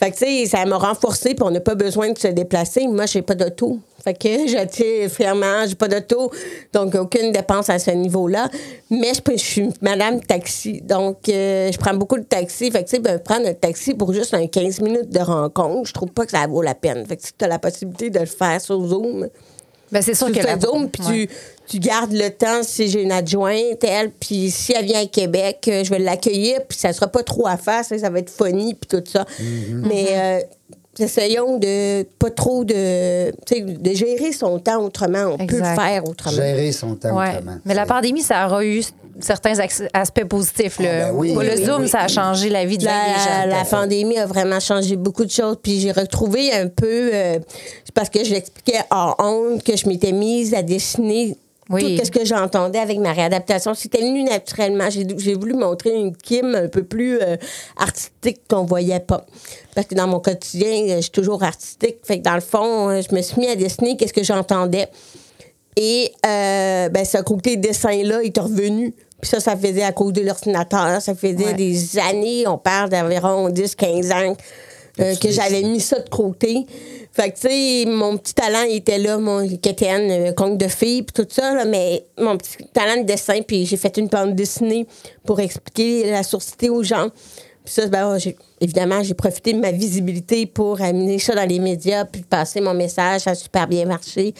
Fait 0.00 0.12
que, 0.12 0.16
tu 0.16 0.24
sais, 0.24 0.46
ça 0.46 0.64
m'a 0.64 0.78
renforcé, 0.78 1.34
puis 1.34 1.42
on 1.44 1.50
n'a 1.50 1.58
pas 1.60 1.74
besoin 1.74 2.12
de 2.12 2.18
se 2.18 2.28
déplacer. 2.28 2.86
Moi, 2.86 3.06
j'ai 3.06 3.20
pas 3.22 3.34
d'auto. 3.34 3.80
Fait 4.08 4.14
que 4.14 4.48
je 4.48 4.64
tiens 4.66 5.08
fermement, 5.10 5.66
j'ai 5.66 5.74
pas 5.74 5.88
d'auto, 5.88 6.30
donc 6.72 6.94
aucune 6.94 7.30
dépense 7.30 7.68
à 7.68 7.78
ce 7.78 7.90
niveau-là. 7.90 8.48
Mais 8.90 9.12
je, 9.14 9.20
peux- 9.20 9.36
je 9.36 9.44
suis 9.44 9.68
madame 9.82 10.20
taxi, 10.20 10.80
donc 10.80 11.28
euh, 11.28 11.70
je 11.70 11.76
prends 11.78 11.92
beaucoup 11.94 12.16
de 12.18 12.24
taxi. 12.24 12.70
Fait 12.70 12.84
que, 12.84 12.88
tu 12.88 12.96
sais, 12.96 13.02
ben, 13.02 13.18
prendre 13.18 13.46
un 13.46 13.52
taxi 13.54 13.92
pour 13.92 14.12
juste 14.14 14.32
un 14.32 14.46
15 14.46 14.80
minutes 14.80 15.10
de 15.10 15.20
rencontre, 15.20 15.88
je 15.88 15.92
trouve 15.92 16.10
pas 16.10 16.24
que 16.24 16.30
ça 16.30 16.46
vaut 16.46 16.62
la 16.62 16.74
peine. 16.74 17.04
Fait 17.06 17.16
que 17.16 17.22
si 17.22 17.32
tu 17.38 17.44
as 17.44 17.48
la 17.48 17.58
possibilité 17.58 18.08
de 18.08 18.20
le 18.20 18.26
faire 18.26 18.60
sur 18.60 18.82
Zoom, 18.86 19.28
Ben, 19.92 20.00
c'est 20.02 20.14
sûr 20.14 20.26
tu 20.28 20.32
que 20.34 20.40
fais 20.40 20.46
la... 20.56 20.58
Zoom, 20.60 20.88
puis 20.88 21.02
Ouais. 21.06 21.26
tu, 21.26 21.76
tu 21.76 21.78
gardes 21.80 22.12
le 22.12 22.30
temps 22.30 22.62
si 22.62 22.88
j'ai 22.88 23.02
une 23.02 23.12
adjointe, 23.12 23.82
elle, 23.84 24.10
puis 24.10 24.50
si 24.50 24.72
elle 24.72 24.86
vient 24.86 25.02
à 25.02 25.06
Québec, 25.06 25.66
euh, 25.68 25.84
je 25.84 25.90
vais 25.90 25.98
l'accueillir, 25.98 26.60
puis 26.66 26.78
ça 26.78 26.92
sera 26.94 27.08
pas 27.08 27.22
trop 27.22 27.46
à 27.46 27.56
faire, 27.58 27.84
ça, 27.84 27.98
ça 27.98 28.08
va 28.08 28.20
être 28.20 28.30
funny, 28.30 28.72
puis 28.74 28.88
tout 28.88 29.04
ça. 29.10 29.26
Mais 29.38 30.06
euh, 30.12 30.40
essayons 31.00 31.58
de 31.58 32.02
pas 32.18 32.30
trop 32.30 32.64
de, 32.64 33.30
tu 33.46 33.54
sais, 33.54 33.60
de 33.60 33.92
gérer 33.94 34.32
son 34.32 34.58
temps 34.58 34.82
autrement. 34.82 35.36
On 35.38 35.46
peut 35.46 35.58
le 35.58 35.64
faire 35.64 36.02
autrement. 36.08 36.36
Gérer 36.36 36.72
son 36.72 36.94
temps 36.94 37.16
Ouais. 37.16 37.30
autrement. 37.36 37.56
Mais 37.64 37.74
la 37.74 37.86
pandémie, 37.86 38.22
ça 38.22 38.46
aura 38.46 38.64
eu 38.64 38.82
certains 39.20 39.54
aspects 39.92 40.24
positifs. 40.24 40.78
Là. 40.78 40.88
Ah, 40.90 41.04
ben 41.10 41.16
oui, 41.16 41.32
le 41.32 41.38
oui, 41.38 41.64
Zoom, 41.64 41.82
oui. 41.82 41.88
ça 41.88 42.00
a 42.02 42.08
changé 42.08 42.48
la 42.50 42.64
vie 42.64 42.78
de 42.78 42.84
La, 42.84 42.92
gens. 42.92 43.46
la 43.48 43.64
pandémie 43.64 44.16
a 44.18 44.26
vraiment 44.26 44.60
changé 44.60 44.94
beaucoup 44.96 45.24
de 45.24 45.30
choses. 45.30 45.56
Puis 45.62 45.80
j'ai 45.80 45.90
retrouvé 45.92 46.52
un 46.52 46.68
peu, 46.68 47.10
euh, 47.12 47.38
parce 47.94 48.10
que 48.10 48.22
je 48.22 48.30
l'expliquais 48.32 48.80
en 48.90 49.14
honte, 49.18 49.62
que 49.64 49.76
je 49.76 49.88
m'étais 49.88 50.12
mise 50.12 50.54
à 50.54 50.62
dessiner 50.62 51.36
Oui. 51.70 51.96
tout 51.98 52.04
ce 52.06 52.10
que 52.10 52.24
j'entendais 52.24 52.78
avec 52.78 52.98
ma 52.98 53.12
réadaptation. 53.12 53.74
C'était 53.74 54.00
venu 54.00 54.22
naturellement. 54.24 54.88
J'ai 54.90 55.34
voulu 55.34 55.52
montrer 55.54 55.94
une 55.94 56.16
Kim 56.16 56.54
un 56.54 56.68
peu 56.68 56.82
plus 56.82 57.20
euh, 57.20 57.36
artistique 57.76 58.40
qu'on 58.48 58.64
voyait 58.64 59.00
pas. 59.00 59.26
Parce 59.74 59.86
que 59.86 59.94
dans 59.94 60.06
mon 60.06 60.20
quotidien, 60.20 60.88
euh, 60.88 60.96
je 60.96 61.00
suis 61.02 61.10
toujours 61.10 61.42
artistique. 61.42 61.96
Fait 62.04 62.18
que 62.18 62.22
dans 62.24 62.34
le 62.34 62.40
fond, 62.40 62.88
euh, 62.90 63.02
je 63.08 63.14
me 63.14 63.20
suis 63.20 63.40
mis 63.40 63.48
à 63.48 63.56
dessiner 63.56 63.96
qu'est-ce 63.96 64.14
que 64.14 64.22
j'entendais. 64.24 64.88
Et 65.76 66.10
euh, 66.26 66.88
ben, 66.88 67.04
ce 67.04 67.18
côté 67.18 67.56
dessin-là 67.56 68.22
est 68.22 68.38
revenu. 68.38 68.92
Puis 69.20 69.30
ça, 69.30 69.40
ça 69.40 69.56
faisait 69.56 69.82
à 69.82 69.92
cause 69.92 70.12
de 70.12 70.22
l'ordinateur. 70.22 71.00
Ça 71.02 71.14
faisait 71.14 71.36
Ouais. 71.36 71.54
des 71.54 71.98
années, 71.98 72.46
on 72.46 72.56
parle 72.58 72.88
d'environ 72.88 73.48
10-15 73.50 74.12
ans, 74.12 74.36
euh, 75.00 75.14
que 75.16 75.30
j'avais 75.30 75.62
mis 75.62 75.80
ça 75.80 75.98
de 76.00 76.08
côté. 76.08 76.66
Fait 77.12 77.30
que, 77.30 77.36
tu 77.36 77.48
sais, 77.48 77.84
mon 77.86 78.16
petit 78.16 78.34
talent 78.34 78.62
il 78.68 78.76
était 78.76 78.98
là, 78.98 79.18
mon 79.18 79.48
quétaine, 79.56 80.10
euh, 80.10 80.32
conte 80.32 80.58
de 80.58 80.68
fille, 80.68 81.02
puis 81.02 81.12
tout 81.24 81.28
ça, 81.28 81.54
là, 81.54 81.64
mais 81.64 82.04
mon 82.18 82.36
petit 82.36 82.56
talent 82.72 83.00
de 83.00 83.06
dessin, 83.06 83.40
puis 83.42 83.66
j'ai 83.66 83.76
fait 83.76 83.96
une 83.96 84.06
bande 84.08 84.34
dessinée 84.34 84.86
pour 85.26 85.40
expliquer 85.40 86.10
la 86.10 86.22
sourcité 86.22 86.70
aux 86.70 86.82
gens. 86.82 87.08
Puis 87.64 87.74
ça, 87.74 87.86
ben, 87.86 88.16
j'ai- 88.18 88.36
évidemment, 88.60 89.02
j'ai 89.02 89.14
profité 89.14 89.52
de 89.52 89.58
ma 89.58 89.72
visibilité 89.72 90.46
pour 90.46 90.80
amener 90.80 91.18
ça 91.18 91.34
dans 91.34 91.46
les 91.48 91.58
médias, 91.58 92.04
puis 92.04 92.22
passer 92.22 92.60
mon 92.60 92.72
message. 92.74 93.22
Ça 93.22 93.30
a 93.30 93.34
super 93.34 93.66
bien 93.66 93.84
marché. 93.84 94.32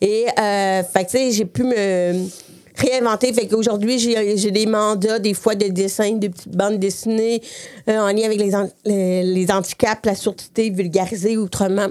Et, 0.00 0.26
euh, 0.38 0.82
fait 0.82 1.04
que, 1.04 1.10
tu 1.10 1.18
sais, 1.18 1.30
j'ai 1.30 1.44
pu 1.46 1.62
me 1.62 2.26
réinventé. 2.74 3.32
Fait 3.32 3.46
qu'aujourd'hui, 3.46 3.98
j'ai 3.98 4.50
des 4.50 4.66
mandats, 4.66 5.18
des 5.18 5.34
fois 5.34 5.54
de 5.54 5.68
dessin, 5.68 6.12
de 6.12 6.28
petites 6.28 6.56
bandes 6.56 6.78
dessinées 6.78 7.42
euh, 7.88 7.98
en 7.98 8.08
lien 8.08 8.24
avec 8.24 8.38
les, 8.38 8.52
les, 8.84 9.22
les 9.22 9.50
handicaps, 9.50 10.04
la 10.04 10.14
surdité 10.14 10.70
vulgarisée 10.70 11.36
autrement. 11.36 11.88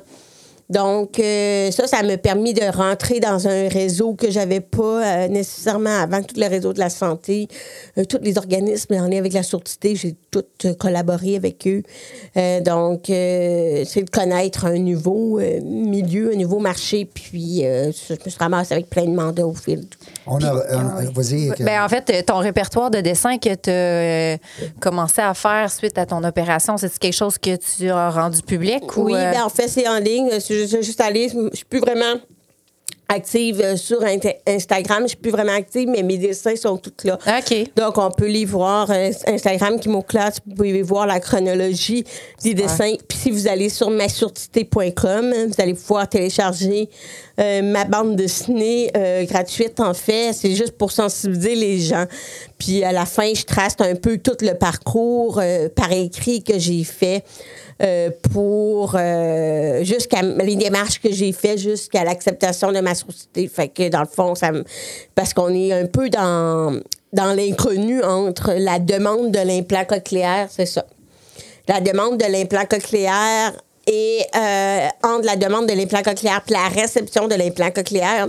Donc, 0.69 1.19
euh, 1.19 1.69
ça, 1.71 1.88
ça 1.88 2.02
m'a 2.04 2.17
permis 2.17 2.54
de 2.54 2.63
rentrer 2.76 3.19
dans 3.19 3.47
un 3.47 3.67
réseau 3.67 4.13
que 4.13 4.32
j'avais 4.32 4.62
pas 4.62 5.04
euh, 5.06 5.28
nécessairement 5.28 5.99
avant, 6.02 6.21
tout 6.23 6.36
le 6.39 6.47
réseau 6.47 6.73
de 6.73 6.80
la 6.80 6.89
santé, 6.89 7.47
euh, 7.97 8.06
tous 8.06 8.19
les 8.21 8.38
organismes 8.38 8.93
en 8.95 9.08
lien 9.08 9.17
avec 9.19 9.34
la 9.34 9.43
surdité, 9.43 9.95
j'ai 9.95 10.15
tout 10.32 10.43
euh, 10.65 10.73
collaboré 10.73 11.36
avec 11.36 11.67
eux. 11.67 11.84
Euh, 12.38 12.62
donc, 12.62 13.10
euh, 13.10 13.84
c'est 13.86 14.04
de 14.04 14.10
connaître 14.10 14.65
un 14.65 14.80
nouveau 14.80 15.39
euh, 15.39 15.60
milieu, 15.62 16.32
un 16.34 16.38
nouveau 16.38 16.60
marché, 16.60 17.06
puis 17.13 17.65
euh, 17.65 17.91
je 17.91 18.13
me 18.13 18.30
suis 18.30 18.39
ramassée 18.39 18.73
avec 18.73 18.89
plein 18.89 19.06
de 19.06 19.12
mandats 19.15 19.45
au 19.45 19.54
fil. 19.54 19.86
On 20.26 20.41
a. 20.41 20.49
un- 20.76 21.12
Vas-y. 21.13 21.49
que- 21.52 21.63
Ben, 21.63 21.84
en 21.84 21.89
fait, 21.89 22.23
ton 22.26 22.38
répertoire 22.38 22.89
de 22.89 23.02
dessin 23.02 23.38
que 23.38 23.54
tu 23.54 23.69
as 23.69 24.38
commencé 24.80 25.21
à 25.21 25.34
faire 25.34 25.69
suite 25.71 25.97
à 25.97 26.06
ton 26.06 26.23
opération, 26.23 26.78
c'est 26.78 26.97
quelque 26.97 27.13
chose 27.13 27.38
que 27.38 27.56
tu 27.58 27.89
as 27.89 28.10
rendu 28.10 28.41
public? 28.41 28.84
Oui, 28.97 29.12
ou, 29.12 29.15
euh, 29.15 29.32
ben, 29.32 29.43
en 29.43 29.49
fait, 29.49 29.67
c'est 29.67 29.88
en 29.88 29.97
ligne. 29.99 30.30
Juste, 30.54 30.82
juste 30.84 31.02
aller. 31.02 31.30
Je 31.30 31.56
suis 31.58 31.66
plus 31.66 31.80
vraiment 31.80 32.20
active 33.10 33.62
euh, 33.62 33.76
sur 33.76 34.00
Instagram. 34.48 35.04
Je 35.04 35.10
suis 35.10 35.18
plus 35.18 35.32
vraiment 35.32 35.54
active, 35.54 35.88
mais 35.89 36.04
mes 36.04 36.18
dessins 36.18 36.56
sont 36.56 36.78
tous 36.78 37.06
là. 37.06 37.18
OK. 37.28 37.72
Donc, 37.76 37.98
on 37.98 38.12
peut 38.12 38.28
les 38.28 38.46
voir. 38.46 38.89
euh, 38.92 39.12
Instagram 39.28 39.80
qui 39.80 39.89
classe, 40.08 40.39
vous 40.46 40.56
pouvez 40.56 40.82
voir 40.82 41.06
la 41.06 41.20
chronologie 41.20 42.04
des 42.44 42.54
dessins. 42.54 42.96
Puis 43.08 43.18
si 43.18 43.32
vous 43.32 43.48
allez 43.48 43.70
sur 43.70 43.89
massurtité.com, 43.89 45.34
vous 45.48 45.62
allez 45.62 45.74
pouvoir 45.74 46.08
télécharger 46.08 46.89
ma 47.38 47.86
bande 47.86 48.15
dessinée 48.15 48.91
euh, 48.96 49.26
gratuite, 49.26 49.80
en 49.80 49.93
fait. 49.93 50.34
C'est 50.34 50.56
juste 50.56 50.78
pour 50.78 50.91
sensibiliser 50.91 51.56
les 51.56 51.80
gens. 51.80 52.06
Puis 52.58 52.84
à 52.84 52.91
la 52.91 53.06
fin, 53.06 53.34
je 53.34 53.43
trace 53.43 53.76
un 53.80 53.96
peu 53.96 54.17
tout 54.17 54.38
le 54.41 54.54
parcours 54.54 55.39
euh, 55.41 55.69
par 55.69 55.91
écrit 55.91 56.43
que 56.43 56.60
j'ai 56.60 56.84
fait. 56.84 57.24
euh, 57.82 58.10
pour 58.32 58.96
euh, 58.96 59.84
jusqu'à 59.84 60.22
les 60.22 60.56
démarches 60.56 61.00
que 61.00 61.12
j'ai 61.12 61.32
fait 61.32 61.58
jusqu'à 61.58 62.04
l'acceptation 62.04 62.72
de 62.72 62.80
ma 62.80 62.96
société. 62.96 63.48
Fait 63.48 63.67
que 63.67 63.89
dans 63.89 64.02
le 64.02 64.08
fond, 64.08 64.36
ça 64.36 64.52
parce 65.15 65.34
qu'on 65.34 65.54
est 65.54 65.74
un 65.74 65.86
peu 65.86 66.10
dans 66.10 66.80
dans 67.12 67.34
l'inconnu 67.34 68.02
entre 68.04 68.54
la 68.58 68.80
demande 68.80 69.32
de 69.32 69.39
l'implant 69.39 69.86
cochléaire, 69.86 70.48
c'est 70.50 70.65
ça. 70.65 70.86
La 71.67 71.80
demande 71.80 72.17
de 72.17 72.26
l'implant 72.26 72.65
cochléaire 72.65 73.54
et 73.88 74.22
euh, 74.36 74.88
entre 75.04 75.26
la 75.26 75.36
demande 75.36 75.67
de 75.67 75.74
l'implant 75.74 76.02
cochléaire 76.02 76.41
et 76.48 76.54
la 76.54 76.67
réception 76.69 77.28
de 77.28 77.36
l'implant 77.36 77.72
cochléaire, 77.72 78.28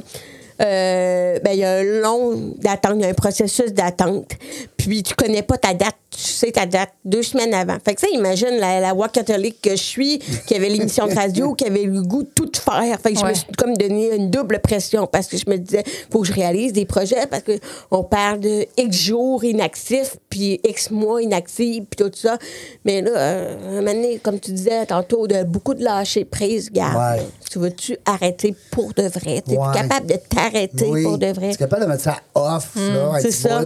euh, 0.61 1.39
ben, 1.43 1.51
il 1.53 1.59
y 1.59 1.65
a 1.65 1.73
un 1.79 1.83
long 1.83 2.55
d'attente, 2.59 2.95
il 2.97 3.03
y 3.03 3.05
a 3.05 3.09
un 3.09 3.15
processus 3.15 3.73
d'attente. 3.73 4.33
Puis 4.77 5.03
tu 5.03 5.15
connais 5.15 5.43
pas 5.43 5.57
ta 5.57 5.73
date, 5.75 5.97
tu 6.11 6.21
sais 6.21 6.53
ta 6.53 6.67
date 6.67 6.91
deux 7.05 7.23
semaines 7.23 7.55
avant. 7.55 7.77
Fait 7.85 7.95
que 7.95 8.01
ça, 8.03 8.07
imagine 8.13 8.57
la, 8.59 8.81
la 8.81 8.93
voix 8.93 9.09
catholique 9.09 9.61
que 9.63 9.71
je 9.71 9.83
suis, 9.83 10.19
qui 10.47 10.55
avait 10.55 10.69
l'émission 10.69 11.07
de 11.07 11.15
radio, 11.15 11.55
qui 11.55 11.65
avait 11.65 11.85
le 11.85 12.03
goût 12.03 12.23
de 12.23 12.29
tout 12.35 12.51
faire. 12.55 13.01
Fait 13.01 13.15
que 13.15 13.19
je 13.19 13.25
me 13.25 13.33
suis 13.35 13.47
comme 13.57 13.75
donné 13.77 14.15
une 14.15 14.31
double 14.31 14.61
pression 14.61 15.07
parce 15.07 15.27
que 15.27 15.37
je 15.39 15.49
me 15.49 15.57
disais, 15.57 15.83
faut 16.11 16.21
que 16.21 16.27
je 16.29 16.33
réalise 16.35 16.73
des 16.75 16.85
projets 16.85 17.27
parce 17.31 17.43
que 17.43 17.59
on 17.91 18.05
parle 18.05 18.41
de 18.41 18.67
X 18.77 18.95
jours 18.97 19.43
inactifs, 19.43 20.17
puis 20.29 20.61
X 20.65 20.91
mois 20.91 21.23
inactifs, 21.23 21.85
puis 21.91 22.05
tout 22.05 22.11
ça. 22.15 22.39
Mais 22.85 23.01
là, 23.01 23.11
euh, 23.17 23.57
un 23.71 23.81
moment 23.81 23.93
donné, 23.95 24.19
comme 24.23 24.39
tu 24.39 24.53
disais 24.53 24.85
tantôt, 24.87 25.27
de 25.27 25.43
beaucoup 25.45 25.75
de 25.75 25.83
lâcher 25.83 26.25
prise, 26.27 26.71
garde. 26.71 27.19
Ouais. 27.19 27.27
Tu 27.51 27.59
veux-tu 27.59 27.97
arrêter 28.05 28.55
pour 28.71 28.93
de 28.93 29.05
vrai? 29.05 29.43
Tu 29.47 29.55
es 29.55 29.59
Ouais. 29.59 29.73
capable 29.75 30.07
de 30.09 30.17
t'arrêter 30.51 30.87
Oui. 30.89 31.03
pour 31.03 31.19
de 31.19 31.27
vrai? 31.27 31.51
Tu 31.53 31.59
capable 31.59 31.83
de 31.83 31.89
mettre 31.89 32.03
ça 32.03 32.17
off, 32.35 32.71
là, 32.77 33.13
un 33.15 33.21
C'est 33.21 33.31
ça. 33.31 33.65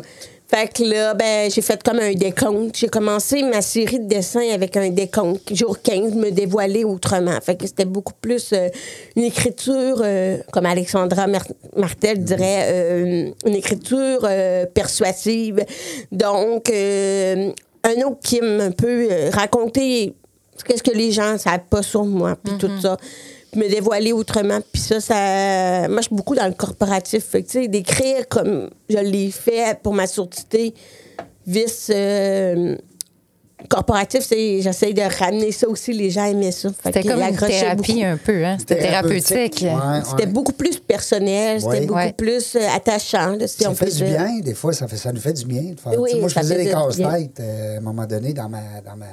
Fait 0.51 0.67
que 0.73 0.83
là, 0.83 1.12
ben, 1.12 1.51
j'ai 1.51 1.61
fait 1.61 1.83
comme 1.83 1.99
un 1.99 2.14
décompte. 2.14 2.75
J'ai 2.79 2.88
commencé 2.88 3.43
ma 3.43 3.61
série 3.61 3.99
de 4.01 4.07
dessins 4.09 4.49
avec 4.55 4.79
un 4.79 4.88
décompte. 4.88 5.55
Jour 5.55 5.83
15, 5.83 6.14
me 6.14 6.31
dévoiler 6.31 6.85
autrement. 6.85 7.38
Fait 7.43 7.55
que 7.55 7.67
c'était 7.67 7.85
beaucoup 7.85 8.14
plus 8.19 8.55
euh, 8.55 8.69
une 9.14 9.25
écriture, 9.25 10.01
euh, 10.03 10.38
comme 10.51 10.64
Alexandra 10.64 11.27
Mar- 11.27 11.45
Martel 11.77 12.25
dirait, 12.25 12.64
euh, 12.71 13.31
une 13.45 13.55
écriture 13.55 14.21
euh, 14.25 14.64
persuasive. 14.64 15.62
Donc, 16.12 16.71
euh, 16.71 17.53
un 17.85 18.03
autre 18.07 18.21
qui 18.25 18.41
m'a 18.41 18.64
un 18.64 18.71
peu 18.71 19.07
euh, 19.11 19.29
raconté 19.31 20.14
qu'est-ce 20.64 20.83
que 20.83 20.97
les 20.97 21.12
gens 21.12 21.35
ne 21.35 21.38
savent 21.38 21.61
pas 21.69 21.83
sur 21.83 22.05
moi, 22.07 22.37
puis 22.43 22.57
tout 22.59 22.71
ça. 22.81 22.97
Puis 23.50 23.61
me 23.61 23.68
dévoiler 23.68 24.12
autrement. 24.12 24.58
Puis 24.72 24.82
ça, 24.82 25.00
ça. 25.00 25.88
Moi, 25.88 25.98
je 25.98 26.06
suis 26.08 26.14
beaucoup 26.14 26.34
dans 26.34 26.46
le 26.46 26.52
corporatif. 26.54 27.24
Fait 27.24 27.42
que, 27.42 27.46
tu 27.48 27.52
sais, 27.62 27.68
d'écrire 27.68 28.28
comme 28.28 28.70
je 28.88 28.98
l'ai 28.98 29.30
fait 29.30 29.78
pour 29.82 29.94
ma 29.94 30.06
surdité, 30.06 30.74
vice. 31.46 31.90
euh, 31.94 32.76
corporatif, 33.68 34.20
c'est 34.24 34.61
j'essaie 34.62 34.92
de 34.92 35.02
ramener 35.02 35.50
ça 35.50 35.68
aussi. 35.68 35.92
Les 35.92 36.11
gens 36.11 36.24
aimaient 36.26 36.52
ça. 36.52 36.68
Fait 36.70 36.92
C'était 36.92 37.02
comme 37.08 37.20
une 37.20 37.37
thérapie 37.37 37.92
beaucoup. 37.94 38.04
un 38.04 38.16
peu, 38.16 38.44
hein? 38.44 38.56
C'était 38.58 38.78
thérapeutique. 38.78 39.62
Ouais, 39.64 40.00
C'était 40.08 40.26
ouais. 40.26 40.32
beaucoup 40.32 40.52
plus 40.52 40.78
personnel, 40.78 41.61
c'était 41.61 41.80
beaucoup 41.80 41.94
Ouais. 41.98 42.12
plus 42.12 42.54
euh, 42.54 42.61
attachant. 42.74 43.30
là, 43.37 43.48
si 43.48 43.62
Ça 43.64 43.70
on 43.70 43.74
fait 43.74 43.87
du 43.87 43.96
dire. 43.96 44.06
bien, 44.06 44.38
des 44.44 44.54
fois, 44.54 44.72
ça, 44.72 44.87
fait, 44.87 44.96
ça 44.96 45.11
nous 45.12 45.20
fait 45.20 45.32
du 45.32 45.44
bien. 45.44 45.62
de 45.74 45.80
faire- 45.80 45.98
Oui, 46.00 46.11
moi, 46.20 46.28
je 46.28 46.34
faisais 46.38 46.56
des 46.64 46.70
casse-têtes 46.70 47.40
euh, 47.40 47.74
à 47.74 47.78
un 47.78 47.80
moment 47.80 48.06
donné 48.06 48.32
dans 48.32 48.48
ma. 48.48 48.61
Dans 48.84 48.96
ma 48.96 49.06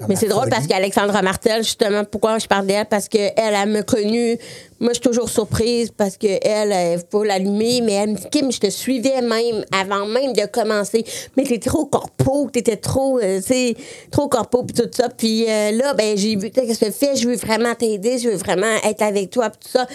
Mais 0.00 0.08
ma 0.08 0.16
c'est 0.16 0.28
drôle 0.28 0.50
parce 0.50 0.66
qu'Alexandra 0.66 1.22
Martel, 1.22 1.62
justement, 1.62 2.04
pourquoi 2.04 2.38
je 2.38 2.46
parle 2.46 2.66
d'elle? 2.66 2.84
Parce 2.84 3.08
qu'elle, 3.08 3.32
elle 3.36 3.68
me 3.68 3.82
connue. 3.82 4.36
Moi, 4.78 4.90
je 4.90 4.94
suis 4.94 5.00
toujours 5.00 5.30
surprise 5.30 5.90
parce 5.96 6.18
qu'elle, 6.18 6.40
elle 6.42 7.00
faut 7.10 7.24
l'allumer, 7.24 7.80
mais 7.80 7.92
elle 7.94 8.10
me 8.10 8.16
dit, 8.16 8.26
Kim, 8.30 8.52
je 8.52 8.60
te 8.60 8.68
suivais 8.68 9.22
même 9.22 9.64
avant 9.72 10.04
même 10.04 10.34
de 10.34 10.44
commencer. 10.46 11.02
Mais 11.36 11.44
t'étais 11.44 11.70
trop 11.70 11.86
corpo, 11.86 12.50
t'étais 12.52 12.76
trop, 12.76 13.18
euh, 13.18 13.40
tu 13.40 13.46
sais, 13.46 13.76
trop 14.10 14.28
corpo, 14.28 14.64
puis 14.64 14.74
tout 14.74 14.90
ça. 14.92 15.08
Puis 15.08 15.46
euh, 15.48 15.72
là, 15.72 15.94
ben, 15.94 16.14
j'ai 16.16 16.36
vu, 16.36 16.50
qu'est-ce 16.50 16.78
que 16.78 16.84
tu 16.84 16.92
fais? 16.92 17.16
Je 17.16 17.26
veux 17.26 17.36
vraiment 17.36 17.74
t'aider, 17.74 18.18
je 18.18 18.28
veux 18.28 18.36
vraiment 18.36 18.76
être 18.84 19.00
avec 19.00 19.30
toi, 19.30 19.48
puis 19.48 19.60
tout 19.64 19.78
ça. 19.78 19.86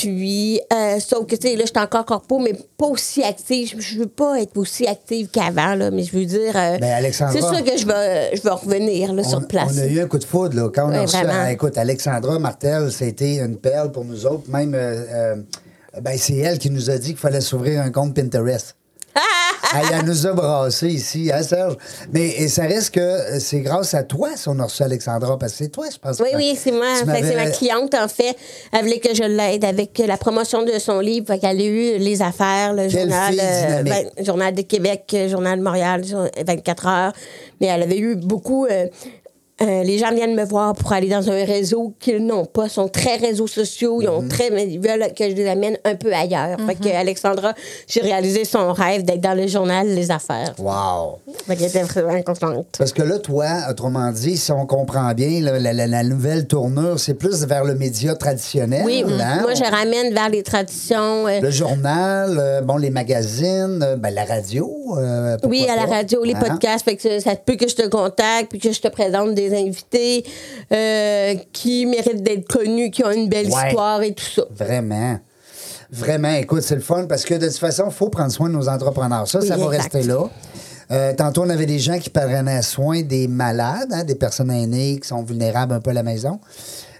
Puis, 0.00 0.60
euh, 0.72 0.98
sauf 1.00 1.26
que, 1.26 1.34
tu 1.36 1.48
sais, 1.48 1.56
là, 1.56 1.62
je 1.64 1.70
suis 1.74 1.78
encore 1.84 2.04
corpo, 2.04 2.38
mais 2.38 2.52
pas 2.76 2.86
aussi 2.86 3.22
active. 3.22 3.74
Je- 3.76 3.80
Je 3.80 3.98
veux 3.98 4.06
pas 4.06 4.40
être 4.40 4.56
aussi 4.56 4.86
active 4.86 5.28
qu'avant, 5.32 5.74
là, 5.74 5.90
mais 5.90 6.02
je 6.04 6.12
veux 6.16 6.24
dire. 6.24 6.52
euh, 6.56 6.78
Ben, 6.78 6.92
Alexandra- 6.92 7.32
c'est 7.32 7.40
sûr 7.40 7.64
que 7.64 7.76
je 7.78 7.86
vais, 7.86 8.36
je 8.36 8.42
vais 8.42 8.50
revenir, 8.50 9.12
là, 9.12 9.22
on, 9.24 9.28
sur 9.28 9.46
place. 9.48 9.72
on 9.74 9.78
a 9.78 9.86
eu 9.86 10.00
un 10.00 10.06
coup 10.06 10.18
de 10.18 10.24
foudre, 10.24 10.56
là. 10.56 10.68
Quand 10.74 10.88
on 10.88 10.92
a 10.92 11.00
reçu, 11.02 11.16
ah, 11.28 11.52
écoute, 11.52 11.76
Alexandra 11.78 12.38
Martel, 12.38 12.90
c'était 12.92 13.36
une 13.38 13.56
perle 13.56 13.90
pour 13.92 14.04
nous 14.04 14.24
autres. 14.26 14.48
Même, 14.50 14.74
euh, 14.74 15.04
euh, 15.10 15.36
ben, 16.00 16.16
c'est 16.16 16.36
elle 16.36 16.58
qui 16.58 16.70
nous 16.70 16.90
a 16.90 16.98
dit 16.98 17.08
qu'il 17.08 17.16
fallait 17.16 17.40
s'ouvrir 17.40 17.80
un 17.82 17.90
compte 17.90 18.14
Pinterest. 18.14 18.76
Ah, 19.72 19.82
elle 19.92 20.04
nous 20.06 20.26
a 20.26 20.32
brassé 20.32 20.88
ici, 20.88 21.30
hein, 21.32 21.42
Serge? 21.42 21.76
Mais 22.12 22.28
et 22.28 22.48
ça 22.48 22.62
reste 22.62 22.94
que 22.94 23.38
c'est 23.40 23.60
grâce 23.60 23.92
à 23.94 24.02
toi 24.02 24.30
si 24.36 24.48
on 24.48 24.58
a 24.60 24.64
reçu 24.64 24.82
Alexandra, 24.82 25.38
parce 25.38 25.52
que 25.52 25.58
c'est 25.58 25.68
toi, 25.68 25.86
je 25.92 25.98
pense. 25.98 26.20
Oui, 26.20 26.30
que- 26.32 26.36
oui, 26.36 26.58
c'est 26.60 26.72
moi. 26.72 26.86
c'est 27.04 27.34
ma 27.36 27.50
cliente, 27.50 27.94
en 27.94 28.08
fait. 28.08 28.36
Elle 28.72 28.82
voulait 28.82 29.00
que 29.00 29.14
je 29.14 29.24
l'aide 29.24 29.64
avec 29.64 29.98
la 29.98 30.16
promotion 30.16 30.62
de 30.62 30.78
son 30.78 31.00
livre. 31.00 31.26
Fait 31.26 31.38
qu'elle 31.38 31.60
a 31.60 31.64
eu 31.64 31.98
les 31.98 32.22
affaires, 32.22 32.72
le 32.72 32.88
Quelle 32.88 33.10
journal, 33.10 33.34
euh, 33.40 33.82
ben, 33.82 34.10
journal 34.24 34.54
de 34.54 34.62
Québec, 34.62 35.04
euh, 35.14 35.28
journal 35.28 35.58
de 35.58 35.64
Montréal, 35.64 36.04
jour- 36.04 36.28
24 36.46 36.86
heures. 36.86 37.12
Mais 37.60 37.66
elle 37.66 37.82
avait 37.82 37.98
eu 37.98 38.14
beaucoup. 38.16 38.66
euh, 38.66 38.86
euh, 39.60 39.82
les 39.82 39.98
gens 39.98 40.12
viennent 40.14 40.34
me 40.36 40.44
voir 40.44 40.74
pour 40.74 40.92
aller 40.92 41.08
dans 41.08 41.28
un 41.30 41.44
réseau 41.44 41.94
qu'ils 41.98 42.24
n'ont 42.24 42.44
pas, 42.44 42.64
Ils 42.66 42.70
sont 42.70 42.88
très 42.88 43.16
réseaux 43.16 43.46
sociaux, 43.46 44.00
ils 44.02 44.08
ont 44.08 44.22
Mhm. 44.22 44.28
très, 44.28 44.50
mais 44.50 44.66
ils 44.68 44.78
veulent 44.78 45.12
que 45.16 45.24
je 45.28 45.34
les 45.34 45.48
amène 45.48 45.76
un 45.84 45.94
peu 45.96 46.12
ailleurs. 46.12 46.58
Fait 46.66 46.74
que 46.76 46.88
Alexandra, 46.94 47.54
j'ai 47.86 48.00
réalisé 48.00 48.44
son 48.44 48.72
rêve 48.72 49.02
d'être 49.04 49.20
dans 49.20 49.34
le 49.34 49.46
journal 49.46 49.86
Les 49.88 50.10
Affaires. 50.10 50.54
Wow! 50.58 51.18
Fait 51.46 51.56
qu'elle 51.56 51.68
était 51.68 51.82
vraiment 51.82 52.22
contente. 52.22 52.66
Parce 52.78 52.92
que 52.92 53.02
là, 53.02 53.18
toi, 53.18 53.46
autrement 53.70 54.12
dit, 54.12 54.36
si 54.36 54.52
on 54.52 54.66
comprend 54.66 55.12
bien, 55.14 55.40
là, 55.40 55.58
la, 55.58 55.72
la- 55.72 55.86
la 55.86 56.02
nouvelle 56.04 56.46
tournure, 56.46 56.98
c'est 57.00 57.14
plus 57.14 57.44
vers 57.46 57.64
le 57.64 57.74
média 57.74 58.14
traditionnel. 58.14 58.82
Oui, 58.84 59.04
hein? 59.20 59.40
moi, 59.42 59.54
je 59.54 59.64
ramène 59.64 60.12
vers 60.14 60.28
les 60.28 60.42
traditions. 60.42 61.26
euh, 61.26 61.40
Le 61.40 61.50
journal, 61.50 62.36
euh, 62.38 62.60
bon, 62.60 62.76
les 62.76 62.90
magazines, 62.90 63.82
euh, 63.82 63.96
ben, 63.96 64.10
la 64.14 64.24
radio. 64.24 64.70
euh, 64.98 65.36
Oui, 65.44 65.66
à 65.68 65.76
la 65.76 65.86
pas? 65.86 65.94
radio, 65.96 66.22
les 66.24 66.34
Hein? 66.34 66.38
podcasts. 66.46 66.84
Fait 66.84 66.96
que 66.96 67.02
ça, 67.02 67.20
ça 67.20 67.36
peut 67.36 67.56
que 67.56 67.68
je 67.68 67.74
te 67.74 67.86
contacte 67.88 68.48
puis 68.50 68.58
que 68.58 68.72
je 68.72 68.80
te 68.80 68.88
présente 68.88 69.34
des 69.34 69.47
invités 69.52 70.24
euh, 70.72 71.34
qui 71.52 71.86
méritent 71.86 72.22
d'être 72.22 72.46
connus, 72.48 72.90
qui 72.90 73.04
ont 73.04 73.10
une 73.10 73.28
belle 73.28 73.48
Ouais. 73.50 73.68
histoire 73.68 74.02
et 74.02 74.12
tout 74.14 74.24
ça. 74.24 74.42
Vraiment. 74.50 75.18
Vraiment, 75.90 76.32
écoute, 76.34 76.62
c'est 76.62 76.74
le 76.74 76.80
fun 76.82 77.06
parce 77.06 77.24
que 77.24 77.34
de 77.34 77.46
toute 77.46 77.56
façon, 77.56 77.84
il 77.86 77.92
faut 77.92 78.10
prendre 78.10 78.30
soin 78.30 78.48
de 78.48 78.54
nos 78.54 78.68
entrepreneurs. 78.68 79.26
Ça, 79.26 79.40
ça 79.40 79.56
va 79.56 79.64
exact. 79.74 79.92
rester 79.94 80.02
là. 80.02 80.24
Euh, 80.90 81.12
tantôt, 81.14 81.42
on 81.42 81.48
avait 81.50 81.66
des 81.66 81.78
gens 81.78 81.98
qui 81.98 82.10
prenaient 82.10 82.62
soin 82.62 83.02
des 83.02 83.26
malades, 83.28 83.88
hein, 83.92 84.04
des 84.04 84.14
personnes 84.14 84.50
aînées 84.50 84.98
qui 85.00 85.08
sont 85.08 85.22
vulnérables 85.22 85.72
un 85.74 85.80
peu 85.80 85.90
à 85.90 85.94
la 85.94 86.02
maison. 86.02 86.40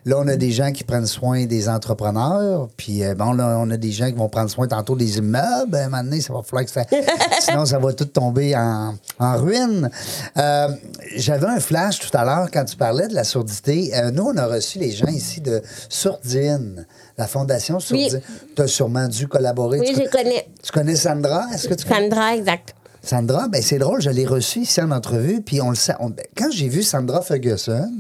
Là, 0.09 0.17
on 0.19 0.27
a 0.29 0.37
des 0.37 0.51
gens 0.53 0.73
qui 0.73 0.85
prennent 0.85 1.07
soin 1.07 1.45
des 1.45 1.69
entrepreneurs. 1.69 2.69
Puis, 2.79 3.05
euh, 3.05 3.15
bon, 3.15 3.33
là, 3.33 3.59
on 3.61 3.71
a 3.71 3.77
des 3.77 3.93
gens 3.93 4.07
qui 4.07 4.15
vont 4.17 4.29
prendre 4.31 4.49
soin 4.49 4.67
tantôt 4.67 4.97
des 4.97 5.19
immeubles. 5.19 5.77
À 5.77 5.81
un 5.85 5.89
moment 5.89 6.03
donné, 6.03 6.21
ça 6.23 6.33
va 6.33 6.43
falloir 6.43 6.65
que 6.65 6.71
ça. 6.71 6.85
Sinon, 7.41 7.67
ça 7.67 7.79
va 7.79 7.93
tout 7.93 8.07
tomber 8.07 8.57
en, 8.57 8.95
en 9.19 9.37
ruine. 9.37 9.91
Euh, 10.39 10.69
J'avais 11.17 11.47
un 11.47 11.61
flash 11.61 11.99
tout 12.01 12.17
à 12.17 12.25
l'heure 12.25 12.49
quand 12.51 12.65
tu 12.65 12.75
parlais 12.77 13.07
de 13.09 13.15
la 13.15 13.25
surdité. 13.25 13.91
Euh, 13.95 14.11
nous, 14.11 14.23
on 14.25 14.37
a 14.39 14.47
reçu 14.47 14.79
les 14.79 14.93
gens 14.93 15.09
ici 15.09 15.41
de 15.43 15.61
Sourdine, 15.91 16.87
la 17.19 17.27
Fondation 17.27 17.79
Sourdine. 17.79 18.21
Tu 18.57 18.63
as 18.63 18.67
sûrement 18.67 19.09
dû 19.09 19.29
collaborer. 19.29 19.81
Oui, 19.81 19.93
Tu- 19.95 20.03
je 20.05 20.11
connais. 20.11 20.49
Tu 20.63 20.73
connais 20.73 20.97
Sandra? 20.97 21.47
Est-ce 21.53 21.69
que 21.69 21.75
tu 21.75 21.85
connais? 21.87 22.09
Sandra, 22.09 22.35
exact. 22.35 22.75
Sandra, 23.03 23.49
ben 23.49 23.63
c'est 23.63 23.79
drôle, 23.79 24.01
je 24.03 24.11
l'ai 24.11 24.27
reçue 24.27 24.61
ici 24.61 24.81
en 24.83 24.91
entrevue, 24.91 25.41
puis 25.41 25.61
on 25.61 25.71
le 25.71 25.77
sait. 25.77 25.95
on- 26.01 26.11
ben, 26.11 26.25
quand 26.37 26.51
j'ai 26.51 26.69
vu 26.69 26.83
Sandra 26.83 27.23
Ferguson, 27.23 27.91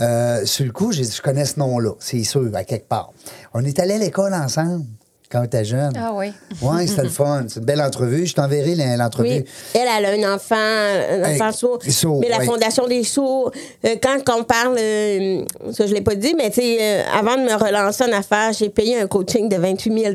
euh, 0.00 0.44
sur 0.44 0.64
le 0.64 0.72
coup, 0.72 0.92
j'ai 0.92 1.02
dit, 1.04 1.12
je 1.14 1.22
connais 1.22 1.44
ce 1.44 1.58
nom-là, 1.58 1.92
c'est 1.98 2.22
sûr, 2.24 2.48
à 2.54 2.64
quelque 2.64 2.88
part. 2.88 3.12
On 3.54 3.64
est 3.64 3.78
allés 3.78 3.94
à 3.94 3.98
l'école 3.98 4.34
ensemble 4.34 4.84
quand 5.30 5.40
on 5.40 5.44
était 5.44 5.64
jeune. 5.64 5.92
Ah 5.96 6.12
oui. 6.14 6.32
Oui, 6.62 6.86
c'était 6.86 7.02
le 7.02 7.08
fun. 7.08 7.44
C'est 7.48 7.58
une 7.60 7.66
belle 7.66 7.80
entrevue. 7.82 8.26
Je 8.26 8.34
t'enverrai 8.34 8.74
l'en- 8.76 8.96
l'entrevue. 8.96 9.28
Oui. 9.28 9.44
Elle, 9.74 9.88
elle 9.98 10.22
a 10.24 10.28
un 10.30 10.34
enfant, 10.34 10.54
un 10.54 11.24
Hey, 11.24 11.34
enfant 11.34 11.50
sourd. 11.52 11.78
sourd, 11.88 12.20
mais 12.20 12.28
la 12.28 12.38
oui. 12.38 12.46
Fondation 12.46 12.86
des 12.86 13.02
sourds, 13.02 13.50
euh, 13.84 13.96
quand 14.02 14.18
on 14.38 14.44
parle, 14.44 14.76
euh, 14.78 15.42
ça 15.72 15.86
je 15.86 15.94
l'ai 15.94 16.00
pas 16.00 16.14
dit, 16.14 16.34
mais 16.36 16.50
tu 16.50 16.60
sais, 16.60 16.78
euh, 16.80 17.02
avant 17.12 17.36
de 17.36 17.42
me 17.42 17.54
relancer 17.54 18.04
en 18.04 18.12
affaires, 18.12 18.52
j'ai 18.52 18.68
payé 18.68 19.00
un 19.00 19.08
coaching 19.08 19.48
de 19.48 19.56
28 19.56 20.02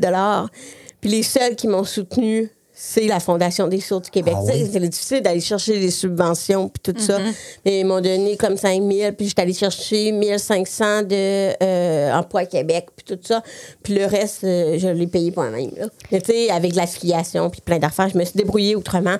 Puis 1.00 1.10
les 1.10 1.22
seuls 1.22 1.56
qui 1.56 1.68
m'ont 1.68 1.84
soutenu, 1.84 2.50
c'est 2.84 3.06
la 3.06 3.20
Fondation 3.20 3.68
des 3.68 3.80
sourds 3.80 4.00
du 4.00 4.10
Québec. 4.10 4.34
Ah 4.36 4.42
oui? 4.44 4.68
C'est 4.72 4.80
difficile 4.80 5.20
d'aller 5.22 5.40
chercher 5.40 5.78
des 5.78 5.92
subventions 5.92 6.68
puis 6.68 6.92
tout 6.92 7.00
ça. 7.00 7.18
Mais 7.64 7.78
ils 7.78 7.84
m'ont 7.84 8.00
donné 8.00 8.36
comme 8.36 8.56
5 8.56 8.82
000, 8.82 9.12
puis 9.12 9.28
j'étais 9.28 9.42
allée 9.42 9.54
chercher 9.54 10.10
1 10.12 10.36
500 10.36 11.02
de 11.02 11.62
euh, 11.62 12.12
Emploi 12.12 12.44
Québec, 12.46 12.88
puis 12.96 13.04
tout 13.16 13.22
ça. 13.22 13.40
Puis 13.84 13.94
le 13.94 14.04
reste, 14.06 14.42
euh, 14.42 14.78
je 14.80 14.88
l'ai 14.88 15.06
payé 15.06 15.32
moi-même. 15.36 15.70
tu 16.10 16.18
sais, 16.26 16.50
avec 16.50 16.74
l'affiliation 16.74 17.50
puis 17.50 17.60
plein 17.60 17.78
d'affaires, 17.78 18.08
je 18.08 18.18
me 18.18 18.24
suis 18.24 18.34
débrouillée 18.36 18.74
autrement. 18.74 19.16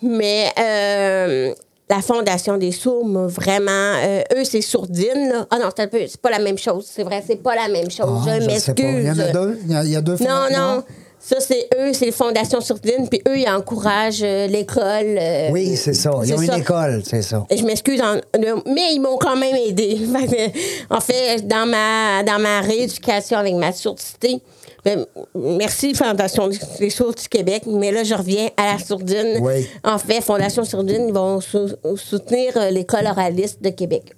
Mais 0.00 0.46
euh, 0.58 1.52
la 1.90 2.00
Fondation 2.00 2.56
des 2.56 2.72
sourds 2.72 3.04
m'a 3.04 3.26
vraiment... 3.26 3.70
euh, 4.02 4.22
eux, 4.34 4.44
c'est 4.44 4.62
sourdine. 4.62 5.28
là. 5.28 5.46
Ah 5.50 5.58
non, 5.58 5.68
c'est 5.76 5.82
un 5.82 5.88
peu... 5.88 5.98
C'est 6.08 6.20
pas 6.22 6.30
la 6.30 6.38
même 6.38 6.56
chose. 6.56 6.86
C'est 6.90 7.02
vrai, 7.04 7.22
c'est 7.26 7.36
pas 7.42 7.54
la 7.54 7.68
même 7.68 7.90
chose. 7.90 8.22
Ah, 8.26 8.40
je 8.40 8.50
je 8.50 8.58
sais 8.58 8.72
pas. 8.74 8.82
Il 8.82 9.04
y 9.04 9.10
en 9.10 9.12
a 9.12 9.14
m'excuse. 9.16 9.32
deux. 9.34 9.58
Il 9.66 9.72
y 9.72 9.74
a, 9.76 9.84
il 9.84 9.90
y 9.90 9.96
a 9.96 10.00
deux 10.00 10.12
Non, 10.12 10.18
fondations. 10.18 10.58
non. 10.76 10.84
Ça, 11.26 11.36
c'est 11.40 11.68
eux, 11.80 11.94
c'est 11.94 12.10
Fondation 12.10 12.60
Sourdine, 12.60 13.08
puis 13.08 13.22
eux, 13.26 13.38
ils 13.38 13.48
encouragent 13.48 14.22
euh, 14.22 14.46
l'école. 14.46 15.16
euh, 15.18 15.48
Oui, 15.52 15.74
c'est 15.74 15.94
ça. 15.94 16.10
Ils 16.22 16.34
ont 16.34 16.40
une 16.42 16.46
ça. 16.50 16.58
école, 16.58 17.02
c'est 17.08 17.22
ça. 17.22 17.46
Je 17.50 17.62
m'excuse, 17.64 17.98
en- 18.02 18.16
de- 18.38 18.68
mais 18.70 18.92
ils 18.92 19.00
m'ont 19.00 19.16
quand 19.16 19.34
même 19.36 19.56
aidé. 19.56 19.98
En 20.90 21.00
fait, 21.00 21.46
dans 21.48 21.66
ma, 21.66 22.22
dans 22.24 22.38
ma 22.38 22.60
rééducation 22.60 23.38
avec 23.38 23.54
ma 23.54 23.72
surdité, 23.72 24.38
ben, 24.84 25.06
merci 25.34 25.94
Fondation 25.94 26.50
des 26.78 26.90
sourds 26.90 27.14
du 27.14 27.26
Québec, 27.26 27.62
mais 27.66 27.90
là, 27.90 28.04
je 28.04 28.14
reviens 28.14 28.50
à 28.58 28.74
la 28.74 28.78
sourdine. 28.78 29.38
Oui. 29.40 29.66
En 29.82 29.96
fait, 29.96 30.20
Fondation 30.20 30.62
Sourdine, 30.64 31.06
ils 31.08 31.14
vont 31.14 31.40
sou- 31.40 31.70
soutenir 31.96 32.52
euh, 32.56 32.68
l'école 32.70 33.06
oraliste 33.06 33.62
de 33.62 33.70
Québec. 33.70 34.12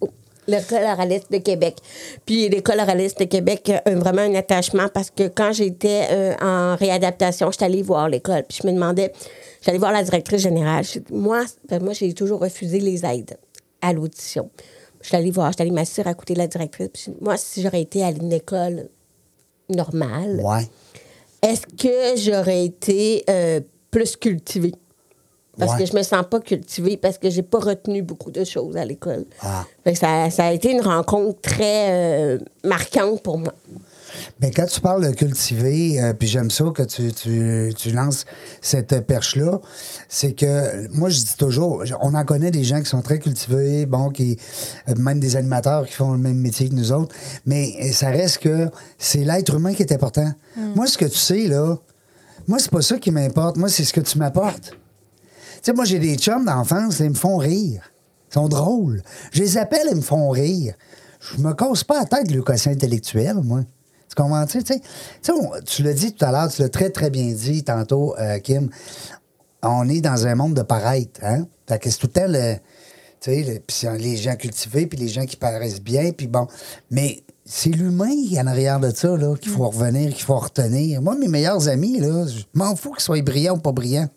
Oh, 0.49 0.51
L'école 0.53 0.85
oraliste 0.85 1.31
de 1.33 1.39
Québec. 1.39 1.77
Puis 2.25 2.49
l'école 2.49 2.81
oraliste 2.81 3.19
de 3.19 3.25
Québec 3.25 3.71
a 3.85 3.91
vraiment 3.95 4.23
un 4.23 4.35
attachement 4.35 4.89
parce 4.93 5.11
que 5.11 5.29
quand 5.29 5.53
j'étais 5.53 6.07
euh, 6.11 6.35
en 6.41 6.77
réadaptation, 6.77 7.51
j'étais 7.51 7.65
allée 7.65 7.83
voir 7.83 8.09
l'école. 8.09 8.45
Puis 8.49 8.59
je 8.63 8.67
me 8.67 8.73
demandais, 8.73 9.13
j'allais 9.63 9.79
voir 9.79 9.93
la 9.93 10.03
directrice 10.03 10.43
générale. 10.43 10.85
Moi, 11.11 11.45
ben, 11.69 11.83
moi 11.83 11.93
j'ai 11.93 12.13
toujours 12.15 12.41
refusé 12.41 12.79
les 12.81 13.05
aides 13.05 13.37
à 13.83 13.93
l'audition. 13.93 14.51
Je 15.03 15.09
suis 15.09 15.17
allée 15.17 15.31
voir, 15.31 15.49
je 15.53 15.57
suis 15.57 15.63
allée 15.63 15.71
m'asseoir 15.71 16.07
à 16.09 16.15
côté 16.15 16.35
de 16.35 16.39
la 16.39 16.47
directrice. 16.47 16.89
Puis 16.93 17.13
moi, 17.21 17.37
si 17.37 17.63
j'aurais 17.63 17.83
été 17.83 18.03
à 18.03 18.11
une 18.11 18.33
école 18.33 18.89
normale, 19.69 20.41
Ouais. 20.45 20.69
est-ce 21.43 21.67
que 21.67 22.21
j'aurais 22.21 22.65
été 22.65 23.25
euh, 23.29 23.61
plus 23.91 24.17
cultivée? 24.17 24.73
Parce 25.59 25.73
Ouais. 25.73 25.79
que 25.85 25.87
je 25.91 25.97
me 25.97 26.03
sens 26.03 26.25
pas 26.31 26.41
cultivée, 26.41 26.97
parce 26.97 27.17
que 27.19 27.31
j'ai 27.31 27.43
pas 27.43 27.59
retenu 27.59 28.03
beaucoup 28.03 28.31
de 28.31 28.45
choses 28.45 28.77
à 28.77 28.85
l'école. 28.85 29.25
Ah. 29.41 29.65
Ça, 29.95 30.31
ça 30.31 30.45
a 30.47 30.53
été 30.53 30.71
une 30.71 30.83
rencontre 30.83 31.41
très 31.41 31.91
euh, 31.91 32.39
marquante 32.65 33.23
pour 33.23 33.39
moi. 33.39 33.55
Mais 34.41 34.51
quand 34.51 34.67
tu 34.67 34.81
parles 34.81 35.07
de 35.07 35.13
cultiver, 35.15 36.01
euh, 36.01 36.13
puis 36.13 36.27
j'aime 36.29 36.51
ça 36.51 36.65
que 36.75 36.83
tu, 36.83 37.13
tu, 37.13 37.73
tu 37.77 37.91
lances 37.91 38.25
cette 38.63 39.01
perche-là, 39.07 39.61
c'est 40.09 40.33
que 40.33 40.89
moi, 40.97 41.09
je 41.11 41.19
dis 41.19 41.37
toujours, 41.37 41.85
on 42.01 42.15
en 42.15 42.25
connaît 42.25 42.51
des 42.51 42.65
gens 42.65 42.81
qui 42.81 42.87
sont 42.87 43.03
très 43.03 43.19
cultivés, 43.19 43.85
bon, 43.87 44.11
qui 44.11 44.39
euh, 44.89 44.95
même 44.97 45.21
des 45.21 45.37
animateurs 45.37 45.87
qui 45.87 45.93
font 45.93 46.13
le 46.13 46.19
même 46.19 46.39
métier 46.39 46.69
que 46.69 46.75
nous 46.75 46.93
autres, 46.93 47.15
mais 47.47 47.93
ça 47.93 48.09
reste 48.11 48.39
que 48.39 48.69
c'est 48.99 49.25
l'être 49.25 49.55
humain 49.55 49.75
qui 49.75 49.83
est 49.83 49.93
important. 49.93 50.31
Moi, 50.75 50.87
ce 50.87 50.97
que 50.99 51.07
tu 51.07 51.19
sais, 51.19 51.49
là, 51.49 51.77
moi, 52.47 52.59
c'est 52.59 52.71
pas 52.71 52.83
ça 52.83 52.99
qui 52.99 53.11
m'importe. 53.11 53.57
Moi, 53.57 53.69
c'est 53.69 53.85
ce 53.85 53.93
que 53.93 54.01
tu 54.01 54.19
m'apportes. 54.19 54.73
Sais, 55.67 55.73
moi, 55.73 55.85
j'ai 55.85 55.99
des 55.99 56.15
chums 56.15 56.45
d'enfance, 56.45 57.01
ils 57.01 57.11
me 57.11 57.15
font 57.15 57.39
rire. 57.39 57.91
Ils 58.31 58.35
sont 58.35 58.47
drôles. 58.47 59.03
Je 59.33 59.41
les 59.43 59.59
appelle, 59.59 59.89
ils 59.91 59.97
me 59.97 60.01
font 60.01 60.31
rire. 60.31 60.75
Je 61.19 61.43
me 61.43 61.55
casse 61.55 61.83
pas 61.83 61.99
la 61.99 62.05
tête 62.05 62.31
le 62.31 62.41
quotient 62.41 62.71
intellectuel, 62.71 63.35
moi. 63.43 63.63
Tu 64.09 64.15
comprends? 64.15 64.47
Tu 64.47 64.61
sais, 64.61 64.81
tu 65.65 65.83
l'as 65.83 65.93
dit 65.93 66.13
tout 66.13 66.25
à 66.25 66.31
l'heure, 66.31 66.49
tu 66.53 66.63
l'as 66.63 66.69
très, 66.69 66.91
très 66.91 67.11
bien 67.11 67.33
dit 67.33 67.65
tantôt, 67.65 68.15
euh, 68.17 68.39
Kim. 68.39 68.71
On 69.61 69.89
est 69.89 70.01
dans 70.01 70.29
un 70.29 70.37
monde 70.37 70.55
de 70.55 70.63
paraître, 70.63 71.19
hein? 71.25 71.49
Fait 71.69 71.81
que 71.81 71.91
c'est 71.91 71.99
tout 71.99 72.07
le 72.07 72.13
temps 72.13 72.29
le. 72.29 72.55
Tu 73.19 73.33
sais, 73.33 73.91
le- 73.91 73.97
les 73.97 74.17
gens 74.17 74.37
cultivés, 74.37 74.87
puis 74.87 75.01
les 75.01 75.09
gens 75.09 75.27
qui 75.27 75.37
paraissent 75.37 75.83
bien, 75.83 76.13
puis 76.13 76.29
bon. 76.29 76.47
Mais 76.93 77.25
c'est 77.45 77.71
l'humain 77.71 78.15
en 78.39 78.47
arrière 78.47 78.79
de 78.79 78.91
ça, 78.95 79.17
là, 79.17 79.35
qu'il 79.35 79.51
faut 79.51 79.69
revenir, 79.69 80.15
qu'il 80.15 80.23
faut 80.23 80.39
retenir. 80.39 81.03
Moi, 81.03 81.17
mes 81.17 81.27
meilleurs 81.27 81.67
amis, 81.67 81.99
là, 81.99 82.25
je 82.29 82.45
m'en 82.55 82.77
fous 82.77 82.93
qu'ils 82.93 83.03
soient 83.03 83.21
brillants 83.23 83.57
ou 83.57 83.61
pas 83.61 83.73
brillants. 83.73 84.09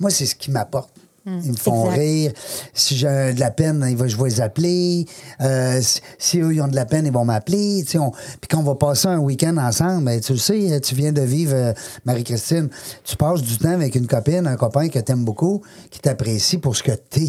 Moi, 0.00 0.10
c'est 0.10 0.26
ce 0.26 0.34
qui 0.34 0.50
m'apporte. 0.50 0.90
Ils 1.26 1.52
me 1.52 1.56
font 1.56 1.84
Exact. 1.90 1.98
rire. 2.00 2.32
Si 2.72 2.96
j'ai 2.96 3.34
de 3.34 3.38
la 3.40 3.50
peine, 3.50 3.86
ils 3.88 3.96
vont- 3.96 4.08
je 4.08 4.16
vais 4.16 4.24
les 4.30 4.40
appeler. 4.40 5.04
Euh, 5.42 5.80
si, 5.82 6.00
si 6.18 6.40
eux, 6.40 6.52
ils 6.54 6.62
ont 6.62 6.66
de 6.66 6.74
la 6.74 6.86
peine, 6.86 7.04
ils 7.06 7.12
vont 7.12 7.26
m'appeler. 7.26 7.84
Tu 7.86 7.98
Puis 8.40 8.48
quand 8.50 8.58
on 8.58 8.62
va 8.62 8.74
passer 8.74 9.06
un 9.06 9.18
week-end 9.18 9.56
ensemble, 9.58 10.04
ben, 10.04 10.20
tu 10.20 10.32
le 10.32 10.38
sais, 10.38 10.80
tu 10.80 10.94
viens 10.94 11.12
de 11.12 11.20
vivre, 11.20 11.52
euh, 11.54 11.72
Marie-Christine, 12.06 12.70
tu 13.04 13.16
passes 13.16 13.42
du 13.42 13.58
temps 13.58 13.70
avec 13.72 13.94
une 13.94 14.06
copine, 14.06 14.46
un 14.46 14.56
copain 14.56 14.88
que 14.88 14.98
tu 14.98 15.12
aimes 15.12 15.24
beaucoup, 15.24 15.60
qui 15.90 16.00
t'apprécie 16.00 16.56
pour 16.58 16.74
ce 16.74 16.82
que 16.82 16.92
t'es. 16.92 17.28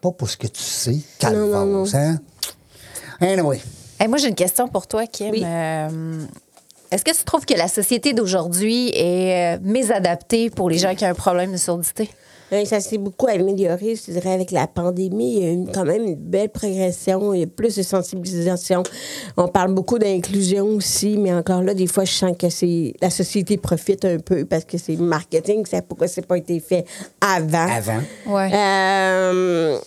Pas 0.00 0.10
pour 0.10 0.28
ce 0.28 0.36
que 0.38 0.46
tu 0.46 0.62
sais. 0.62 0.98
Calvose, 1.18 1.94
hein? 1.94 2.18
Anyway. 3.20 3.60
Hey, 4.00 4.08
moi, 4.08 4.18
j'ai 4.18 4.28
une 4.28 4.34
question 4.34 4.68
pour 4.68 4.86
toi, 4.86 5.06
Kim. 5.06 5.30
Oui. 5.30 5.42
Euh, 5.44 6.24
Est-ce 6.90 7.04
que 7.04 7.16
tu 7.16 7.24
trouves 7.24 7.44
que 7.44 7.54
la 7.54 7.68
société 7.68 8.12
d'aujourd'hui 8.12 8.90
est 8.94 9.56
euh, 9.56 9.58
mésadaptée 9.62 10.50
pour 10.50 10.70
les 10.70 10.78
gens 10.78 10.94
qui 10.94 11.04
ont 11.04 11.08
un 11.08 11.14
problème 11.14 11.52
de 11.52 11.56
surdité? 11.56 12.08
Euh, 12.52 12.64
Ça 12.64 12.78
s'est 12.78 12.98
beaucoup 12.98 13.26
amélioré, 13.26 13.96
je 13.96 14.12
dirais, 14.12 14.32
avec 14.32 14.52
la 14.52 14.68
pandémie. 14.68 15.36
Il 15.36 15.42
y 15.42 15.48
a 15.48 15.52
eu 15.52 15.66
quand 15.74 15.84
même 15.84 16.04
une 16.04 16.14
belle 16.14 16.48
progression. 16.48 17.34
Il 17.34 17.40
y 17.40 17.42
a 17.42 17.46
plus 17.48 17.74
de 17.74 17.82
sensibilisation. 17.82 18.84
On 19.36 19.48
parle 19.48 19.74
beaucoup 19.74 19.98
d'inclusion 19.98 20.64
aussi, 20.66 21.16
mais 21.18 21.34
encore 21.34 21.62
là, 21.62 21.74
des 21.74 21.88
fois, 21.88 22.04
je 22.04 22.12
sens 22.12 22.36
que 22.38 22.48
c'est 22.48 22.94
la 23.02 23.10
société 23.10 23.56
profite 23.56 24.04
un 24.04 24.18
peu 24.18 24.44
parce 24.44 24.64
que 24.64 24.78
c'est 24.78 24.96
marketing. 24.96 25.64
C'est 25.68 25.84
pourquoi 25.86 26.06
ça 26.06 26.20
n'a 26.20 26.26
pas 26.28 26.38
été 26.38 26.60
fait 26.60 26.84
avant? 27.20 27.66
Avant. 27.68 28.00
Ouais. 28.28 28.50
Euh, 28.54 29.78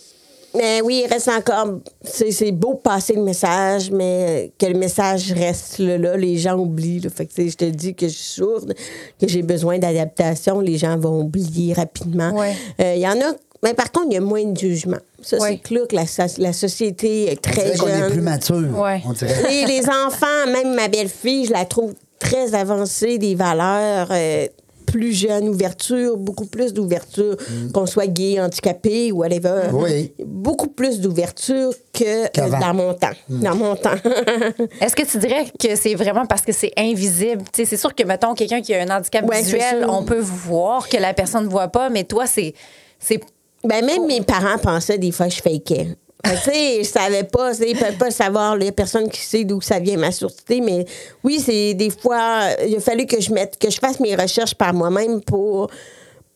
mais 0.54 0.80
oui, 0.82 1.02
il 1.04 1.12
reste 1.12 1.28
encore. 1.28 1.78
C'est 2.02 2.30
c'est 2.32 2.52
beau 2.52 2.74
de 2.74 2.78
passer 2.80 3.14
le 3.14 3.22
message, 3.22 3.90
mais 3.90 4.52
que 4.58 4.66
le 4.66 4.78
message 4.78 5.32
reste 5.32 5.78
là, 5.78 5.96
là, 5.98 6.16
les 6.16 6.36
gens 6.38 6.56
oublient. 6.58 7.00
là. 7.00 7.10
Fait 7.10 7.26
que, 7.26 7.32
je 7.48 7.56
te 7.56 7.64
dis 7.64 7.94
que 7.94 8.06
je 8.08 8.12
suis 8.14 8.34
sourde, 8.40 8.74
que 9.20 9.28
j'ai 9.28 9.42
besoin 9.42 9.78
d'adaptation, 9.78 10.60
les 10.60 10.78
gens 10.78 10.98
vont 10.98 11.20
oublier 11.20 11.72
rapidement. 11.74 12.30
Ouais. 12.32 12.54
Euh, 12.80 12.94
Il 12.96 13.00
y 13.02 13.06
en 13.08 13.12
a. 13.20 13.34
Mais 13.62 13.74
par 13.74 13.92
contre, 13.92 14.06
il 14.10 14.14
y 14.14 14.16
a 14.16 14.22
moins 14.22 14.44
de 14.44 14.56
jugement. 14.58 14.96
Ça, 15.20 15.36
Ouais. 15.36 15.50
c'est 15.50 15.58
clair 15.58 15.86
que 15.86 15.94
la, 15.94 16.04
la 16.38 16.52
société 16.54 17.30
est 17.30 17.46
On 17.46 17.50
très 17.52 17.76
qu'on 17.76 17.88
est 17.88 18.10
plus 18.10 18.22
mature. 18.22 18.78
Ouais. 18.78 19.02
On 19.06 19.12
dirait. 19.12 19.34
Les, 19.50 19.66
les 19.66 19.82
enfants, 19.86 20.46
même 20.50 20.74
ma 20.74 20.88
belle-fille, 20.88 21.44
je 21.44 21.52
la 21.52 21.66
trouve 21.66 21.92
très 22.18 22.54
avancée, 22.54 23.18
des 23.18 23.34
valeurs 23.34 24.08
euh, 24.12 24.46
plus 24.90 25.12
jeunes, 25.12 25.48
ouverture, 25.48 26.16
beaucoup 26.16 26.46
plus 26.46 26.72
d'ouverture, 26.72 27.36
qu'on 27.72 27.86
soit 27.86 28.06
gay, 28.06 28.40
handicapé 28.40 29.12
ou 29.12 29.18
whatever. 29.18 29.70
Mm. 29.70 29.74
Oui. 29.74 30.12
Beaucoup 30.24 30.68
plus 30.68 31.00
d'ouverture 31.00 31.72
que 31.92 32.28
Qu'avant. 32.28 32.56
Mm. 32.56 32.60
dans 32.60 32.74
mon 32.74 32.94
temps. 32.94 33.16
Dans 33.28 33.54
mon 33.54 33.76
temps. 33.76 33.94
Est-ce 34.80 34.96
que 34.96 35.04
tu 35.04 35.18
dirais 35.18 35.46
que 35.58 35.76
c'est 35.76 35.94
vraiment 35.94 36.26
parce 36.26 36.42
que 36.42 36.52
c'est 36.52 36.72
invisible? 36.76 37.42
Tu 37.52 37.62
sais, 37.62 37.64
c'est 37.64 37.76
sûr 37.76 37.94
que, 37.94 38.02
mettons, 38.04 38.34
quelqu'un 38.34 38.60
qui 38.60 38.74
a 38.74 38.82
un 38.82 38.96
handicap 38.96 39.28
Ouais, 39.28 39.42
visuel, 39.42 39.86
on 39.88 40.02
peut 40.02 40.20
voir 40.20 40.88
que 40.88 40.96
la 40.96 41.14
personne 41.14 41.44
ne 41.44 41.50
voit 41.50 41.68
pas, 41.68 41.88
mais 41.90 42.04
toi, 42.04 42.26
c'est. 42.26 42.54
c'est 42.98 43.20
ben, 43.62 43.84
même 43.84 44.06
mes 44.06 44.22
parents 44.22 44.58
pensaient 44.58 44.98
des 44.98 45.12
fois 45.12 45.26
que 45.28 45.34
je 45.34 45.42
fakais. 45.42 45.88
Que, 46.22 46.30
Tu 46.30 46.36
sais, 46.50 46.78
je 46.84 46.88
savais 46.88 47.24
pas, 47.24 47.52
tu 47.52 47.58
sais, 47.58 47.70
ils 47.70 47.78
peuvent 47.78 47.96
pas 47.96 48.10
savoir, 48.10 48.56
les 48.56 48.72
personnes 48.72 49.08
qui 49.08 49.20
savent 49.20 49.44
d'où 49.44 49.60
ça 49.60 49.78
vient 49.78 49.96
ma 49.96 50.12
surdité, 50.12 50.60
mais 50.60 50.84
oui, 51.24 51.42
c'est 51.44 51.74
des 51.74 51.90
fois, 51.90 52.42
il 52.66 52.76
a 52.76 52.80
fallu 52.80 53.06
que 53.06 53.20
je 53.20 53.32
mette, 53.32 53.58
que 53.58 53.70
je 53.70 53.78
fasse 53.78 54.00
mes 54.00 54.14
recherches 54.14 54.54
par 54.54 54.74
moi-même 54.74 55.20
pour 55.20 55.70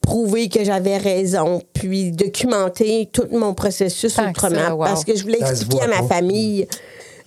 prouver 0.00 0.48
que 0.48 0.62
j'avais 0.62 0.98
raison, 0.98 1.62
puis 1.72 2.12
documenter 2.12 3.08
tout 3.12 3.26
mon 3.32 3.54
processus 3.54 4.14
Tant 4.14 4.24
que 4.24 4.30
autrement, 4.30 4.56
ça, 4.56 4.74
wow. 4.74 4.84
parce 4.84 5.04
que 5.04 5.16
je 5.16 5.22
voulais 5.22 5.40
Ça 5.40 5.50
expliquer 5.50 5.82
à 5.82 5.88
ma 5.88 6.02
pas. 6.02 6.20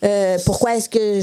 Euh, 0.04 0.38
pourquoi 0.46 0.76
est-ce 0.78 0.90
que 0.90 1.20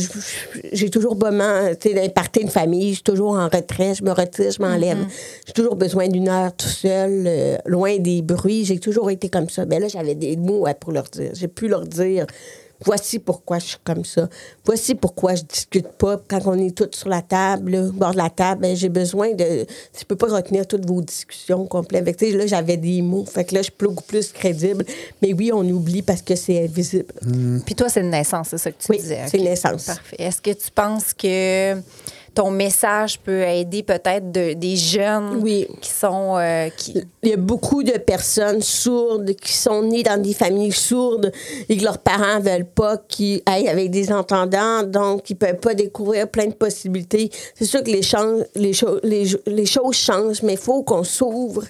j'ai 0.73 0.91
toujours 0.91 1.15
besoin, 1.15 1.75
tu 1.77 1.89
sais, 1.91 1.95
d'un 1.95 2.09
party 2.09 2.45
de 2.45 2.51
famille, 2.51 2.89
je 2.91 2.95
suis 2.95 3.03
toujours 3.05 3.33
en 3.35 3.49
retrait, 3.49 3.95
je 3.95 4.03
me 4.03 4.11
retire, 4.11 4.51
je 4.51 4.61
m'enlève. 4.61 4.99
J'ai 5.47 5.53
toujours 5.53 5.77
besoin 5.77 6.09
d'une 6.09 6.29
heure 6.29 6.53
tout 6.57 6.67
seul, 6.69 7.25
euh, 7.27 7.57
loin 7.67 7.97
des 7.99 8.21
bruits. 8.23 8.65
J'ai 8.65 8.79
toujours 8.81 9.11
été 9.11 9.29
comme 9.29 9.49
ça. 9.49 9.65
Ben 9.65 9.81
là, 9.81 9.87
j'avais 9.89 10.17
des 10.17 10.37
mots 10.37 10.67
à- 10.67 10.75
pour 10.75 10.91
leur 10.93 11.05
dire. 11.05 11.31
J'ai 11.35 11.49
pu 11.49 11.69
leur 11.69 11.87
dire. 11.87 12.27
Voici 12.85 13.19
pourquoi 13.19 13.59
je 13.59 13.65
suis 13.67 13.79
comme 13.83 14.05
ça. 14.05 14.29
Voici 14.65 14.95
pourquoi 14.95 15.35
je 15.35 15.43
discute 15.43 15.89
pas 15.89 16.21
quand 16.29 16.41
on 16.47 16.59
est 16.59 16.77
tous 16.77 16.97
sur 16.99 17.09
la 17.09 17.23
table, 17.23 17.73
là, 17.73 17.83
au 17.83 17.93
bord 17.93 18.13
de 18.13 18.19
la 18.19 18.31
table. 18.31 18.63
ben, 18.63 18.77
j'ai 18.77 18.89
besoin 18.89 19.33
de. 19.33 19.67
Je 19.99 20.05
peux 20.07 20.17
pas 20.17 20.27
retenir 20.29 20.67
toutes 20.67 20.87
vos 20.87 21.01
discussions 21.01 21.67
complètes. 21.67 22.05
Fait 22.05 22.13
que, 22.13 22.19
tu 22.19 22.31
sais, 22.31 22.37
là, 22.37 22.47
j'avais 22.47 22.77
des 22.77 23.01
mots. 23.03 23.25
Fait 23.25 23.45
que 23.45 23.55
là, 23.55 23.61
je 23.63 23.65
suis 23.65 23.75
beaucoup 23.79 24.05
plus 24.05 24.33
crédible. 24.33 24.85
Mais 25.23 25.33
oui, 25.33 25.51
on 25.53 25.61
oublie 25.69 26.03
parce 26.03 26.23
que 26.23 26.35
c'est 26.37 26.65
invisible. 26.65 27.07
Puis 27.65 27.75
toi, 27.75 27.89
c'est 27.89 28.01
une 28.01 28.11
naissance, 28.11 28.49
c'est 28.51 28.59
ça 28.59 28.71
que 28.71 28.77
tu 28.83 28.87
Oui, 28.91 28.99
disais. 28.99 29.21
c'est 29.29 29.39
une 29.39 29.45
naissance. 29.45 29.87
Parfait. 29.87 30.17
Est-ce 30.19 30.41
que 30.43 30.51
tu 30.51 30.71
penses 30.71 31.13
que 31.15 31.77
ton 32.35 32.51
message 32.51 33.19
peut 33.21 33.43
aider 33.43 33.83
peut-être 33.83 34.33
de- 34.33 34.55
des 34.55 34.77
jeunes 34.77 35.41
Oui. 35.43 35.67
qui 35.81 35.91
sont. 35.91 36.37
euh, 36.37 36.69
qui... 36.77 37.01
Il 37.23 37.29
y 37.31 37.33
a 37.33 37.37
beaucoup 37.37 37.83
de 37.83 37.93
personnes 37.99 38.61
sourdes 38.61 39.35
qui 39.37 39.53
sont 39.53 39.83
nées 39.83 40.03
dans 40.03 40.21
des 40.21 40.35
familles 40.35 40.73
sourdes 40.73 41.31
et 41.69 41.77
que 41.77 41.85
leurs 41.85 41.99
parents 41.99 42.41
veulent 42.41 42.67
pas 42.67 42.99
qu'ils 42.99 43.41
aillent 43.47 43.69
avec 43.69 43.91
des 43.91 44.13
entendants, 44.13 44.83
donc 44.83 45.31
ils 45.31 45.37
peuvent 45.37 45.57
pas 45.61 45.75
découvrir 45.75 46.29
plein 46.29 46.47
de 46.47 46.55
possibilités. 46.55 47.31
C'est 47.55 47.65
sûr 47.67 47.83
que 47.83 47.91
les, 47.91 48.03
les, 48.57 48.73
cho- 48.73 49.01
les, 49.03 49.25
les 49.47 49.67
choses 49.67 49.95
changent, 49.97 50.43
mais 50.43 50.55
il 50.55 50.59
faut 50.59 50.83
qu'on 50.83 51.05
s'ouvre. 51.05 51.63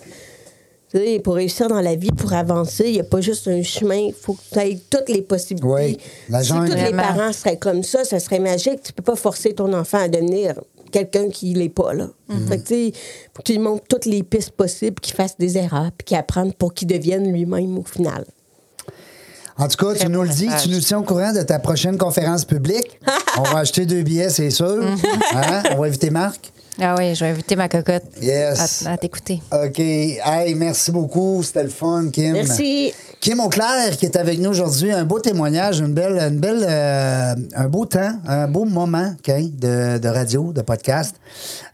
Pour 1.24 1.34
réussir 1.34 1.66
dans 1.68 1.80
la 1.80 1.97
vie, 1.97 2.12
pour 2.12 2.32
avancer, 2.32 2.84
il 2.86 2.92
n'y 2.92 3.01
a 3.01 3.05
pas 3.05 3.20
juste 3.20 3.49
un 3.49 3.62
chemin, 3.62 3.97
il 3.97 4.14
faut 4.14 4.34
que 4.34 4.42
tu 4.53 4.59
aies 4.61 4.78
toutes 4.88 5.09
les 5.09 5.22
possibilités. 5.22 5.66
Oui, 5.66 5.99
la 6.28 6.42
si 6.45 6.53
tous 6.53 6.62
les 6.62 6.92
parents 6.92 7.32
seraient 7.32 7.59
comme 7.59 7.82
ça, 7.82 8.05
ça 8.05 8.20
serait 8.20 8.38
magique. 8.38 8.80
Tu 8.82 8.92
peux 8.92 9.03
pas 9.03 9.16
forcer 9.16 9.55
ton 9.55 9.72
enfant 9.72 9.99
à 9.99 10.09
devenir 10.09 10.55
quelqu'un 10.92 11.28
qui 11.28 11.53
l'est 11.55 11.68
pas. 11.68 11.92
Là. 11.92 12.11
Fait 12.49 12.59
que, 12.59 12.62
tu 12.62 12.74
sais, 12.74 12.92
faut 13.34 13.42
que 13.42 13.47
tu 13.47 13.53
lui 13.53 13.59
montres 13.59 13.84
toutes 13.88 14.07
les 14.07 14.22
pistes 14.22 14.53
possibles, 14.53 15.01
qu'il 15.01 15.16
fasse 15.16 15.36
des 15.36 15.59
erreurs, 15.59 15.90
puis 15.99 16.05
qu'il 16.05 16.16
apprenne 16.16 16.53
pour 16.53 16.72
qu'il 16.72 16.86
devienne 16.86 17.32
lui-même 17.32 17.76
au 17.76 17.84
final. 17.84 18.24
En 19.57 19.66
tout 19.66 19.76
cas, 19.76 19.95
tu 19.99 20.09
nous 20.09 20.22
le 20.22 20.28
dis, 20.28 20.49
tu 20.62 20.68
nous 20.68 20.80
tiens 20.80 20.99
au 20.99 21.03
courant 21.03 21.32
de 21.32 21.42
ta 21.42 21.59
prochaine 21.59 21.99
conférence 21.99 22.45
publique. 22.45 23.01
On 23.38 23.42
va 23.42 23.59
acheter 23.59 23.86
deux 23.86 24.03
billets, 24.03 24.30
c'est 24.30 24.51
sûr. 24.51 24.82
Hein? 25.34 25.62
On 25.72 25.80
va 25.80 25.86
inviter 25.86 26.11
Marc. 26.11 26.53
Ah 26.80 26.96
oui, 26.98 27.14
je 27.14 27.24
vais 27.24 27.30
inviter 27.30 27.54
ma 27.54 27.68
cocotte 27.68 28.02
Yes. 28.20 28.84
à, 28.86 28.92
à 28.92 28.96
t'écouter. 28.96 29.40
OK. 29.52 29.78
Hey, 29.78 30.54
merci 30.56 30.90
beaucoup. 30.90 31.40
C'était 31.44 31.62
le 31.62 31.68
fun, 31.68 32.08
Kim. 32.12 32.32
Merci. 32.32 32.92
Kim 33.20 33.38
Auclair 33.40 33.96
qui 33.96 34.06
est 34.06 34.16
avec 34.16 34.38
nous 34.40 34.50
aujourd'hui. 34.50 34.90
Un 34.92 35.04
beau 35.04 35.20
témoignage, 35.20 35.78
une 35.78 35.94
belle, 35.94 36.18
une 36.18 36.38
belle, 36.40 36.66
euh, 36.68 37.34
un 37.54 37.68
beau 37.68 37.86
temps, 37.86 38.18
un 38.26 38.48
beau 38.48 38.64
moment 38.64 39.12
OK, 39.18 39.32
de, 39.56 39.98
de 39.98 40.08
radio, 40.08 40.52
de 40.52 40.62
podcast, 40.62 41.14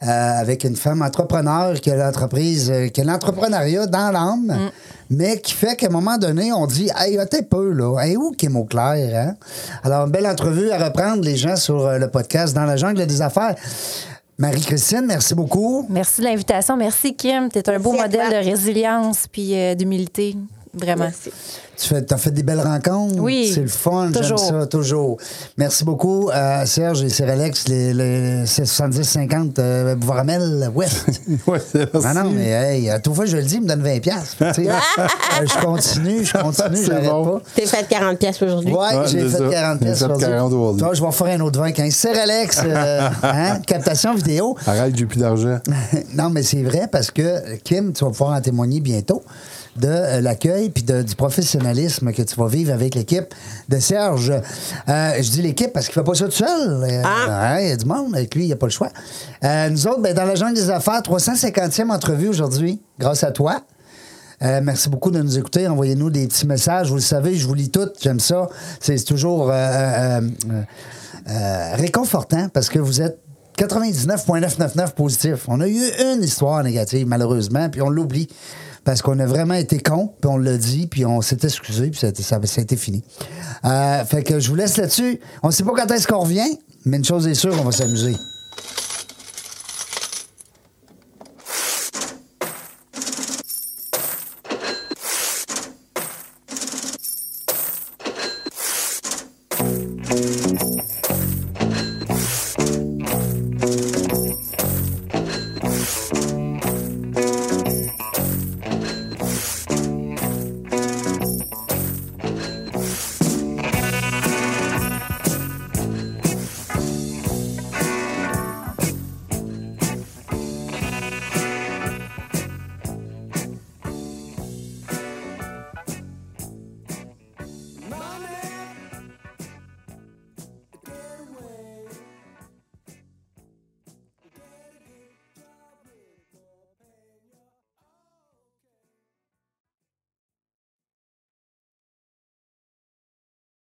euh, 0.03 0.07
avec 0.07 0.64
une 0.64 0.76
femme 0.76 1.01
entrepreneur 1.03 1.74
qui 1.80 1.90
a 1.90 1.96
l'entreprise, 1.96 2.70
euh, 2.70 2.88
qui 2.88 3.01
a 3.01 3.05
l'entrepreneuriat 3.05 3.86
dans 3.86 4.11
l'âme, 4.12 4.70
mais 5.09 5.40
qui 5.40 5.55
fait 5.55 5.76
qu'à 5.76 5.86
un 5.86 5.90
moment 5.90 6.18
donné, 6.18 6.53
on 6.53 6.66
dit 6.66 6.90
Hey, 6.96 7.18
un 7.18 7.26
peu, 7.26 7.72
là. 7.72 7.98
Hey, 8.01 8.16
où 8.18 8.32
Kim 8.32 8.55
Auclair? 8.57 9.28
Hein? 9.28 9.34
Alors, 9.82 10.05
une 10.05 10.12
belle 10.12 10.26
entrevue 10.26 10.70
à 10.70 10.78
reprendre 10.78 11.24
les 11.24 11.36
gens 11.36 11.57
sur 11.57 11.90
le 11.90 12.09
podcast 12.09 12.55
Dans 12.55 12.64
la 12.66 12.76
jungle 12.76 13.07
des 13.07 13.22
affaires. 13.22 13.57
Marie-Christine, 14.41 15.05
merci 15.05 15.34
beaucoup. 15.34 15.84
Merci 15.91 16.22
de 16.22 16.26
l'invitation. 16.26 16.74
Merci, 16.74 17.14
Kim. 17.14 17.51
Tu 17.51 17.59
es 17.59 17.68
un 17.68 17.78
beau 17.78 17.93
modèle 17.93 18.30
de 18.30 18.51
résilience 18.51 19.26
puis 19.30 19.55
euh, 19.55 19.74
d'humilité. 19.74 20.34
Vraiment. 20.72 21.05
Merci. 21.05 21.30
Tu 21.81 21.89
fais, 21.89 22.12
as 22.12 22.16
fait 22.18 22.31
des 22.31 22.43
belles 22.43 22.61
rencontres. 22.61 23.14
Oui, 23.20 23.51
C'est 23.55 23.62
le 23.62 23.68
fun, 23.68 24.11
j'aime 24.12 24.20
toujours. 24.22 24.39
ça, 24.39 24.66
toujours. 24.66 25.16
Merci 25.57 25.83
beaucoup 25.85 26.28
à 26.31 26.66
Serge 26.66 27.03
et 27.03 27.09
Cyralex, 27.09 27.68
les, 27.68 27.95
les 27.95 28.45
70-50 28.45 29.53
euh, 29.59 29.95
Bouvramel 29.95 30.70
Ouest. 30.74 31.07
Ouais, 31.47 31.59
c'est 31.59 31.93
non, 31.95 32.14
non, 32.24 32.31
mais 32.31 32.49
hey, 32.51 32.91
à 32.91 32.99
toute 33.01 33.14
fois 33.14 33.24
je 33.24 33.37
le 33.39 33.43
dis, 33.43 33.55
il 33.55 33.62
me 33.62 33.68
donne 33.68 33.81
20 33.83 34.01
piastres. 34.01 34.37
Tu 34.55 34.64
sais, 34.64 34.68
euh, 34.70 35.47
je 35.47 35.64
continue, 35.64 36.24
je 36.24 36.33
continue, 36.43 36.85
j'arrête 36.85 37.09
bon. 37.11 37.24
pas. 37.39 37.43
T'es 37.55 37.66
fait 37.66 37.87
40 37.89 38.18
pièces 38.18 38.43
aujourd'hui. 38.43 38.72
Ouais, 38.72 38.78
Ouais, 38.97 39.07
j'ai 39.07 39.20
fait 39.28 39.39
ça. 39.39 39.49
40 39.51 39.78
J'ai 39.81 39.85
pièces 39.87 39.99
fait 39.99 40.05
aujourd'hui. 40.05 40.26
40 40.28 40.53
aujourd'hui. 40.53 40.83
Toi, 40.83 40.95
je 40.95 41.03
vais 41.05 41.12
faire 41.12 41.26
un 41.28 41.41
autre 41.41 41.61
20 41.61 41.72
15. 41.72 41.95
Cyralex, 41.95 42.61
euh, 42.64 43.09
hein, 43.22 43.59
captation 43.66 44.14
vidéo. 44.14 44.55
Arrête, 44.66 44.95
j'ai 44.97 45.07
plus 45.07 45.20
d'argent. 45.20 45.59
non, 46.14 46.28
mais 46.31 46.43
c'est 46.43 46.62
vrai 46.62 46.89
parce 46.93 47.11
que, 47.11 47.57
Kim, 47.64 47.93
tu 47.95 48.05
vas 48.05 48.11
pouvoir 48.11 48.37
en 48.37 48.41
témoigner 48.43 48.81
bientôt 48.81 49.22
de 49.81 50.20
l'accueil 50.20 50.70
puis 50.70 50.83
de- 50.83 51.03
du 51.03 51.14
professionnalisme 51.14 52.12
que 52.12 52.22
tu 52.22 52.37
vas 52.37 52.47
vivre 52.49 52.72
avec 52.72 52.95
l'équipe 52.95 53.35
de 53.68 53.78
Serge. 53.78 54.31
Euh, 54.31 55.12
je 55.20 55.31
dis 55.31 55.43
l'équipe 55.43 55.72
parce 55.72 55.89
qu'il 55.89 55.99
ne 55.99 56.05
fait 56.05 56.11
pas 56.11 56.14
ça 56.16 56.24
tout 56.26 56.31
seul. 56.33 56.85
Euh, 56.85 57.03
Ah. 57.05 57.61
Il 57.62 57.68
y 57.68 57.72
a 57.72 57.76
du 57.76 57.85
monde 57.87 58.14
avec 58.14 58.35
lui, 58.35 58.45
il 58.45 58.47
n'y 58.47 58.53
a 58.53 58.57
pas 58.57 58.66
le 58.66 58.72
choix. 58.72 58.91
Euh, 59.45 59.68
nous 59.70 59.87
autres, 59.87 60.01
ben, 60.03 60.14
dans 60.14 60.24
la 60.24 60.35
jungle 60.35 60.55
des 60.55 60.70
affaires, 60.70 61.03
350e 61.03 61.91
entrevue 61.91 62.28
aujourd'hui, 62.28 62.81
grâce 62.99 63.24
à 63.24 63.31
toi. 63.33 63.62
Euh, 64.43 64.61
merci 64.62 64.89
beaucoup 64.89 65.11
de 65.11 65.20
nous 65.20 65.39
écouter. 65.39 65.68
Envoyez-nous 65.68 66.09
des 66.11 66.26
petits 66.26 66.47
messages. 66.47 66.89
Vous 66.89 66.95
le 66.95 67.01
savez, 67.03 67.35
je 67.37 67.47
vous 67.47 67.53
lis 67.55 67.70
toutes. 67.70 67.95
J'aime 68.03 68.20
ça. 68.20 68.49
C'est 68.81 68.97
toujours 69.05 69.51
euh, 69.53 70.20
euh, 71.28 71.74
réconfortant 71.74 72.49
parce 72.49 72.68
que 72.70 72.78
vous 72.78 73.03
êtes 73.03 73.18
99,999 73.57 74.95
positif. 74.95 75.45
On 75.49 75.61
a 75.61 75.68
eu 75.68 75.78
une 76.14 76.22
histoire 76.22 76.62
négative, 76.62 77.07
malheureusement, 77.07 77.68
puis 77.68 77.83
on 77.83 77.91
l'oublie. 77.91 78.28
Parce 78.85 79.03
qu'on 79.03 79.18
a 79.18 79.26
vraiment 79.26 79.55
été 79.55 79.78
con, 79.78 80.12
puis 80.20 80.31
on 80.31 80.39
l'a 80.39 80.57
dit, 80.57 80.87
puis 80.87 81.05
on 81.05 81.20
s'est 81.20 81.39
excusé, 81.43 81.91
puis 81.91 82.01
ça, 82.01 82.09
ça, 82.14 82.41
ça 82.43 82.61
a 82.61 82.62
été 82.62 82.76
fini. 82.76 83.03
Euh, 83.64 84.05
fait 84.05 84.22
que 84.22 84.41
je 84.41 84.49
vous 84.49 84.55
laisse 84.55 84.76
là-dessus. 84.76 85.20
On 85.43 85.49
ne 85.49 85.53
sait 85.53 85.64
pas 85.64 85.72
quand 85.76 85.91
est-ce 85.91 86.07
qu'on 86.07 86.20
revient, 86.20 86.59
mais 86.87 86.97
une 86.97 87.05
chose 87.05 87.26
est 87.26 87.35
sûre, 87.35 87.55
on 87.61 87.64
va 87.64 87.72
s'amuser. 87.72 88.16